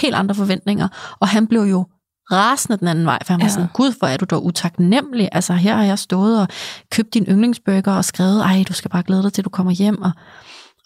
helt 0.00 0.14
andre 0.14 0.34
forventninger, 0.34 0.88
og 1.20 1.28
han 1.28 1.46
blev 1.46 1.60
jo 1.62 1.86
rasende 2.32 2.76
den 2.76 2.88
anden 2.88 3.06
vej, 3.06 3.18
for 3.24 3.32
han 3.32 3.40
var 3.40 3.46
Ja. 3.46 3.52
sådan, 3.52 3.68
gud, 3.74 3.98
hvor 3.98 4.08
er 4.08 4.16
du 4.16 4.24
dog 4.24 4.44
utaknemmelig. 4.44 5.28
Altså, 5.32 5.52
her 5.52 5.76
har 5.76 5.84
jeg 5.84 5.98
stået 5.98 6.40
og 6.40 6.48
købt 6.92 7.14
din 7.14 7.24
yndlingsburger 7.28 7.92
og 7.92 8.04
skrevet, 8.04 8.42
ej, 8.42 8.64
du 8.68 8.72
skal 8.72 8.90
bare 8.90 9.02
glæde 9.02 9.22
dig 9.22 9.32
til, 9.32 9.44
du 9.44 9.50
kommer 9.50 9.72
hjem. 9.72 10.02
Og, 10.02 10.10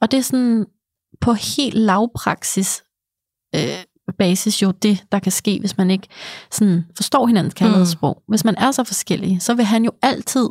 og 0.00 0.10
det 0.10 0.18
er 0.18 0.22
sådan 0.22 0.66
på 1.20 1.32
helt 1.32 1.74
lavpraksis 1.74 2.82
øh, 3.54 3.60
basis 4.12 4.62
jo 4.62 4.70
det, 4.70 5.04
der 5.12 5.18
kan 5.18 5.32
ske, 5.32 5.60
hvis 5.60 5.76
man 5.76 5.90
ikke 5.90 6.08
sådan 6.50 6.84
forstår 6.96 7.26
hinandens 7.26 7.54
kærlighedssprog. 7.54 8.16
Mm. 8.16 8.32
Hvis 8.32 8.44
man 8.44 8.54
er 8.58 8.70
så 8.70 8.84
forskellige, 8.84 9.40
så 9.40 9.54
vil 9.54 9.64
han 9.64 9.84
jo 9.84 9.90
altid 10.02 10.48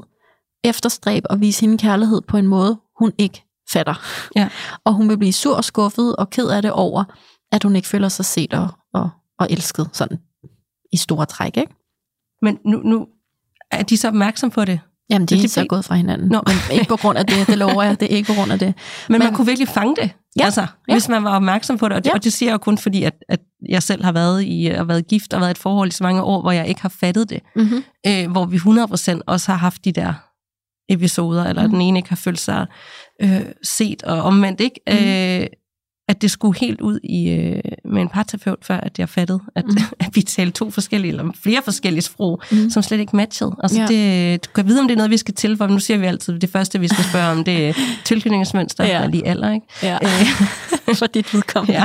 efterstræbe 0.64 1.32
og 1.32 1.42
vise 1.42 1.62
hende 1.62 1.78
kærlighed 1.78 2.22
på 2.22 2.38
en 2.38 2.48
måde, 2.48 2.80
hun 3.00 3.14
ikke 3.18 3.44
fatter. 3.72 3.96
Ja. 4.36 4.50
Og 4.84 4.94
hun 4.94 5.10
vil 5.10 5.18
blive 5.18 5.34
sur 5.34 5.56
og 5.56 5.64
skuffet 5.64 6.16
og 6.16 6.30
ked 6.30 6.48
af 6.48 6.62
det 6.62 6.72
over, 6.72 7.04
at 7.52 7.64
hun 7.64 7.76
ikke 7.76 7.88
føler 7.88 8.10
sig 8.10 8.26
set 8.26 8.54
og, 8.54 8.68
og, 8.94 9.10
og 9.40 9.48
elsket 9.50 9.90
sådan 9.94 10.18
i 10.94 10.98
store 10.98 11.26
træk, 11.26 11.58
ikke? 11.58 11.76
Men 12.42 12.60
nu, 12.66 12.78
nu 12.78 13.08
er 13.72 13.84
de 13.84 13.98
så 13.98 14.08
opmærksom 14.08 14.50
på 14.50 14.66
det. 14.66 14.80
Jamen, 15.10 15.26
de 15.26 15.36
er 15.36 15.42
det 15.42 15.52
så 15.52 15.66
gået 15.70 15.86
fra 15.86 15.96
hinanden. 15.96 16.30
Nå. 16.30 16.42
Men 16.48 16.56
ikke 16.72 16.86
på 16.90 16.96
grund 16.98 17.18
af 17.18 17.26
det, 17.28 17.48
det 17.48 17.58
lover 17.58 17.84
jeg. 17.84 18.00
Det 18.00 18.12
er 18.12 18.16
ikke 18.18 18.28
på 18.28 18.34
grund 18.34 18.52
af 18.52 18.60
det. 18.60 18.68
Men, 18.68 18.74
Men 19.10 19.20
man 19.20 19.34
kunne 19.34 19.48
virkelig 19.48 19.68
fange 19.68 19.96
det, 20.02 20.10
Ja. 20.40 20.46
altså, 20.46 20.62
Ja. 20.62 20.94
hvis 20.94 21.10
man 21.10 21.24
var 21.24 21.36
opmærksom 21.36 21.78
på 21.78 21.88
det. 21.90 21.96
Og 21.98 22.04
det, 22.04 22.10
Ja. 22.10 22.14
og 22.16 22.24
det 22.24 22.34
siger 22.34 22.50
jeg 22.50 22.54
jo 22.54 22.58
kun 22.58 22.78
fordi, 22.78 23.04
at, 23.04 23.14
at 23.30 23.40
jeg 23.70 23.84
selv 23.84 24.04
har 24.04 24.12
været 24.12 24.44
i 24.48 24.72
og 24.78 24.88
været 24.88 25.08
gift 25.08 25.34
og 25.34 25.40
været 25.42 25.50
i 25.50 25.52
et 25.52 25.58
forhold 25.58 25.90
i 25.90 25.92
så 25.92 26.04
mange 26.04 26.24
år, 26.24 26.42
hvor 26.42 26.52
jeg 26.52 26.68
ikke 26.68 26.82
har 26.82 26.90
fattet 27.00 27.30
det. 27.30 27.40
Mm-hmm. 27.56 27.84
Øh, 28.08 28.32
hvor 28.32 28.46
vi 28.46 28.58
100% 28.58 29.22
også 29.28 29.52
har 29.52 29.58
haft 29.58 29.86
de 29.86 29.92
der 29.92 30.14
episoder, 30.90 31.46
eller 31.46 31.62
Mhm. 31.64 31.72
den 31.72 31.82
ene 31.82 32.00
ikke 32.00 32.10
har 32.10 32.16
følt 32.16 32.40
sig 32.40 32.66
øh, 33.22 33.42
set 33.64 34.04
og 34.04 34.22
omvendt, 34.22 34.62
ikke? 34.62 34.80
Mhm. 34.88 34.98
Øh, 35.44 35.48
at 36.08 36.22
det 36.22 36.32
skulle 36.32 36.60
helt 36.60 36.82
ud 36.82 37.00
i 37.04 37.30
øh, 37.30 37.62
med 37.86 38.02
en 38.02 38.10
parterapeut, 38.10 38.58
før 38.62 38.78
at 38.78 39.00
jeg 39.00 39.10
fattede, 39.10 39.40
at, 39.56 39.66
Mhm. 39.66 39.78
at 40.00 40.10
vi 40.14 40.22
talte 40.22 40.52
to 40.52 40.72
forskellige, 40.72 41.12
eller 41.12 41.32
flere 41.44 41.62
forskellige 41.64 42.02
sprog, 42.02 42.42
Mhm. 42.52 42.70
som 42.70 42.84
slet 42.84 43.00
ikke 43.00 43.16
matchede. 43.16 43.56
Altså 43.64 43.80
Ja. 43.82 43.88
det, 43.88 44.46
du 44.46 44.50
kan 44.56 44.68
vide, 44.68 44.80
om 44.80 44.88
det 44.88 44.94
er 44.94 44.98
noget, 44.98 45.12
vi 45.12 45.18
skal 45.18 45.34
til, 45.34 45.58
for 45.58 45.68
nu 45.68 45.80
siger 45.80 45.98
vi 45.98 46.06
altid, 46.06 46.40
det 46.40 46.50
første, 46.50 46.80
vi 46.80 46.88
skal 46.88 47.04
spørge 47.04 47.32
om, 47.32 47.44
det 47.44 47.70
er 47.70 47.74
tilknytningsmønster, 48.06 48.86
Ja. 48.86 49.02
ja. 49.02 49.08
lige 49.08 49.28
alder, 49.28 49.52
ikke? 49.52 49.66
Ja. 49.84 49.98
Øh, 50.04 50.96
For 51.00 51.06
dit 51.06 51.34
vedkommende. 51.34 51.82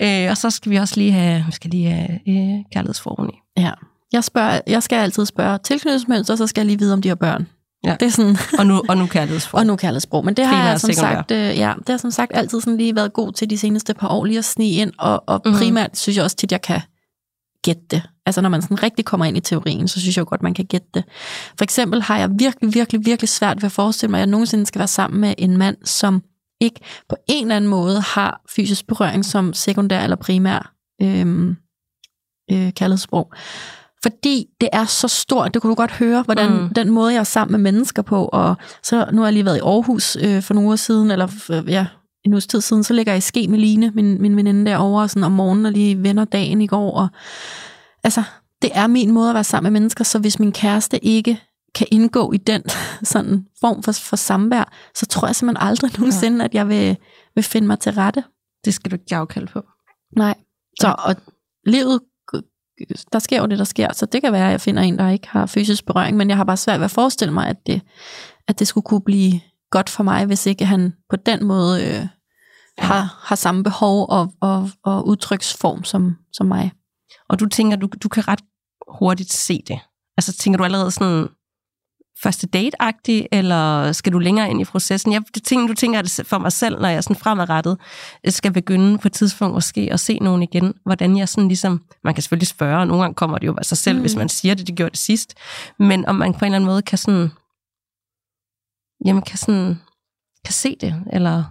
ja. 0.00 0.24
Øh, 0.24 0.30
og 0.30 0.36
så 0.36 0.50
skal 0.50 0.70
vi 0.72 0.76
også 0.76 0.94
lige 1.00 1.12
have, 1.12 1.44
vi 1.46 1.52
skal 1.52 1.70
lige 1.70 1.90
have 1.90 2.08
øh, 2.28 2.64
kærlighedsformen 2.72 3.30
i. 3.30 3.60
ja. 3.60 3.70
Jeg, 4.12 4.24
spørger, 4.24 4.60
jeg 4.66 4.82
skal 4.82 4.96
altid 4.96 5.26
spørge 5.26 5.58
tilknytningsmønster, 5.64 6.36
så 6.36 6.46
skal 6.46 6.60
jeg 6.60 6.66
lige 6.66 6.78
vide, 6.78 6.92
om 6.92 7.02
de 7.02 7.08
har 7.08 7.14
børn. 7.14 7.46
Ja. 7.84 7.96
Det 8.00 8.06
er 8.06 8.10
sådan, 8.10 8.36
Og 8.58 8.66
nu, 8.66 8.82
og 8.88 8.96
nu 8.96 9.06
kærlighedsformen. 9.06 9.60
og 9.60 9.66
nu 9.66 9.76
kærlighedssprog. 9.76 10.24
Men 10.24 10.34
det 10.34 10.46
har 10.46 10.52
Primær 10.54 10.68
jeg 10.70 10.80
som 10.80 10.92
sagt, 10.92 11.30
øh, 11.30 11.38
ja, 11.38 11.72
det 11.78 11.88
har 11.88 11.96
som 11.96 12.10
sagt 12.10 12.30
altid 12.34 12.60
sådan 12.60 12.76
lige 12.76 12.96
været 12.96 13.12
god 13.12 13.32
til 13.32 13.50
de 13.50 13.58
seneste 13.58 13.94
par 13.94 14.08
år, 14.08 14.24
lige 14.24 14.38
at 14.38 14.44
snige 14.44 14.80
ind, 14.80 14.92
og, 14.98 15.24
og 15.26 15.42
Mhm. 15.44 15.54
primært 15.54 15.98
synes 15.98 16.16
jeg 16.16 16.24
også 16.24 16.36
tit, 16.36 16.52
jeg 16.52 16.62
kan 16.62 16.80
gætte 17.64 17.82
det. 17.90 18.02
Altså 18.26 18.40
når 18.40 18.48
man 18.48 18.62
sådan 18.62 18.82
rigtig 18.82 19.04
kommer 19.04 19.26
ind 19.26 19.36
i 19.36 19.40
teorien, 19.40 19.88
så 19.88 20.00
synes 20.00 20.16
jeg 20.16 20.20
jo 20.20 20.28
godt, 20.28 20.42
man 20.42 20.54
kan 20.54 20.64
gætte 20.64 20.86
det. 20.94 21.04
For 21.58 21.62
eksempel 21.64 22.02
har 22.02 22.18
jeg 22.18 22.30
virkelig, 22.38 22.74
virkelig, 22.74 23.06
virkelig 23.06 23.28
svært 23.28 23.56
ved 23.62 23.66
at 23.66 23.72
forestille 23.72 24.10
mig, 24.10 24.18
at 24.18 24.20
jeg 24.20 24.26
nogensinde 24.30 24.66
skal 24.66 24.78
være 24.78 24.88
sammen 24.88 25.20
med 25.20 25.34
en 25.38 25.56
mand, 25.56 25.76
som 25.84 26.22
ikke 26.60 26.80
på 27.08 27.16
en 27.28 27.44
eller 27.44 27.56
anden 27.56 27.70
måde 27.70 28.00
har 28.00 28.40
fysisk 28.56 28.86
berøring 28.86 29.24
som 29.24 29.52
sekundær 29.54 30.02
eller 30.02 30.16
primær 30.16 30.72
øhm, 31.02 31.56
øh, 32.50 32.72
kærlighedssprog. 32.72 33.32
Fordi 34.04 34.46
det 34.60 34.68
er 34.72 34.84
så 34.84 35.08
stort, 35.08 35.54
det 35.54 35.62
kunne 35.62 35.70
du 35.70 35.74
godt 35.74 35.90
høre, 35.90 36.22
hvordan 36.22 36.50
mm. 36.50 36.68
den 36.68 36.90
måde, 36.90 37.12
jeg 37.12 37.20
er 37.20 37.24
sammen 37.24 37.62
med 37.62 37.72
mennesker 37.72 38.02
på, 38.02 38.24
og 38.32 38.56
så 38.82 39.06
nu 39.12 39.20
har 39.20 39.26
jeg 39.26 39.32
lige 39.32 39.44
været 39.44 39.56
i 39.56 39.60
Aarhus 39.60 40.16
øh, 40.16 40.42
for 40.42 40.54
nogle 40.54 40.66
uger 40.66 40.76
siden, 40.76 41.10
eller 41.10 41.28
øh, 41.50 41.70
ja, 41.70 41.86
en 42.24 42.32
uges 42.32 42.46
tid 42.46 42.60
siden, 42.60 42.84
så 42.84 42.94
ligger 42.94 43.12
jeg 43.12 43.18
i 43.18 43.20
ske 43.20 43.48
med 43.48 43.58
Line, 43.58 43.92
min, 43.94 44.22
min 44.22 44.36
veninde 44.36 44.70
derovre, 44.70 45.08
sådan 45.08 45.24
om 45.24 45.32
morgenen 45.32 45.66
og 45.66 45.72
lige 45.72 46.02
vender 46.02 46.24
dagen 46.24 46.60
i 46.60 46.66
går, 46.66 46.90
og 46.90 47.08
altså, 48.04 48.22
det 48.62 48.70
er 48.74 48.86
min 48.86 49.10
måde 49.10 49.28
at 49.28 49.34
være 49.34 49.44
sammen 49.44 49.72
med 49.72 49.80
mennesker, 49.80 50.04
så 50.04 50.18
hvis 50.18 50.38
min 50.38 50.52
kæreste 50.52 51.04
ikke 51.04 51.40
kan 51.74 51.86
indgå 51.90 52.32
i 52.32 52.36
den 52.36 52.62
sådan 53.12 53.44
form 53.60 53.82
for, 53.82 53.92
for 53.92 54.16
samvær, 54.16 54.72
så 54.94 55.06
tror 55.06 55.28
jeg 55.28 55.36
simpelthen 55.36 55.68
aldrig 55.68 55.98
nogensinde, 55.98 56.44
at 56.44 56.54
jeg 56.54 56.68
vil, 56.68 56.96
vil 57.34 57.44
finde 57.44 57.66
mig 57.66 57.78
til 57.78 57.92
rette. 57.92 58.24
Det 58.64 58.74
skal 58.74 58.90
du 58.90 58.96
ikke 58.96 59.16
afkalde 59.16 59.46
på. 59.52 59.62
Nej. 60.16 60.34
Så 60.80 60.94
og 60.98 61.16
livet, 61.66 62.00
der 63.12 63.18
sker 63.18 63.40
jo 63.40 63.46
det, 63.46 63.58
der 63.58 63.64
sker, 63.64 63.92
så 63.92 64.06
det 64.06 64.22
kan 64.22 64.32
være, 64.32 64.46
at 64.46 64.50
jeg 64.50 64.60
finder 64.60 64.82
en, 64.82 64.98
der 64.98 65.08
ikke 65.08 65.28
har 65.28 65.46
fysisk 65.46 65.86
berøring, 65.86 66.16
men 66.16 66.28
jeg 66.28 66.36
har 66.36 66.44
bare 66.44 66.56
svært 66.56 66.80
ved 66.80 66.84
at 66.84 66.90
forestille 66.90 67.34
mig, 67.34 67.48
at 67.48 67.66
det, 67.66 67.82
at 68.48 68.58
det 68.58 68.68
skulle 68.68 68.84
kunne 68.84 69.00
blive 69.00 69.40
godt 69.70 69.90
for 69.90 70.02
mig, 70.02 70.26
hvis 70.26 70.46
ikke 70.46 70.64
han 70.64 70.92
på 71.10 71.16
den 71.16 71.44
måde 71.44 71.82
øh, 71.82 72.06
ja. 72.78 72.84
har, 72.84 73.20
har 73.22 73.36
samme 73.36 73.62
behov 73.62 74.06
og, 74.10 74.32
og, 74.40 74.70
og 74.84 75.06
udtryksform 75.06 75.84
som, 75.84 76.16
som 76.32 76.46
mig. 76.46 76.72
Og 77.28 77.40
du 77.40 77.48
tænker, 77.48 77.76
du, 77.76 77.88
du 78.02 78.08
kan 78.08 78.28
ret 78.28 78.40
hurtigt 78.88 79.32
se 79.32 79.62
det. 79.68 79.78
Altså 80.16 80.32
tænker 80.32 80.58
du 80.58 80.64
allerede 80.64 80.90
sådan, 80.90 81.28
første 82.22 82.46
date-agtig, 82.46 83.26
eller 83.32 83.92
skal 83.92 84.12
du 84.12 84.18
længere 84.18 84.50
ind 84.50 84.60
i 84.60 84.64
processen? 84.64 85.12
Jeg 85.12 85.22
det 85.34 85.42
tænker, 85.42 85.66
du 85.66 85.74
tænker 85.74 86.02
det 86.02 86.20
for 86.26 86.38
mig 86.38 86.52
selv, 86.52 86.80
når 86.80 86.88
jeg 86.88 87.04
sådan 87.04 87.16
fremadrettet 87.16 87.78
skal 88.28 88.52
begynde 88.52 88.98
på 88.98 89.08
et 89.08 89.12
tidspunkt 89.12 89.54
måske 89.54 89.88
at 89.92 90.00
se 90.00 90.18
nogen 90.18 90.42
igen, 90.42 90.74
hvordan 90.84 91.16
jeg 91.16 91.28
sådan 91.28 91.48
ligesom, 91.48 91.82
man 92.04 92.14
kan 92.14 92.22
selvfølgelig 92.22 92.48
spørge, 92.48 92.78
og 92.78 92.86
nogle 92.86 93.02
gange 93.02 93.14
kommer 93.14 93.38
det 93.38 93.46
jo 93.46 93.54
af 93.58 93.64
sig 93.64 93.78
selv, 93.78 93.96
mm. 93.96 94.00
hvis 94.00 94.16
man 94.16 94.28
siger 94.28 94.54
det, 94.54 94.66
det 94.66 94.76
gjorde 94.76 94.90
det 94.90 94.98
sidst, 94.98 95.34
men 95.78 96.06
om 96.06 96.14
man 96.14 96.32
på 96.32 96.38
en 96.38 96.44
eller 96.44 96.56
anden 96.56 96.70
måde 96.70 96.82
kan 96.82 96.98
sådan, 96.98 97.30
jamen 99.04 99.22
kan 99.22 99.38
sådan, 99.38 99.80
kan 100.44 100.52
se 100.52 100.76
det, 100.80 101.04
eller... 101.12 101.44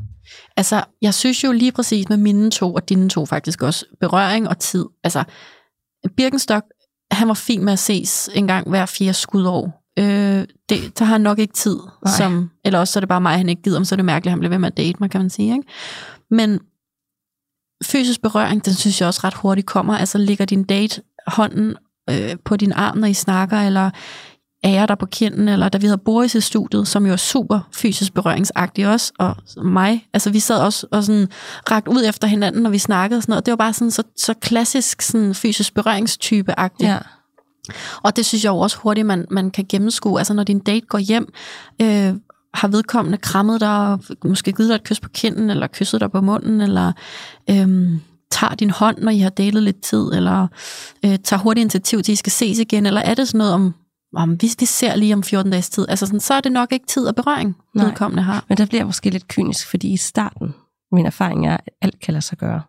Altså, 0.58 0.84
jeg 1.02 1.14
synes 1.14 1.44
jo 1.44 1.52
lige 1.52 1.72
præcis 1.72 2.10
med 2.10 2.18
mine 2.18 2.52
to, 2.52 2.74
og 2.74 2.90
dine 2.90 3.10
to 3.10 3.26
faktisk 3.26 3.62
også, 3.62 3.86
berøring 4.00 4.50
og 4.50 4.60
tid. 4.60 4.86
Altså, 5.04 5.24
Birkenstock, 6.18 6.66
han 7.12 7.28
var 7.28 7.34
fin 7.34 7.66
med 7.66 7.74
at 7.74 7.80
ses 7.80 8.30
en 8.36 8.48
gang 8.48 8.70
hver 8.70 8.86
fire 8.86 9.14
skudår 9.14 9.83
øh, 10.00 10.46
det, 10.70 11.00
har 11.00 11.06
han 11.06 11.22
nok 11.22 11.40
ikke 11.40 11.54
tid. 11.54 11.78
Som, 12.18 12.50
eller 12.66 12.80
også 12.80 12.92
så 12.92 13.00
er 13.00 13.02
det 13.02 13.10
bare 13.10 13.22
mig, 13.22 13.38
han 13.38 13.50
ikke 13.50 13.62
gider, 13.62 13.78
om 13.78 13.86
så 13.86 13.96
er 13.96 13.98
det 13.98 14.06
mærkeligt, 14.06 14.28
at 14.28 14.32
han 14.32 14.40
bliver 14.40 14.50
ved 14.50 14.60
med 14.60 14.68
at 14.68 14.78
date 14.78 14.98
mig, 15.00 15.12
kan 15.12 15.22
man 15.22 15.30
sige. 15.30 15.54
Ikke? 15.54 15.68
Men 16.32 16.60
fysisk 17.86 18.22
berøring, 18.22 18.66
den 18.66 18.74
synes 18.74 19.02
jeg 19.02 19.08
også 19.08 19.22
ret 19.24 19.34
hurtigt 19.34 19.68
kommer. 19.68 19.98
Altså 19.98 20.18
ligger 20.18 20.46
din 20.46 20.64
date 20.64 21.02
hånden 21.28 21.76
øh, 22.10 22.36
på 22.46 22.56
din 22.58 22.72
arm, 22.72 22.98
når 22.98 23.08
I 23.08 23.14
snakker, 23.14 23.58
eller 23.58 23.90
er 24.64 24.70
jeg 24.70 24.88
der 24.88 24.96
på 24.96 25.06
kinden, 25.06 25.50
eller 25.50 25.70
da 25.70 25.78
vi 25.78 25.86
havde 25.86 25.98
Boris 25.98 26.36
i 26.36 26.42
studiet, 26.42 26.88
som 26.88 27.06
jo 27.06 27.12
er 27.12 27.18
super 27.18 27.60
fysisk 27.72 28.14
berøringsagtig 28.14 28.88
også, 28.88 29.14
og 29.20 29.36
mig, 29.64 30.08
altså 30.14 30.30
vi 30.30 30.40
sad 30.40 30.60
også 30.60 30.88
og 30.92 31.04
sådan 31.04 31.28
ragt 31.72 31.88
ud 31.88 32.04
efter 32.06 32.28
hinanden, 32.28 32.64
når 32.64 32.70
vi 32.70 32.78
snakkede 32.78 33.18
og 33.18 33.24
sådan 33.24 33.32
noget, 33.32 33.46
det 33.46 33.52
var 33.52 33.56
bare 33.56 33.74
sådan 33.74 33.92
så, 33.92 34.04
så 34.18 34.34
klassisk 34.34 35.02
sådan 35.02 35.36
fysisk 35.36 35.74
berøringstype-agtigt. 35.74 36.88
Ja. 36.88 36.98
Og 38.04 38.16
det 38.16 38.26
synes 38.26 38.44
jeg 38.44 38.50
jo 38.52 38.58
også 38.58 38.78
hurtigt, 38.78 39.08
man, 39.08 39.26
man 39.32 39.52
kan 39.52 39.66
gennemskue. 39.70 40.20
Altså 40.20 40.34
når 40.34 40.44
din 40.44 40.60
date 40.60 40.86
går 40.86 40.98
hjem, 40.98 41.34
øh, 41.82 42.14
har 42.54 42.68
vedkommende 42.68 43.18
krammet 43.18 43.62
dig, 43.62 43.98
måske 44.24 44.52
givet 44.52 44.70
dig 44.70 44.76
et 44.76 44.84
kys 44.84 45.00
på 45.00 45.10
kinden, 45.10 45.50
eller 45.50 45.68
kysset 45.68 46.02
dig 46.02 46.12
på 46.12 46.22
munden, 46.22 46.62
eller 46.62 46.92
øh, 47.50 47.90
tager 48.32 48.56
din 48.56 48.70
hånd, 48.70 48.98
når 48.98 49.12
I 49.12 49.20
har 49.20 49.30
datet 49.30 49.64
lidt 49.64 49.82
tid, 49.82 50.12
eller 50.14 50.48
øh, 51.06 51.18
tager 51.24 51.40
hurtigt 51.40 51.62
initiativ 51.62 52.04
til, 52.04 52.12
at 52.12 52.14
I 52.14 52.16
skal 52.16 52.32
ses 52.32 52.60
igen, 52.60 52.86
eller 52.86 53.02
er 53.02 53.14
det 53.14 53.28
sådan 53.28 53.38
noget 53.38 53.54
om, 53.54 53.74
om 54.16 54.34
hvis 54.34 54.56
vi 54.60 54.66
ser 54.66 54.96
lige 54.96 55.14
om 55.14 55.24
14 55.24 55.52
dages 55.52 55.70
tid, 55.70 55.86
altså 55.90 56.06
sådan, 56.06 56.20
så 56.20 56.34
er 56.34 56.42
det 56.42 56.52
nok 56.52 56.72
ikke 56.72 56.86
tid 56.88 57.06
og 57.08 57.16
berøring, 57.16 57.56
vedkommende 57.86 58.24
har. 58.24 58.46
Men 58.50 58.58
der 58.58 58.66
bliver 58.66 58.86
måske 58.86 59.10
lidt 59.10 59.28
kynisk, 59.28 59.70
fordi 59.70 59.94
i 59.94 59.98
starten, 59.98 60.54
min 60.92 61.06
erfaring 61.06 61.48
er, 61.48 61.54
at 61.54 61.70
alt 61.82 62.00
kan 62.00 62.14
lade 62.14 62.26
sig 62.26 62.38
gøre. 62.38 62.62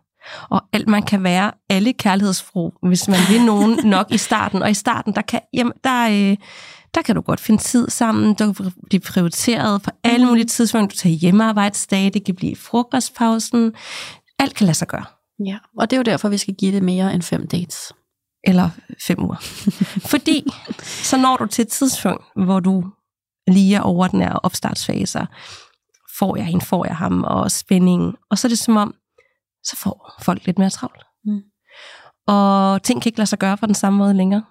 Og 0.49 0.61
alt, 0.73 0.87
man 0.87 1.03
kan 1.03 1.23
være 1.23 1.51
alle 1.69 1.93
kærlighedsfro, 1.93 2.73
hvis 2.87 3.07
man 3.07 3.19
vil 3.29 3.45
nogen 3.45 3.79
nok 3.95 4.07
i 4.09 4.17
starten. 4.17 4.61
Og 4.61 4.71
i 4.71 4.73
starten, 4.73 5.13
der 5.15 5.21
kan, 5.21 5.39
jamen, 5.53 5.73
der, 5.83 6.07
øh, 6.09 6.37
der 6.95 7.01
kan 7.01 7.15
du 7.15 7.21
godt 7.21 7.39
finde 7.39 7.63
tid 7.63 7.89
sammen. 7.89 8.33
Du 8.33 8.53
kan 8.53 8.71
blive 8.89 8.99
prioriteret 8.99 9.81
på 9.81 9.89
alle 10.03 10.25
mhm. 10.25 10.27
mulige 10.27 10.45
tidspunkter. 10.45 10.95
Du 10.95 10.99
tager 10.99 11.15
hjemmearbejdsdage, 11.15 12.09
det 12.09 12.25
kan 12.25 12.35
blive 12.35 12.55
frokostpausen. 12.55 13.73
Alt 14.39 14.55
kan 14.55 14.65
lade 14.65 14.77
sig 14.77 14.87
gøre. 14.87 15.05
Ja, 15.45 15.57
og 15.77 15.89
det 15.89 15.95
er 15.95 15.99
jo 15.99 16.03
derfor, 16.03 16.29
vi 16.29 16.37
skal 16.37 16.53
give 16.53 16.71
det 16.71 16.83
mere 16.83 17.13
end 17.13 17.21
fem 17.21 17.47
dates. 17.47 17.93
Eller 18.43 18.69
fem 19.07 19.23
uger. 19.23 19.35
Fordi 20.11 20.43
så 20.79 21.17
når 21.17 21.37
du 21.37 21.45
til 21.45 21.61
et 21.61 21.67
tidspunkt, 21.67 22.23
hvor 22.35 22.59
du 22.59 22.83
lige 23.47 23.75
er 23.75 23.81
over 23.81 24.07
den 24.07 24.21
her 24.21 24.33
opstartsfase, 24.33 25.27
får 26.19 26.35
jeg 26.35 26.49
en, 26.49 26.61
får 26.61 26.85
jeg 26.85 26.95
ham, 26.95 27.23
og 27.23 27.51
spændingen. 27.51 28.15
Og 28.31 28.37
så 28.37 28.47
er 28.47 28.49
det 28.49 28.59
som 28.59 28.77
om, 28.77 28.93
så 29.65 29.75
får 29.75 30.13
folk 30.21 30.45
lidt 30.45 30.59
mere 30.59 30.69
travlt. 30.69 31.03
Mm. 31.25 31.41
Og 32.27 32.83
ting 32.83 33.01
kan 33.01 33.09
ikke 33.09 33.19
lade 33.19 33.29
sig 33.29 33.39
gøre 33.39 33.57
på 33.57 33.65
den 33.65 33.75
samme 33.75 33.97
måde 33.97 34.13
længere. 34.13 34.43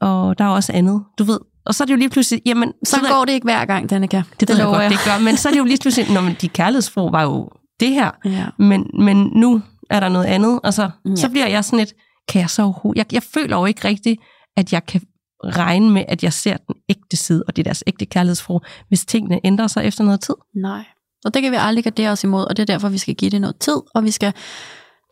Og 0.00 0.38
der 0.38 0.44
er 0.44 0.48
også 0.48 0.72
andet, 0.72 1.04
du 1.18 1.24
ved. 1.24 1.40
Og 1.66 1.74
så 1.74 1.84
er 1.84 1.86
det 1.86 1.92
jo 1.92 1.98
lige 1.98 2.10
pludselig, 2.10 2.42
jamen... 2.46 2.72
Så 2.84 3.00
går 3.10 3.24
det 3.24 3.32
ikke 3.32 3.44
hver 3.44 3.64
gang, 3.64 3.90
Danika. 3.90 4.16
Det, 4.16 4.40
det 4.40 4.48
ved 4.48 4.56
jeg 4.56 4.66
godt, 4.66 4.82
jeg. 4.82 4.90
det 4.90 4.98
gør. 5.04 5.24
Men 5.24 5.36
så 5.36 5.48
er 5.48 5.52
det 5.52 5.58
jo 5.58 5.64
lige 5.64 5.78
pludselig, 5.82 6.14
når 6.14 6.32
de 6.40 6.48
kærlighedsfro 6.48 7.06
var 7.06 7.22
jo 7.22 7.50
det 7.80 7.90
her. 7.90 8.10
Ja. 8.24 8.46
Men, 8.58 8.90
men 8.98 9.30
nu 9.34 9.62
er 9.90 10.00
der 10.00 10.08
noget 10.08 10.26
andet. 10.26 10.60
Og 10.62 10.74
så, 10.74 10.90
ja. 11.04 11.16
så 11.16 11.30
bliver 11.30 11.46
jeg 11.46 11.64
sådan 11.64 11.78
lidt, 11.78 11.92
kan 12.28 12.40
jeg 12.40 12.50
så 12.50 12.62
overhovedet... 12.62 12.98
Jeg, 12.98 13.12
jeg 13.12 13.22
føler 13.22 13.56
jo 13.56 13.64
ikke 13.64 13.88
rigtigt, 13.88 14.20
at 14.56 14.72
jeg 14.72 14.86
kan 14.86 15.00
regne 15.44 15.90
med, 15.90 16.04
at 16.08 16.24
jeg 16.24 16.32
ser 16.32 16.56
den 16.56 16.74
ægte 16.88 17.16
side, 17.16 17.44
og 17.48 17.56
det 17.56 17.62
er 17.62 17.64
deres 17.64 17.84
ægte 17.86 18.06
kærlighedsfro, 18.06 18.60
hvis 18.88 19.06
tingene 19.06 19.40
ændrer 19.44 19.66
sig 19.66 19.84
efter 19.84 20.04
noget 20.04 20.20
tid. 20.20 20.34
Nej. 20.54 20.84
Og 21.26 21.34
det 21.34 21.42
kan 21.42 21.52
vi 21.52 21.56
aldrig 21.60 21.84
gardere 21.84 22.10
os 22.10 22.24
imod, 22.24 22.44
og 22.44 22.56
det 22.56 22.62
er 22.62 22.66
derfor, 22.66 22.88
vi 22.88 22.98
skal 22.98 23.14
give 23.14 23.30
det 23.30 23.40
noget 23.40 23.56
tid, 23.58 23.80
og 23.94 24.04
vi 24.04 24.10
skal 24.10 24.32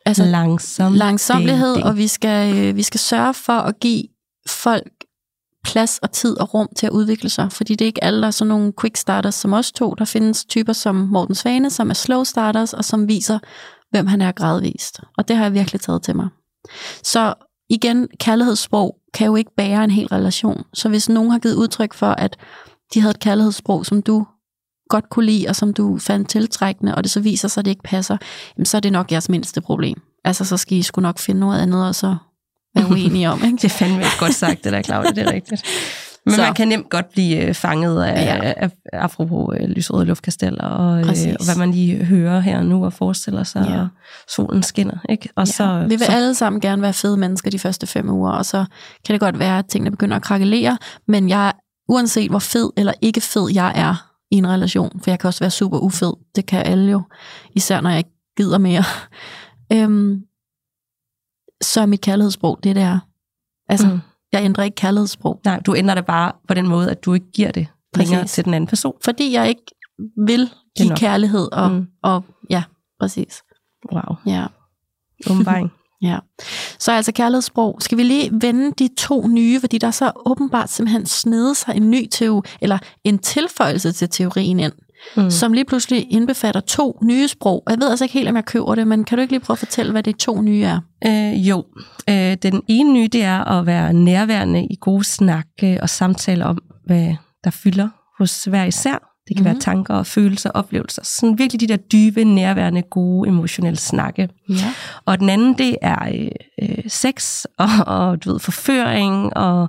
altså, 0.07 0.25
Langsom 0.25 0.95
langsomlighed, 0.95 1.83
og 1.83 1.97
vi 1.97 2.09
skal, 2.09 2.57
øh, 2.57 2.77
vi 2.77 2.83
skal 2.83 3.01
sørge 3.01 3.35
for 3.35 3.53
at 3.53 3.81
give 3.81 4.05
folk 4.49 4.93
plads 5.65 5.99
og 5.99 6.13
tid 6.13 6.41
og 6.41 6.55
rum 6.55 6.69
til 6.77 6.87
at 6.87 6.93
udvikle 6.93 7.31
sig, 7.31 7.53
fordi 7.53 7.75
det 7.75 7.85
er 7.85 7.87
ikke 7.87 8.05
alle, 8.05 8.21
der 8.21 8.27
er 8.27 8.31
sådan 8.31 8.49
nogle 8.49 8.73
quick 8.81 8.97
starters 8.97 9.35
som 9.35 9.53
os 9.53 9.73
to. 9.73 9.95
Der 9.99 10.05
findes 10.05 10.45
typer 10.45 10.73
som 10.73 10.95
Morten 10.95 11.35
Svane, 11.35 11.71
som 11.71 11.91
er 11.91 11.95
slow 11.95 12.25
starters, 12.25 12.73
og 12.73 12.85
som 12.85 13.09
viser, 13.09 13.39
hvem 13.91 14.07
han 14.07 14.21
er 14.21 14.33
gradvist. 14.33 15.01
Og 15.19 15.29
det 15.29 15.37
har 15.37 15.45
jeg 15.45 15.55
virkelig 15.55 15.81
taget 15.81 16.03
til 16.03 16.17
mig. 16.17 16.29
Så 17.03 17.35
igen, 17.71 18.09
kærlighedssprog 18.21 18.97
kan 19.15 19.27
jo 19.27 19.37
ikke 19.37 19.51
bære 19.57 19.85
en 19.85 19.91
hel 19.91 20.07
relation. 20.07 20.65
Så 20.75 20.89
hvis 20.89 21.09
nogen 21.09 21.31
har 21.31 21.39
givet 21.39 21.55
udtryk 21.55 21.95
for, 21.95 22.11
at 22.11 22.37
de 22.95 23.01
havde 23.01 23.11
et 23.11 23.21
kærlighedssprog, 23.21 23.87
som 23.87 24.03
du 24.03 24.27
godt 24.89 25.11
kunne 25.11 25.27
lide, 25.27 25.49
og 25.49 25.57
som 25.57 25.73
du 25.73 25.99
fandt 25.99 26.29
tiltrækkende, 26.29 26.95
og 26.95 27.05
det 27.05 27.11
så 27.11 27.21
viser 27.21 27.49
sig, 27.49 27.61
at 27.61 27.65
det 27.65 27.71
ikke 27.71 27.83
passer, 27.83 28.17
jamen, 28.57 28.67
så 28.67 28.77
er 28.77 28.81
det 28.81 28.93
nok 28.93 29.13
jeres 29.13 29.29
mindste 29.29 29.61
problem. 29.61 30.03
Altså, 30.25 30.45
så 30.45 30.57
skal 30.57 30.79
I 30.79 30.83
sgu 30.83 31.01
nok 31.01 31.19
finde 31.19 31.41
noget 31.41 31.61
andet, 31.61 31.87
og 31.87 31.95
så 31.95 32.17
være 32.75 32.91
uenige 32.93 33.31
om. 33.31 33.45
Ikke? 33.45 33.57
det 33.57 33.65
er 33.65 33.69
fandme 33.69 34.03
godt 34.21 34.35
sagt, 34.35 34.65
det 34.65 34.73
der, 34.73 34.83
Claudia, 34.83 35.11
det 35.11 35.19
er 35.19 35.33
rigtigt. 35.33 35.63
Men 36.27 36.35
så. 36.35 36.43
man 36.43 36.55
kan 36.55 36.69
nemt 36.69 36.91
godt 36.91 37.13
blive 37.13 37.37
øh, 37.37 37.55
fanget 37.55 38.03
af, 38.03 38.25
ja. 38.25 38.45
af, 38.45 38.55
af 38.57 38.71
apropos 38.93 39.57
øh, 39.61 40.07
luftkasteller, 40.07 40.65
og, 40.65 41.01
øh, 41.01 41.09
og 41.09 41.45
hvad 41.45 41.59
man 41.59 41.71
lige 41.71 42.05
hører 42.05 42.41
her 42.41 42.63
nu 42.63 42.85
og 42.85 42.93
forestiller 42.93 43.45
sig, 43.45 43.67
ja. 43.69 43.81
og 43.81 43.89
solen 44.29 44.63
skinner. 44.63 44.99
Ikke? 45.09 45.29
Og 45.37 45.47
ja. 45.47 45.53
så, 45.53 45.81
vi 45.83 45.89
vil 45.89 46.07
så, 46.07 46.13
alle 46.13 46.35
sammen 46.35 46.61
gerne 46.61 46.83
være 46.83 46.93
fede 46.93 47.17
mennesker 47.17 47.51
de 47.51 47.59
første 47.59 47.87
fem 47.87 48.11
uger, 48.11 48.31
og 48.31 48.47
så 48.47 48.65
kan 49.07 49.13
det 49.13 49.21
godt 49.21 49.39
være, 49.39 49.59
at 49.59 49.67
tingene 49.67 49.91
begynder 49.91 50.17
at 50.17 50.23
krakelere, 50.23 50.79
men 51.09 51.29
jeg, 51.29 51.53
uanset 51.89 52.31
hvor 52.31 52.39
fed 52.39 52.71
eller 52.77 52.93
ikke 53.03 53.21
fed 53.21 53.51
jeg 53.55 53.73
er, 53.75 54.14
i 54.31 54.37
en 54.37 54.49
relation, 54.49 55.01
for 55.01 55.11
jeg 55.11 55.19
kan 55.19 55.29
også 55.29 55.41
være 55.41 55.51
super 55.51 55.79
ufed. 55.79 56.13
Det 56.35 56.47
kan 56.47 56.67
alle 56.67 56.93
jo, 56.93 57.03
især 57.55 57.81
når 57.81 57.91
jeg 57.91 57.99
ikke 57.99 58.11
gider 58.37 58.59
mere. 58.59 58.83
øhm, 59.73 60.25
så 61.63 61.81
er 61.81 61.87
mit 61.87 62.01
kærlighedssprog 62.01 62.59
det, 62.63 62.77
der. 62.77 62.99
Altså, 63.69 63.87
mm. 63.87 64.01
jeg 64.33 64.45
ændrer 64.45 64.65
ikke 64.65 64.75
kærlighedssprog. 64.75 65.41
Nej, 65.45 65.61
du 65.61 65.75
ændrer 65.77 65.95
det 65.95 66.07
bare 66.07 66.33
på 66.49 66.55
den 66.55 66.69
måde, 66.69 66.91
at 66.91 67.05
du 67.05 67.15
ikke 67.15 67.31
giver 67.31 67.51
det 67.51 67.67
længere 67.97 68.25
til 68.25 68.45
den 68.45 68.55
anden 68.55 68.69
person. 68.69 68.95
Fordi 69.05 69.33
jeg 69.33 69.49
ikke 69.49 69.65
vil 70.27 70.51
give 70.77 70.97
kærlighed, 70.97 71.49
og, 71.53 71.71
mm. 71.71 71.87
og 72.03 72.25
ja, 72.51 72.63
præcis. 73.01 73.43
Wow. 73.93 74.17
Ja. 74.27 74.47
Åbenbaring. 75.31 75.73
Ja. 76.05 76.19
Så 76.79 76.93
altså 76.93 77.13
kærlighedssprog. 77.13 77.77
Skal 77.81 77.99
vi 77.99 78.03
lige 78.03 78.31
vende 78.33 78.73
de 78.79 78.89
to 78.99 79.27
nye, 79.27 79.61
fordi 79.61 79.79
der 79.79 79.87
er 79.87 79.91
så 79.91 80.13
åbenbart 80.27 80.71
simpelthen 80.71 81.07
snedet 81.07 81.57
sig 81.57 81.77
en 81.77 81.91
ny 81.91 82.07
teori, 82.11 82.49
eller 82.61 82.79
en 83.05 83.19
tilføjelse 83.19 83.93
til 83.93 84.09
teorien 84.09 84.61
ind, 84.61 84.73
mm. 85.17 85.31
som 85.31 85.53
lige 85.53 85.65
pludselig 85.65 86.07
indbefatter 86.11 86.61
to 86.61 86.99
nye 87.03 87.29
sprog. 87.29 87.63
Jeg 87.71 87.81
ved 87.81 87.91
altså 87.91 88.05
ikke 88.05 88.13
helt, 88.13 88.29
om 88.29 88.37
jeg 88.37 88.45
køber 88.45 88.75
det, 88.75 88.87
men 88.87 89.05
kan 89.05 89.19
du 89.19 89.23
ikke 89.23 89.33
lige 89.33 89.41
prøve 89.41 89.55
at 89.55 89.59
fortælle, 89.59 89.93
hvad 89.93 90.03
de 90.03 90.13
to 90.13 90.41
nye 90.41 90.63
er? 90.63 90.81
Øh, 91.07 91.49
jo, 91.49 91.65
øh, 92.11 92.37
den 92.43 92.63
ene 92.69 92.93
nye, 92.93 93.09
det 93.09 93.23
er 93.23 93.45
at 93.45 93.67
være 93.67 93.93
nærværende 93.93 94.65
i 94.65 94.77
gode 94.81 95.05
snakke 95.05 95.79
og 95.83 95.91
samtaler 95.91 96.47
om, 96.47 96.59
hvad 96.87 97.15
der 97.45 97.51
fylder 97.51 97.89
hos 98.19 98.45
hver 98.45 98.65
især. 98.65 99.14
Det 99.29 99.37
kan 99.37 99.43
mm. 99.43 99.45
være 99.45 99.61
tanker 99.61 99.95
og 99.95 100.07
følelser 100.07 100.51
og 100.51 100.57
oplevelser. 100.57 101.03
Sådan 101.05 101.39
virkelig 101.39 101.61
de 101.61 101.67
der 101.67 101.77
dybe, 101.77 102.25
nærværende, 102.25 102.83
gode, 102.83 103.29
emotionelle 103.29 103.79
snakke. 103.79 104.29
Ja. 104.49 104.75
Og 105.05 105.21
den 105.21 105.29
anden, 105.29 105.59
det 105.59 105.77
er 105.83 106.09
øh, 106.15 106.29
øh, 106.63 106.85
sex 106.89 107.45
og, 107.59 107.69
og 107.87 108.25
du 108.25 108.33
ved, 108.33 108.39
forføring 108.39 109.37
og 109.37 109.69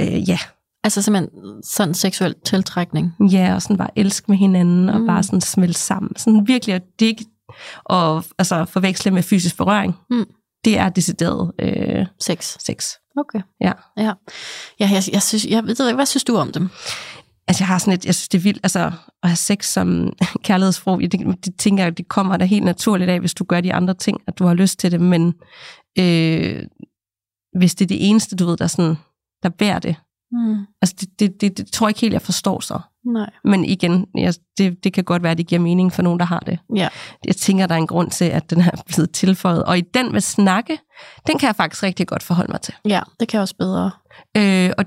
øh, 0.00 0.28
ja. 0.28 0.38
Altså 0.84 1.02
simpelthen 1.02 1.62
sådan 1.62 1.94
seksuel 1.94 2.34
tiltrækning. 2.44 3.12
Ja, 3.32 3.54
og 3.54 3.62
sådan 3.62 3.76
bare 3.76 3.98
elske 3.98 4.24
med 4.28 4.38
hinanden 4.38 4.88
og 4.88 5.00
mm. 5.00 5.06
bare 5.06 5.22
sådan 5.22 5.40
smelte 5.40 5.80
sammen. 5.80 6.16
Sådan 6.16 6.48
virkelig 6.48 6.74
at 6.74 6.82
ikke 7.02 7.24
og 7.84 8.24
altså 8.38 8.64
forveksle 8.64 9.10
med 9.10 9.22
fysisk 9.22 9.56
berøring. 9.56 9.96
Mm. 10.10 10.26
Det 10.64 10.78
er 10.78 10.88
decideret 10.88 11.52
øh, 11.58 12.06
Sex. 12.20 12.56
sex. 12.60 12.94
Okay. 13.16 13.40
Ja. 13.60 13.72
Ja, 13.96 14.12
ja 14.80 14.90
jeg, 14.92 15.02
jeg, 15.12 15.22
synes, 15.22 15.46
jeg 15.46 15.64
ved 15.64 15.70
ikke, 15.70 15.94
hvad 15.94 16.06
synes 16.06 16.24
du 16.24 16.36
om 16.36 16.52
dem? 16.52 16.70
Altså, 17.48 17.62
jeg 17.62 17.68
har 17.68 17.78
sådan 17.78 17.94
et, 17.94 18.04
jeg 18.06 18.14
synes, 18.14 18.28
det 18.28 18.38
er 18.38 18.42
vildt, 18.42 18.60
altså, 18.62 18.92
at 19.22 19.28
have 19.28 19.36
sex 19.36 19.64
som 19.66 20.12
kærlighedsfro, 20.44 20.98
det, 20.98 21.44
det 21.44 21.56
tænker 21.58 21.84
jeg, 21.84 21.98
det 21.98 22.08
kommer 22.08 22.36
da 22.36 22.44
helt 22.44 22.64
naturligt 22.64 23.10
af, 23.10 23.20
hvis 23.20 23.34
du 23.34 23.44
gør 23.44 23.60
de 23.60 23.74
andre 23.74 23.94
ting, 23.94 24.20
at 24.26 24.38
du 24.38 24.46
har 24.46 24.54
lyst 24.54 24.78
til 24.78 24.92
det, 24.92 25.00
men 25.00 25.34
øh, 25.98 26.62
hvis 27.58 27.74
det 27.74 27.84
er 27.84 27.88
det 27.88 28.08
eneste, 28.08 28.36
du 28.36 28.46
ved, 28.46 28.56
der, 28.56 28.66
sådan, 28.66 28.96
der 29.42 29.48
bærer 29.48 29.78
det, 29.78 29.96
Mm. 30.32 30.56
altså, 30.82 30.96
det, 31.00 31.20
det, 31.20 31.40
det, 31.40 31.58
det 31.58 31.72
tror 31.72 31.86
jeg 31.86 31.90
ikke 31.90 32.00
helt, 32.00 32.12
jeg 32.12 32.22
forstår 32.22 32.60
så. 32.60 32.80
Nej. 33.12 33.30
Men 33.44 33.64
igen, 33.64 34.06
jeg, 34.14 34.34
det, 34.58 34.84
det 34.84 34.92
kan 34.92 35.04
godt 35.04 35.22
være, 35.22 35.32
at 35.32 35.38
det 35.38 35.46
giver 35.46 35.60
mening 35.60 35.92
for 35.92 36.02
nogen, 36.02 36.18
der 36.18 36.24
har 36.26 36.38
det. 36.40 36.58
Ja. 36.76 36.88
Jeg 37.26 37.36
tænker, 37.36 37.66
der 37.66 37.74
er 37.74 37.78
en 37.78 37.86
grund 37.86 38.10
til, 38.10 38.24
at 38.24 38.50
den 38.50 38.60
er 38.60 38.70
blevet 38.94 39.10
tilføjet. 39.12 39.64
Og 39.64 39.78
i 39.78 39.80
den 39.80 40.12
med 40.12 40.20
snakke, 40.20 40.78
den 41.26 41.38
kan 41.38 41.46
jeg 41.46 41.56
faktisk 41.56 41.82
rigtig 41.82 42.06
godt 42.06 42.22
forholde 42.22 42.52
mig 42.52 42.60
til. 42.60 42.74
ja, 42.88 43.00
det 43.20 43.28
kan 43.28 43.40
også 43.40 43.54
bedre. 43.58 43.90
Øh, 44.36 44.70
og 44.78 44.84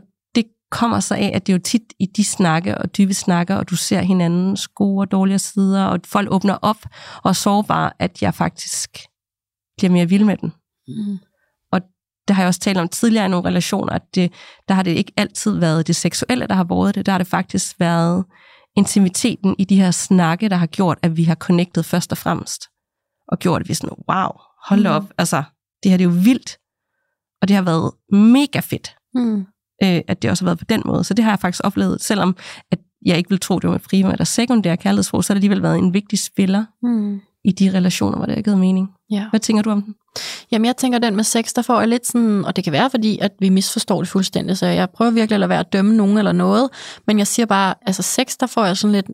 kommer 0.71 0.99
så 0.99 1.15
af, 1.15 1.31
at 1.33 1.47
det 1.47 1.53
er 1.53 1.57
jo 1.57 1.61
tit 1.63 1.93
i 1.99 2.05
de 2.05 2.23
snakke 2.25 2.77
og 2.77 2.97
dybe 2.97 3.13
snakker, 3.13 3.55
og 3.55 3.69
du 3.69 3.75
ser 3.75 4.01
hinandens 4.01 4.67
gode 4.67 5.01
og 5.03 5.11
dårlige 5.11 5.39
sider, 5.39 5.85
og 5.85 5.99
folk 6.05 6.27
åbner 6.31 6.57
op 6.61 6.77
og 7.23 7.29
er 7.29 7.33
sårbare, 7.33 7.91
at 7.99 8.21
jeg 8.21 8.33
faktisk 8.35 8.89
bliver 9.77 9.91
mere 9.91 10.09
vild 10.09 10.23
med 10.23 10.37
den. 10.37 10.53
Mm. 10.87 11.19
Det 12.27 12.35
har 12.35 12.43
jeg 12.43 12.47
også 12.47 12.59
talt 12.59 12.77
om 12.77 12.87
tidligere 12.89 13.25
i 13.25 13.29
nogle 13.29 13.47
relationer, 13.49 13.93
at 13.93 14.15
det, 14.15 14.33
der 14.67 14.73
har 14.75 14.83
det 14.83 14.91
ikke 14.91 15.11
altid 15.17 15.59
været 15.59 15.87
det 15.87 15.95
seksuelle, 15.95 16.47
der 16.47 16.55
har 16.55 16.63
båret 16.63 16.95
det. 16.95 17.05
Der 17.05 17.11
har 17.11 17.17
det 17.17 17.27
faktisk 17.27 17.79
været 17.79 18.25
intimiteten 18.77 19.55
i 19.57 19.63
de 19.65 19.75
her 19.75 19.91
snakke, 19.91 20.49
der 20.49 20.55
har 20.55 20.65
gjort, 20.65 20.97
at 21.01 21.17
vi 21.17 21.23
har 21.23 21.35
connectet 21.35 21.85
først 21.85 22.11
og 22.11 22.17
fremmest. 22.17 22.61
Og 23.27 23.39
gjort, 23.39 23.61
at 23.61 23.67
vi 23.67 23.71
er 23.71 23.75
sådan, 23.75 23.97
wow, 24.09 24.29
hold 24.67 24.79
Mm. 24.79 24.85
op. 24.85 25.03
Altså, 25.17 25.43
det 25.83 25.91
her 25.91 25.97
det 25.97 26.05
er 26.05 26.09
jo 26.09 26.15
vildt. 26.23 26.57
Og 27.41 27.47
det 27.47 27.55
har 27.55 27.63
været 27.63 27.91
mega 28.11 28.59
fedt 28.59 28.95
Mm. 29.13 29.45
Øh, 29.83 30.01
at 30.07 30.21
det 30.21 30.31
også 30.31 30.43
har 30.43 30.47
været 30.47 30.59
på 30.59 30.65
den 30.69 30.81
måde. 30.85 31.03
Så 31.03 31.13
det 31.13 31.25
har 31.25 31.31
jeg 31.31 31.39
faktisk 31.39 31.61
oplevet, 31.65 32.01
selvom 32.01 32.35
at 32.71 32.79
jeg 33.05 33.17
ikke 33.17 33.29
vil 33.29 33.39
tro, 33.39 33.59
det 33.59 33.67
var 33.67 33.71
med 33.73 33.79
primær 33.89 34.11
eller 34.11 34.25
sekundær 34.25 34.75
kærlighedsforhold, 34.75 35.23
så 35.23 35.33
har 35.33 35.35
det 35.35 35.37
alligevel 35.37 35.63
været 35.63 35.77
en 35.77 35.93
vigtig 35.93 36.19
spiller 36.19 36.65
Mm. 36.83 37.19
i 37.45 37.51
de 37.51 37.71
relationer, 37.77 38.17
hvor 38.17 38.25
det 38.25 38.35
har 38.35 38.41
givet 38.41 38.59
mening. 38.59 38.89
Ja. 39.11 39.25
Hvad 39.29 39.39
tænker 39.39 39.63
du 39.63 39.69
om 39.69 39.81
den? 39.81 39.95
Jamen, 40.51 40.65
jeg 40.65 40.77
tænker, 40.77 40.99
den 40.99 41.15
med 41.15 41.23
sex, 41.23 41.53
der 41.53 41.61
får 41.61 41.79
jeg 41.79 41.87
lidt 41.89 42.07
sådan, 42.07 42.45
og 42.45 42.55
det 42.55 42.63
kan 42.63 42.73
være, 42.73 42.89
fordi 42.89 43.17
at 43.21 43.31
vi 43.39 43.49
misforstår 43.49 43.99
det 44.01 44.07
fuldstændig, 44.07 44.57
så 44.57 44.65
jeg 44.65 44.89
prøver 44.89 45.11
virkelig 45.11 45.35
at 45.35 45.39
lade 45.39 45.49
være 45.49 45.59
at 45.59 45.73
dømme 45.73 45.95
nogen 45.95 46.17
eller 46.17 46.31
noget, 46.31 46.69
men 47.07 47.17
jeg 47.17 47.27
siger 47.27 47.45
bare, 47.45 47.73
altså 47.85 48.01
sex, 48.01 48.37
der 48.39 48.47
får 48.47 48.65
jeg 48.65 48.77
sådan 48.77 48.91
lidt 48.91 49.07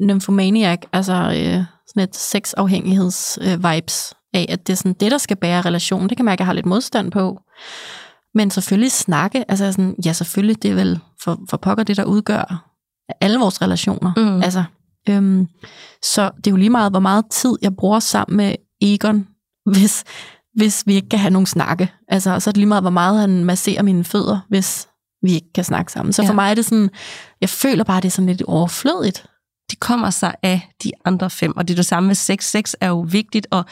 nymphomaniac, 0.00 0.78
altså 0.92 1.12
øh, 1.14 1.64
sådan 1.88 2.02
et 2.08 2.16
sexafhængigheds-vibes 2.16 4.12
af, 4.34 4.46
at 4.48 4.66
det 4.66 4.72
er 4.72 4.76
sådan 4.76 4.92
det, 4.92 5.10
der 5.10 5.18
skal 5.18 5.36
bære 5.36 5.60
relationen. 5.62 6.08
Det 6.08 6.16
kan 6.16 6.24
man 6.24 6.32
ikke 6.32 6.44
have 6.44 6.54
lidt 6.54 6.66
modstand 6.66 7.10
på. 7.10 7.40
Men 8.34 8.50
selvfølgelig 8.50 8.92
snakke, 8.92 9.50
altså 9.50 9.72
sådan, 9.72 9.96
ja 10.04 10.12
selvfølgelig, 10.12 10.62
det 10.62 10.70
er 10.70 10.74
vel 10.74 11.00
for, 11.22 11.40
for 11.50 11.56
pokker 11.56 11.84
det, 11.84 11.96
der 11.96 12.04
udgør 12.04 12.70
alle 13.20 13.38
vores 13.38 13.62
relationer. 13.62 14.12
Mm. 14.16 14.42
Altså, 14.42 14.64
øhm, 15.08 15.46
så 16.02 16.30
det 16.36 16.46
er 16.46 16.50
jo 16.50 16.56
lige 16.56 16.70
meget, 16.70 16.92
hvor 16.92 17.00
meget 17.00 17.24
tid 17.30 17.54
jeg 17.62 17.76
bruger 17.76 18.00
sammen 18.00 18.36
med 18.36 18.54
Egon, 18.82 19.28
hvis, 19.72 20.04
hvis 20.54 20.82
vi 20.86 20.94
ikke 20.94 21.08
kan 21.08 21.18
have 21.18 21.30
nogen 21.30 21.46
snakke. 21.46 21.92
Altså, 22.08 22.40
så 22.40 22.50
er 22.50 22.52
det 22.52 22.56
lige 22.56 22.68
meget, 22.68 22.82
hvor 22.82 22.90
meget 22.90 23.20
han 23.20 23.44
masserer 23.44 23.82
mine 23.82 24.04
fødder, 24.04 24.40
hvis 24.48 24.88
vi 25.22 25.32
ikke 25.32 25.52
kan 25.54 25.64
snakke 25.64 25.92
sammen. 25.92 26.12
Så 26.12 26.22
Ja. 26.22 26.28
for 26.28 26.34
mig 26.34 26.50
er 26.50 26.54
det 26.54 26.64
sådan, 26.64 26.90
jeg 27.40 27.48
føler 27.48 27.84
bare, 27.84 28.00
det 28.00 28.06
er 28.08 28.10
sådan 28.10 28.28
lidt 28.28 28.42
overflødigt. 28.42 29.26
De 29.70 29.76
kommer 29.76 30.10
sig 30.10 30.34
af 30.42 30.70
de 30.82 30.90
andre 31.04 31.30
fem, 31.30 31.56
og 31.56 31.68
det 31.68 31.74
er 31.74 31.76
det 31.76 31.86
samme 31.86 32.06
med 32.06 32.14
sex. 32.14 32.44
Sex 32.44 32.72
er 32.80 32.88
jo 32.88 33.00
vigtigt, 33.00 33.46
og 33.50 33.64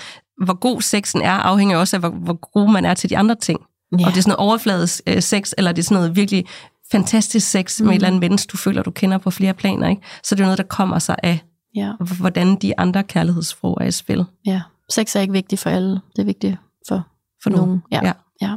hvor 0.44 0.54
god 0.54 0.80
sexen 0.80 1.22
er, 1.22 1.32
afhænger 1.32 1.76
også 1.78 1.96
af, 1.96 2.00
hvor, 2.00 2.10
hvor 2.10 2.50
god 2.52 2.72
man 2.72 2.84
er 2.84 2.94
til 2.94 3.10
de 3.10 3.18
andre 3.18 3.34
ting. 3.34 3.60
Ja. 3.99 4.07
Og 4.07 4.12
det 4.12 4.18
er 4.18 4.22
sådan 4.22 4.30
noget 4.38 4.49
overfladisk 4.49 5.01
øh, 5.07 5.22
sex, 5.22 5.53
eller 5.59 5.72
det 5.72 5.82
er 5.82 5.84
sådan 5.84 5.95
noget 5.95 6.16
virkelig 6.16 6.45
fantastisk 6.93 7.51
sex 7.51 7.80
med 7.80 7.86
Mm. 7.86 7.90
et 7.90 7.95
eller 7.95 8.07
andet 8.09 8.20
menneske, 8.20 8.51
du 8.51 8.57
føler, 8.57 8.82
du 8.82 8.90
kender 8.90 9.18
på 9.18 9.30
flere 9.30 9.55
planer. 9.55 9.88
Ikke? 9.88 10.03
Så 10.24 10.34
det 10.34 10.40
er 10.40 10.45
noget, 10.45 10.59
der 10.59 10.64
kommer 10.64 10.99
sig 10.99 11.16
af, 11.22 11.38
ja, 11.74 11.93
hvordan 12.18 12.57
de 12.57 12.78
andre 12.78 13.03
kærlighedsfrog 13.03 13.78
er 13.80 13.84
i 13.86 13.90
spil. 13.90 14.24
ja. 14.47 14.62
Sex 14.90 15.16
er 15.16 15.20
ikke 15.20 15.32
vigtigt 15.32 15.61
for 15.61 15.70
alle. 15.70 15.90
Det 16.16 16.22
er 16.22 16.24
vigtigt 16.24 16.57
for 16.88 17.07
For 17.43 17.51
nogen. 17.51 17.66
nogen. 17.68 17.82
Ja. 17.93 18.01
Ja. 18.05 18.12
ja. 18.40 18.55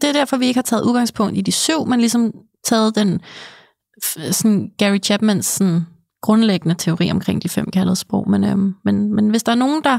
Det 0.00 0.08
er 0.08 0.12
derfor, 0.12 0.36
vi 0.36 0.46
ikke 0.46 0.58
har 0.58 0.62
taget 0.62 0.82
udgangspunkt 0.82 1.38
i 1.38 1.40
de 1.40 1.52
syv, 1.52 1.86
men 1.86 2.00
ligesom 2.00 2.32
taget 2.64 2.94
den 2.94 3.20
sådan 4.30 4.70
Gary 4.78 4.98
Chapmans 5.02 5.46
sådan, 5.46 5.86
grundlæggende 6.22 6.74
teori 6.78 7.10
omkring 7.10 7.42
de 7.42 7.48
fem 7.48 7.70
kærlighedssprog. 7.70 8.30
Men, 8.30 8.44
øhm, 8.44 8.74
men, 8.84 9.14
men 9.14 9.28
hvis 9.30 9.42
der 9.42 9.52
er 9.52 9.56
nogen, 9.56 9.84
der, 9.84 9.98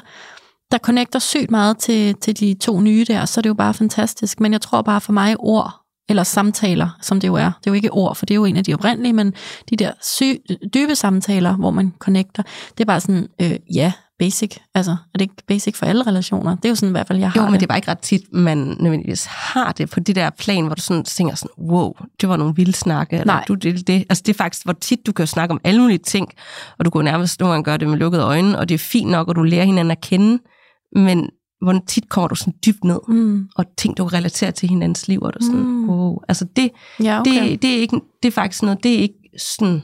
der 0.72 0.78
connecter 0.78 1.20
sygt 1.20 1.52
meget 1.52 1.78
til, 1.78 2.16
til 2.16 2.40
de 2.40 2.54
to 2.54 2.80
nye 2.80 3.06
der, 3.08 3.26
så 3.26 3.40
er 3.40 3.42
det 3.42 3.50
jo 3.50 3.54
bare 3.54 3.74
fantastisk. 3.74 4.40
Men 4.40 4.52
jeg 4.52 4.62
tror 4.62 4.82
bare 4.82 5.02
for 5.02 5.14
mig, 5.14 5.36
ord 5.40 5.82
eller 6.10 6.24
samtaler, 6.24 6.90
som 7.02 7.20
det 7.20 7.28
jo 7.28 7.34
er. 7.36 7.46
Det 7.46 7.68
er 7.68 7.72
jo 7.72 7.74
ikke 7.74 7.92
ord, 7.92 8.16
for 8.16 8.26
det 8.26 8.34
er 8.34 8.36
jo 8.36 8.46
en 8.46 8.58
af 8.58 8.64
de 8.64 8.74
oprindelige, 8.74 9.14
men 9.14 9.34
de 9.70 9.76
der 9.76 9.92
sy- 10.02 10.54
dybe 10.74 10.96
samtaler, 10.96 11.56
hvor 11.56 11.72
man 11.72 11.94
connecter, 12.00 12.44
det 12.78 12.80
er 12.80 12.86
bare 12.86 13.00
sådan, 13.00 13.28
øh, 13.42 13.52
ja, 13.74 13.92
basic. 14.20 14.58
Altså, 14.76 14.92
er 14.92 15.18
det 15.18 15.22
ikke 15.22 15.36
basic 15.48 15.76
for 15.76 15.86
alle 15.86 16.08
relationer? 16.08 16.56
Det 16.56 16.66
er 16.66 16.70
jo 16.70 16.76
sådan 16.76 16.90
i 16.90 16.92
hvert 16.92 17.08
fald, 17.08 17.20
jeg 17.20 17.32
har 17.32 17.42
Jo, 17.42 17.46
men 17.46 17.54
det 17.54 17.64
er 17.64 17.68
bare 17.68 17.78
ikke 17.78 17.92
ret 17.92 18.00
tit, 18.00 18.22
man 18.34 18.58
nødvendigvis 18.80 19.26
har 19.26 19.72
det 19.72 19.90
på 19.90 20.00
det 20.00 20.16
der 20.16 20.30
plan, 20.30 20.66
hvor 20.66 20.76
du 20.76 20.82
sådan 20.82 21.04
tænker 21.04 21.36
sådan, 21.36 21.72
wow, 21.72 21.94
det 22.22 22.30
var 22.30 22.38
nogle 22.38 22.56
vilde 22.56 22.74
snakke, 22.74 23.16
eller 23.18 23.34
Nej. 23.34 23.44
du 23.48 23.54
det, 23.54 23.88
det. 23.88 24.06
Altså 24.10 24.24
det 24.26 24.34
er 24.34 24.38
faktisk, 24.38 24.66
hvor 24.66 24.74
tit 24.74 25.00
du 25.08 25.12
kan 25.12 25.28
snakke 25.28 25.52
om 25.52 25.62
alle 25.64 25.82
mulige 25.82 25.98
ting, 25.98 26.28
og 26.80 26.86
du 26.86 26.90
kan 26.90 27.04
nærmest 27.04 27.40
nogle 27.40 27.54
gange 27.54 27.64
gøre 27.64 27.78
det 27.78 27.88
med 27.88 27.98
lukkede 27.98 28.24
øjne, 28.24 28.58
og 28.60 28.70
det 28.70 28.76
er 28.76 28.80
fint 28.80 29.12
nok, 29.12 29.28
og 29.28 29.36
du 29.36 29.44
lærer 29.44 29.66
hinanden 29.66 29.92
at 29.92 30.02
kende, 30.02 30.40
men 30.96 31.30
hvor 31.62 31.82
tit 31.88 32.10
kommer 32.10 32.28
du 32.28 32.36
sådan 32.36 32.54
dybt 32.66 32.84
ned, 32.84 33.00
Mm. 33.08 33.48
og 33.56 33.66
ting, 33.78 33.98
du 33.98 34.06
relaterer 34.06 34.52
til 34.52 34.70
hinandens 34.70 35.08
liv, 35.08 35.22
og 35.22 35.34
du 35.34 35.40
er 35.40 35.44
sådan, 35.44 35.60
Mm. 35.64 35.90
wow. 35.90 36.18
Altså 36.28 36.46
det, 36.56 36.70
Ja, 37.04 37.20
okay. 37.20 37.50
det, 37.52 37.62
det, 37.62 37.70
er 37.76 37.78
ikke, 37.78 38.00
det 38.24 38.28
er 38.28 38.32
faktisk 38.32 38.64
noget, 38.64 38.84
det 38.84 38.94
er 38.96 39.00
ikke 39.00 39.30
sådan 39.58 39.82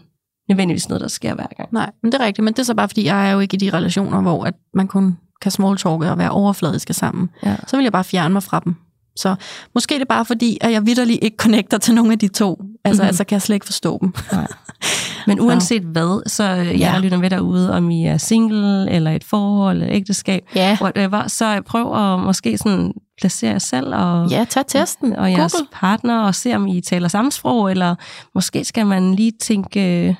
nødvendigvis 0.49 0.89
noget, 0.89 1.01
der 1.01 1.07
sker 1.07 1.35
hver 1.35 1.47
gang. 1.57 1.69
Nej, 1.71 1.91
men 2.03 2.11
det 2.11 2.21
er 2.21 2.25
rigtigt. 2.25 2.43
Men 2.45 2.53
det 2.53 2.59
er 2.59 2.63
så 2.63 2.73
bare, 2.75 2.89
fordi 2.89 3.05
jeg 3.05 3.27
er 3.29 3.31
jo 3.33 3.39
ikke 3.39 3.55
i 3.55 3.57
de 3.57 3.69
relationer, 3.69 4.21
hvor 4.21 4.43
at 4.43 4.53
man 4.73 4.87
kun 4.87 5.17
kan 5.41 5.51
smalltalke 5.51 6.09
og 6.11 6.17
være 6.17 6.29
overfladiske 6.31 6.93
sammen. 6.93 7.29
Ja. 7.45 7.55
Så 7.67 7.77
vil 7.77 7.83
jeg 7.83 7.91
bare 7.91 8.03
fjerne 8.03 8.33
mig 8.33 8.43
fra 8.43 8.59
dem. 8.65 8.75
Så 9.15 9.35
måske 9.75 9.95
er 9.95 9.99
det 9.99 10.07
bare 10.07 10.25
fordi, 10.25 10.57
at 10.61 10.71
jeg 10.71 10.85
vidderligt 10.85 11.23
ikke 11.23 11.37
connecter 11.37 11.77
til 11.77 11.95
nogen 11.95 12.11
af 12.11 12.19
de 12.19 12.27
to. 12.27 12.61
Altså, 12.85 13.03
mm. 13.03 13.07
altså 13.07 13.23
kan 13.23 13.35
jeg 13.35 13.41
slet 13.41 13.55
ikke 13.55 13.65
forstå 13.65 13.97
dem. 14.01 14.13
Nej. 14.31 14.47
Men 15.27 15.39
uanset 15.39 15.81
hvad, 15.81 16.29
så 16.29 16.43
øh, 16.43 16.67
jeg 16.67 16.75
Ja. 16.75 16.99
lytter 16.99 17.17
med 17.17 17.29
derude, 17.29 17.73
om 17.73 17.89
I 17.91 18.05
er 18.05 18.17
single, 18.17 18.89
eller 18.91 19.11
et 19.11 19.23
forhold, 19.23 19.75
eller 19.77 19.87
et 19.93 19.95
ægteskab, 19.97 20.43
Ja, 20.55 20.77
whatever, 20.81 21.27
så 21.27 21.61
prøv 21.65 21.95
at 22.13 22.19
måske 22.19 22.57
sådan 22.57 22.93
placere 23.21 23.51
jer 23.51 23.59
selv 23.59 23.95
og, 23.95 24.29
ja 24.29 24.45
tag 24.49 24.63
testen. 24.67 25.15
og 25.15 25.31
jeres 25.31 25.53
Google. 25.53 25.67
partner, 25.71 26.19
og 26.19 26.35
se 26.35 26.55
om 26.55 26.67
I 26.67 26.81
taler 26.81 27.07
samme 27.07 27.31
sprog, 27.31 27.71
eller 27.71 27.95
måske 28.35 28.63
skal 28.65 28.85
man 28.87 29.13
lige 29.15 29.31
tænke 29.41 30.07
øh, 30.07 30.15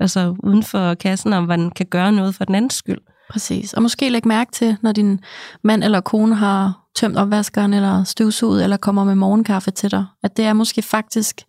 altså 0.00 0.34
uden 0.44 0.62
for 0.62 0.94
kassen, 0.94 1.32
om 1.32 1.44
man 1.44 1.70
kan 1.70 1.86
gøre 1.86 2.12
noget 2.12 2.34
for 2.34 2.44
den 2.44 2.54
andens 2.54 2.74
skyld. 2.74 2.98
Præcis. 3.30 3.72
Og 3.74 3.82
måske 3.82 4.08
lægge 4.10 4.28
mærke 4.28 4.52
til, 4.52 4.76
når 4.82 4.92
din 4.92 5.20
mand 5.64 5.84
eller 5.84 6.00
kone 6.00 6.34
har 6.34 6.80
tømt 6.96 7.16
opvaskeren, 7.16 7.74
eller 7.74 8.04
støvsuget, 8.04 8.64
eller 8.64 8.76
kommer 8.76 9.04
med 9.04 9.14
morgenkaffe 9.14 9.70
til 9.70 9.90
dig, 9.90 10.04
at 10.22 10.36
det 10.36 10.44
er 10.44 10.52
måske 10.52 10.82
faktisk 10.82 11.40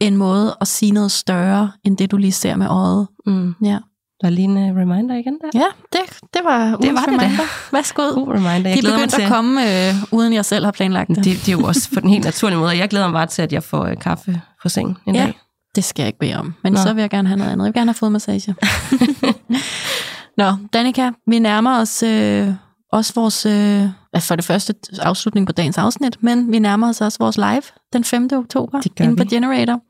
en 0.00 0.16
måde 0.16 0.56
at 0.60 0.68
sige 0.68 0.92
noget 0.92 1.10
større, 1.10 1.72
end 1.84 1.96
det 1.96 2.10
du 2.10 2.16
lige 2.16 2.32
ser 2.32 2.56
med 2.56 2.66
øjet. 2.68 3.06
Mm. 3.26 3.54
Ja, 3.62 3.78
Der 4.20 4.26
er 4.26 4.30
lige 4.30 4.44
en 4.44 4.70
uh, 4.70 4.76
reminder 4.76 5.14
igen 5.14 5.38
der. 5.42 5.48
ja 5.60 5.66
det, 5.92 6.00
det 6.34 6.40
var 6.44 6.76
Det 6.76 6.94
var 6.94 7.00
det 7.00 7.20
da. 7.20 7.24
reminder. 7.26 7.72
Værsgo. 7.72 8.02
God 8.02 8.28
reminder. 8.28 8.50
Jeg 8.52 8.64
De 8.64 8.70
er 8.70 8.80
glæder 8.80 8.96
mig 8.96 8.98
begyndt 8.98 9.14
til, 9.14 9.22
at 9.22 9.28
komme, 9.28 9.88
øh, 9.88 9.94
uden 10.12 10.32
jeg 10.32 10.44
selv 10.44 10.64
har 10.64 10.72
planlagt 10.72 11.08
det. 11.08 11.16
det, 11.16 11.24
det 11.24 11.48
er 11.48 11.52
jo 11.52 11.64
også 11.64 11.88
på 11.94 12.00
den 12.00 12.10
helt 12.10 12.24
naturlige 12.24 12.58
måde, 12.58 12.68
og 12.70 12.78
jeg 12.78 12.88
glæder 12.88 13.06
mig 13.06 13.12
bare 13.12 13.26
til, 13.26 13.42
at 13.42 13.52
jeg 13.52 13.62
får 13.62 13.84
øh, 13.84 13.96
kaffe 14.00 14.40
på 14.62 14.68
sengen 14.68 14.96
en 15.06 15.14
Ja. 15.14 15.20
dag. 15.24 15.38
Det 15.74 15.84
skal 15.84 16.02
jeg 16.02 16.06
ikke 16.08 16.18
bede 16.18 16.34
om. 16.34 16.54
Men. 16.64 16.72
Nå. 16.72 16.78
så 16.78 16.92
vil 16.94 17.00
jeg 17.00 17.10
gerne 17.10 17.28
have 17.28 17.38
noget 17.38 17.52
andet. 17.52 17.64
Jeg 17.64 17.74
vil 17.74 17.80
gerne 17.80 17.88
have 17.90 17.94
fodmassage. 17.94 18.54
Nå, 20.38 20.52
Danika, 20.72 21.10
vi 21.26 21.38
nærmer 21.38 21.80
os 21.80 22.02
øh, 22.02 22.48
også 22.92 23.12
vores, 23.14 23.46
øh, 23.46 23.84
for 24.20 24.36
det 24.36 24.44
første 24.44 24.74
afslutning 24.98 25.46
på 25.46 25.52
dagens 25.52 25.78
afsnit, 25.78 26.22
men 26.22 26.52
vi 26.52 26.58
nærmer 26.58 26.88
os 26.88 27.00
også 27.00 27.18
vores 27.20 27.36
live 27.36 27.62
den 27.92 28.04
5. 28.04 28.28
oktober 28.32 28.80
inde 29.00 29.16
på 29.16 29.24
vi. 29.24 29.28
Generator. 29.28 29.80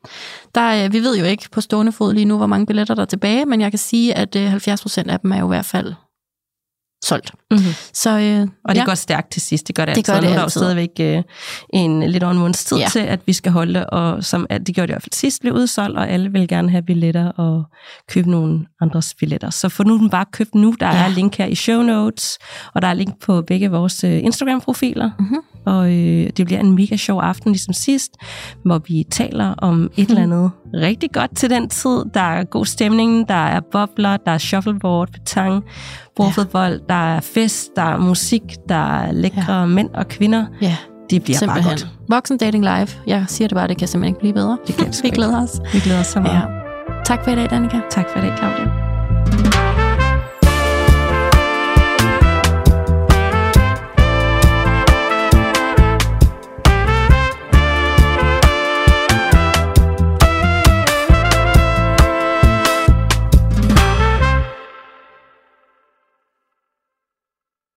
Der, 0.54 0.84
øh, 0.84 0.92
vi 0.92 1.00
ved 1.00 1.18
jo 1.18 1.24
ikke 1.24 1.48
på 1.50 1.60
stående 1.60 1.92
fod 1.92 2.14
lige 2.14 2.24
nu, 2.24 2.36
hvor 2.36 2.46
mange 2.46 2.66
billetter 2.66 2.94
der 2.94 3.02
er 3.02 3.06
tilbage, 3.06 3.46
men 3.46 3.60
jeg 3.60 3.72
kan 3.72 3.78
sige, 3.78 4.14
at 4.14 4.36
øh, 4.36 4.46
70 4.46 4.82
procent 4.82 5.10
af 5.10 5.20
dem 5.20 5.32
er 5.32 5.38
jo 5.38 5.46
i 5.46 5.48
hvert 5.48 5.64
fald 5.64 5.94
solgt. 7.04 7.32
Mm-hmm. 7.50 7.66
Så, 7.94 8.10
øh, 8.18 8.48
og 8.64 8.74
det 8.74 8.80
ja. 8.80 8.84
går 8.84 8.94
stærkt 8.94 9.30
til 9.32 9.42
sidst, 9.42 9.68
det 9.68 9.74
gør 9.76 9.84
det, 9.84 9.94
Det 9.96 9.98
altid. 10.08 10.12
gør 10.14 10.20
det 10.20 10.28
nu 10.28 10.32
er 10.32 10.36
der 10.36 10.42
jo 10.42 10.48
stadigvæk 10.48 10.90
øh, 11.00 11.22
en 11.74 12.02
lidt 12.10 12.22
over 12.22 12.32
en 12.32 12.38
måneds 12.38 12.64
tid 12.64 12.76
Ja. 12.76 12.88
til, 12.88 12.98
at 12.98 13.20
vi 13.26 13.32
skal 13.32 13.52
holde, 13.52 13.86
og 13.90 14.24
som 14.24 14.46
at 14.50 14.66
det 14.66 14.74
gjorde 14.74 14.86
det 14.86 14.92
i 14.92 14.94
hvert 14.94 15.02
fald 15.02 15.12
sidst, 15.14 15.40
blev 15.40 15.54
udsolgt, 15.54 15.98
og 15.98 16.08
alle 16.08 16.32
vil 16.32 16.48
gerne 16.48 16.70
have 16.70 16.82
billetter 16.82 17.28
og 17.28 17.64
købe 18.10 18.30
nogle 18.30 18.66
andres 18.80 19.14
billetter. 19.14 19.50
Så 19.50 19.68
få 19.68 19.82
nu 19.82 19.98
dem 19.98 20.10
bare 20.10 20.24
købt 20.32 20.54
nu. 20.54 20.74
Der 20.80 20.86
Ja. 20.86 21.04
er 21.04 21.08
link 21.08 21.36
her 21.36 21.46
i 21.46 21.54
show 21.54 21.82
notes, 21.82 22.38
og 22.74 22.82
der 22.82 22.88
er 22.88 22.94
link 22.94 23.20
på 23.20 23.42
begge 23.42 23.70
vores 23.70 24.04
øh, 24.04 24.12
Instagram-profiler. 24.24 25.10
Mhm. 25.18 25.36
Og 25.68 25.92
øh, 25.92 26.30
det 26.36 26.46
bliver 26.46 26.60
en 26.60 26.74
mega 26.74 26.96
sjov 26.96 27.20
aften, 27.20 27.52
ligesom 27.52 27.72
sidst, 27.72 28.10
hvor 28.64 28.80
vi 28.88 29.04
taler 29.10 29.54
om 29.58 29.90
et 29.96 30.08
eller 30.08 30.22
andet 30.22 30.50
rigtig 30.86 31.10
godt 31.12 31.36
til 31.36 31.50
den 31.50 31.68
tid. 31.68 32.04
Der 32.14 32.20
er 32.20 32.44
god 32.44 32.64
stemning, 32.66 33.28
der 33.28 33.34
er 33.34 33.60
bobler, 33.72 34.16
der 34.16 34.32
er 34.32 34.38
shuffleboard, 34.38 35.12
petang, 35.12 35.64
bordfodbold, 36.16 36.80
der 36.88 37.14
er 37.16 37.20
fest, 37.20 37.68
der 37.76 37.82
er 37.82 37.96
musik, 37.98 38.42
der 38.68 38.98
er 39.00 39.12
lækre 39.12 39.52
ja. 39.60 39.66
mænd 39.66 39.90
og 39.94 40.08
kvinder. 40.08 40.46
ja, 40.62 40.76
Det 41.10 41.22
bliver 41.22 41.38
bare 41.38 41.38
simpelthen. 41.38 41.70
godt. 41.70 41.88
Voksen 42.08 42.38
Dating 42.38 42.64
Live. 42.64 42.88
Jeg 43.06 43.24
siger 43.28 43.48
det 43.48 43.56
bare, 43.56 43.68
det 43.68 43.76
kan 43.78 43.88
simpelthen 43.88 44.10
ikke 44.10 44.20
blive 44.20 44.32
bedre. 44.34 44.58
Det 44.66 44.74
kan 44.76 44.86
Vi 45.02 45.10
glæder 45.10 45.42
os. 45.42 45.60
Vi 45.72 45.78
glæder 45.80 46.00
os 46.00 46.06
så 46.06 46.20
meget. 46.20 46.34
Ja. 46.34 46.38
Ja. 46.38 47.02
Tak 47.04 47.24
for 47.24 47.30
i 47.30 47.34
dag, 47.34 47.50
Danika. 47.50 47.80
Tak 47.90 48.04
for 48.14 48.20
det, 48.20 48.32
Claudia. 48.38 48.87